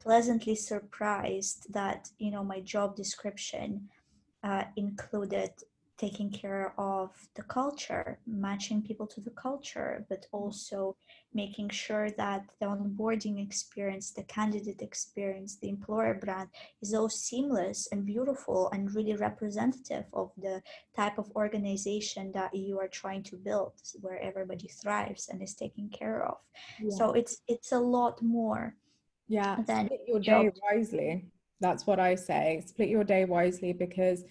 pleasantly 0.00 0.54
surprised 0.54 1.72
that 1.72 2.10
you 2.18 2.30
know 2.30 2.42
my 2.42 2.60
job 2.60 2.96
description 2.96 3.88
uh, 4.42 4.64
included 4.76 5.50
taking 5.98 6.30
care 6.30 6.74
of 6.78 7.10
the 7.34 7.42
culture 7.42 8.18
matching 8.26 8.82
people 8.82 9.06
to 9.06 9.20
the 9.20 9.30
culture 9.30 10.04
but 10.08 10.22
mm-hmm. 10.22 10.36
also 10.36 10.96
making 11.34 11.68
sure 11.68 12.10
that 12.10 12.44
the 12.60 12.66
onboarding 12.66 13.42
experience 13.42 14.10
the 14.10 14.22
candidate 14.24 14.82
experience 14.82 15.56
the 15.56 15.68
employer 15.68 16.14
brand 16.14 16.48
is 16.80 16.94
all 16.94 17.08
seamless 17.08 17.88
and 17.92 18.04
beautiful 18.04 18.70
and 18.72 18.94
really 18.94 19.14
representative 19.16 20.04
of 20.12 20.30
the 20.36 20.62
type 20.96 21.18
of 21.18 21.30
organization 21.36 22.32
that 22.32 22.54
you 22.54 22.78
are 22.78 22.88
trying 22.88 23.22
to 23.22 23.36
build 23.36 23.72
where 24.00 24.20
everybody 24.20 24.68
thrives 24.68 25.28
and 25.28 25.42
is 25.42 25.54
taken 25.54 25.88
care 25.88 26.26
of. 26.26 26.36
Yeah. 26.80 26.90
so 26.96 27.12
it's 27.12 27.42
it's 27.48 27.72
a 27.72 27.78
lot 27.78 28.22
more 28.22 28.74
yeah 29.28 29.56
then 29.66 29.86
split 29.86 30.00
your 30.06 30.20
day 30.20 30.50
wisely. 30.70 31.26
That's 31.60 31.86
what 31.86 32.00
i 32.00 32.16
say. 32.16 32.62
Split 32.66 32.88
your 32.88 33.04
day 33.04 33.24
wisely 33.24 33.72
because 33.72 34.24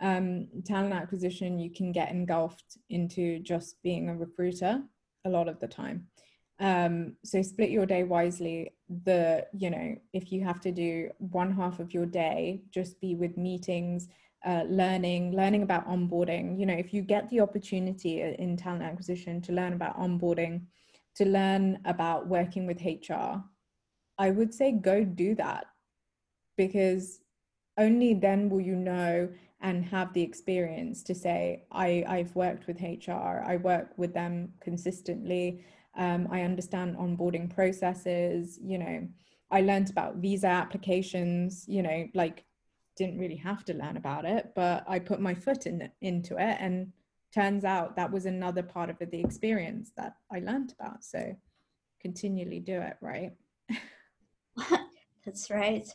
um, 0.00 0.46
talent 0.64 0.94
acquisition 0.94 1.58
you 1.58 1.70
can 1.70 1.92
get 1.92 2.10
engulfed 2.10 2.78
into 2.90 3.38
just 3.40 3.82
being 3.82 4.08
a 4.08 4.16
recruiter 4.16 4.82
a 5.24 5.30
lot 5.30 5.48
of 5.48 5.58
the 5.58 5.68
time. 5.68 6.06
Um, 6.60 7.16
so 7.24 7.40
split 7.42 7.70
your 7.70 7.86
day 7.86 8.04
wisely. 8.04 8.72
The 9.04 9.46
you 9.52 9.70
know 9.70 9.96
if 10.12 10.32
you 10.32 10.44
have 10.44 10.60
to 10.62 10.72
do 10.72 11.10
one 11.18 11.52
half 11.52 11.78
of 11.78 11.92
your 11.92 12.06
day 12.06 12.62
just 12.70 13.00
be 13.00 13.14
with 13.14 13.36
meetings 13.36 14.08
uh, 14.46 14.64
learning 14.68 15.36
learning 15.36 15.62
about 15.62 15.88
onboarding. 15.88 16.58
You 16.58 16.66
know 16.66 16.74
if 16.74 16.92
you 16.94 17.02
get 17.02 17.28
the 17.28 17.40
opportunity 17.40 18.22
in 18.22 18.56
talent 18.56 18.82
acquisition 18.82 19.40
to 19.42 19.52
learn 19.52 19.72
about 19.72 19.98
onboarding 19.98 20.62
to 21.16 21.24
learn 21.24 21.80
about 21.84 22.28
working 22.28 22.66
with 22.66 22.80
hr 22.80 23.42
I 24.18 24.30
would 24.30 24.52
say 24.52 24.72
go 24.72 25.04
do 25.04 25.34
that 25.36 25.66
because 26.56 27.20
only 27.76 28.14
then 28.14 28.50
will 28.50 28.60
you 28.60 28.74
know 28.76 29.28
and 29.60 29.84
have 29.84 30.12
the 30.12 30.22
experience 30.22 31.02
to 31.02 31.14
say 31.14 31.64
I, 31.72 32.04
I've 32.06 32.34
worked 32.36 32.66
with 32.66 32.80
HR, 32.80 33.42
I 33.44 33.56
work 33.56 33.90
with 33.96 34.14
them 34.14 34.52
consistently, 34.60 35.64
um, 35.96 36.28
I 36.30 36.42
understand 36.42 36.96
onboarding 36.96 37.52
processes, 37.52 38.58
you 38.62 38.78
know, 38.78 39.08
I 39.50 39.62
learned 39.62 39.90
about 39.90 40.16
visa 40.16 40.46
applications, 40.46 41.64
you 41.66 41.82
know, 41.82 42.06
like 42.14 42.44
didn't 42.96 43.18
really 43.18 43.36
have 43.36 43.64
to 43.64 43.74
learn 43.74 43.96
about 43.96 44.24
it, 44.24 44.52
but 44.54 44.84
I 44.86 44.98
put 44.98 45.20
my 45.20 45.34
foot 45.34 45.66
in 45.66 45.90
into 46.00 46.34
it 46.36 46.56
and 46.60 46.92
turns 47.34 47.64
out 47.64 47.96
that 47.96 48.10
was 48.10 48.26
another 48.26 48.62
part 48.62 48.90
of 48.90 48.98
the 48.98 49.20
experience 49.20 49.92
that 49.96 50.16
I 50.32 50.40
learned 50.40 50.74
about. 50.78 51.04
So 51.04 51.36
continually 52.00 52.60
do 52.60 52.80
it, 52.80 52.96
right? 53.00 53.32
That's 55.24 55.50
right. 55.50 55.86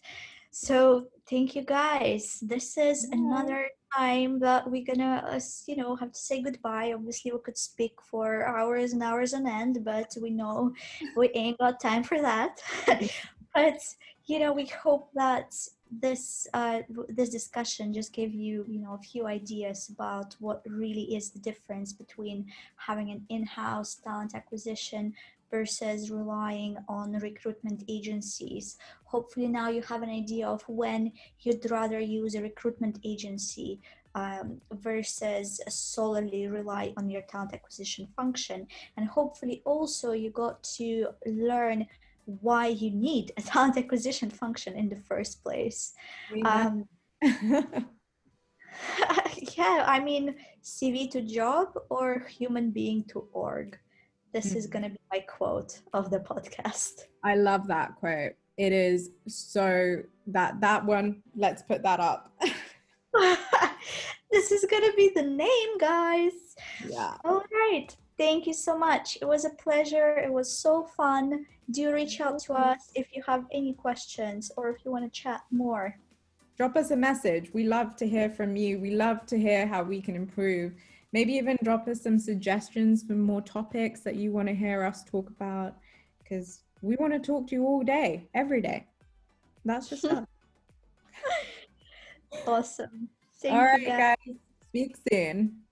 So 0.54 1.08
thank 1.28 1.56
you 1.56 1.64
guys. 1.64 2.38
This 2.44 2.78
is 2.78 3.08
yeah. 3.10 3.18
another 3.18 3.70
time 3.98 4.40
that 4.40 4.70
we're 4.70 4.86
gonna, 4.86 5.26
uh, 5.28 5.40
you 5.66 5.76
know, 5.76 5.96
have 5.96 6.12
to 6.12 6.20
say 6.20 6.44
goodbye. 6.44 6.94
Obviously, 6.94 7.32
we 7.32 7.40
could 7.40 7.58
speak 7.58 7.94
for 8.04 8.46
hours 8.46 8.94
and 8.94 9.02
hours 9.02 9.34
on 9.34 9.48
end, 9.48 9.80
but 9.84 10.16
we 10.22 10.30
know 10.30 10.72
we 11.18 11.30
ain't 11.34 11.58
got 11.58 11.82
time 11.82 12.04
for 12.04 12.22
that. 12.22 12.62
but 13.56 13.80
you 14.28 14.38
know, 14.38 14.54
we 14.54 14.68
hope 14.68 15.10
that 15.16 15.56
this 15.90 16.48
uh, 16.54 16.82
this 17.10 17.30
discussion 17.30 17.92
just 17.92 18.14
gave 18.14 18.32
you 18.32 18.64
you 18.68 18.80
know 18.80 18.94
a 18.94 19.04
few 19.04 19.26
ideas 19.26 19.90
about 19.90 20.36
what 20.40 20.62
really 20.68 21.16
is 21.16 21.32
the 21.32 21.40
difference 21.40 21.94
between 21.94 22.46
having 22.76 23.10
an 23.10 23.26
in-house 23.30 23.96
talent 23.96 24.36
acquisition 24.36 25.14
versus 25.54 26.10
relying 26.10 26.76
on 26.90 27.20
recruitment 27.20 27.84
agencies. 27.88 28.78
Hopefully, 29.06 29.48
now 29.48 29.70
you 29.70 29.84
have 29.84 30.02
an 30.02 30.10
idea 30.10 30.48
of 30.48 30.64
when 30.68 31.12
you'd 31.42 31.70
rather 31.70 32.00
use 32.00 32.34
a 32.34 32.42
recruitment 32.42 32.98
agency 33.04 33.80
um, 34.16 34.60
versus 34.72 35.62
solely 35.70 36.48
rely 36.48 36.92
on 36.98 37.08
your 37.08 37.22
talent 37.30 37.54
acquisition 37.54 38.08
function. 38.16 38.66
And 38.98 39.08
hopefully, 39.08 39.62
also, 39.64 40.14
you 40.14 40.32
got 40.32 40.64
to 40.78 41.10
learn 41.28 41.86
why 42.26 42.68
you 42.68 42.90
need 42.90 43.32
a 43.38 43.42
talent 43.52 43.78
acquisition 43.78 44.32
function 44.32 44.74
in 44.76 44.90
the 44.90 45.02
first 45.10 45.44
place. 45.44 45.94
Um, 46.46 46.86
yeah, 49.58 49.86
I 49.96 50.00
mean, 50.00 50.36
CV 50.64 51.12
to 51.12 51.22
job 51.22 51.78
or 51.90 52.26
human 52.40 52.72
being 52.72 53.04
to 53.12 53.28
org 53.34 53.78
this 54.34 54.48
mm-hmm. 54.48 54.58
is 54.58 54.68
going 54.68 54.84
to 54.84 54.90
be 54.90 55.00
my 55.12 55.20
quote 55.20 55.80
of 55.94 56.10
the 56.10 56.20
podcast. 56.20 57.04
I 57.24 57.36
love 57.36 57.68
that 57.68 57.96
quote. 57.96 58.34
It 58.58 58.74
is 58.74 59.12
so 59.28 60.02
that 60.28 60.62
that 60.62 60.86
one 60.86 61.22
let's 61.36 61.62
put 61.62 61.84
that 61.84 62.00
up. 62.00 62.32
This 64.34 64.52
is 64.52 64.66
going 64.68 64.82
to 64.82 64.94
be 64.98 65.12
the 65.14 65.22
name 65.22 65.78
guys. 65.78 66.32
Yeah. 66.90 67.18
All 67.24 67.44
right. 67.54 67.96
Thank 68.18 68.48
you 68.48 68.54
so 68.54 68.76
much. 68.76 69.16
It 69.22 69.26
was 69.26 69.46
a 69.46 69.52
pleasure. 69.52 70.18
It 70.18 70.34
was 70.34 70.52
so 70.52 70.86
fun. 70.98 71.46
Do 71.70 71.94
reach 71.94 72.20
out 72.20 72.40
to 72.46 72.54
us 72.54 72.90
if 72.96 73.16
you 73.16 73.22
have 73.28 73.46
any 73.52 73.74
questions 73.74 74.52
or 74.58 74.70
if 74.70 74.84
you 74.84 74.90
want 74.90 75.06
to 75.06 75.22
chat 75.22 75.42
more. 75.52 75.96
Drop 76.58 76.76
us 76.76 76.90
a 76.90 76.96
message. 76.96 77.54
We 77.54 77.66
love 77.66 77.96
to 77.98 78.08
hear 78.08 78.28
from 78.28 78.56
you. 78.56 78.80
We 78.80 78.96
love 78.96 79.24
to 79.28 79.38
hear 79.38 79.68
how 79.68 79.84
we 79.84 80.02
can 80.02 80.16
improve 80.16 80.74
maybe 81.14 81.34
even 81.34 81.58
drop 81.64 81.88
us 81.88 82.02
some 82.02 82.20
suggestions 82.20 83.04
for 83.04 83.14
more 83.14 83.42
topics 83.42 84.02
that 84.02 84.16
you 84.16 84.32
want 84.32 84.48
to 84.48 84.54
hear 84.54 84.84
us 84.84 85.04
talk 85.04 85.30
about 85.30 85.78
because 86.20 86.64
we 86.82 86.96
want 86.98 87.14
to 87.14 87.20
talk 87.20 87.48
to 87.48 87.56
you 87.56 87.66
all 87.66 87.84
day, 87.84 88.28
every 88.34 88.62
day. 88.62 88.86
That's 89.64 89.88
just 89.88 90.04
us. 90.04 90.26
awesome. 92.48 93.08
Thank 93.42 93.54
all 93.54 93.64
right, 93.64 93.86
guys. 93.86 94.18
guys. 94.26 94.36
Speak 94.70 94.96
soon. 95.12 95.63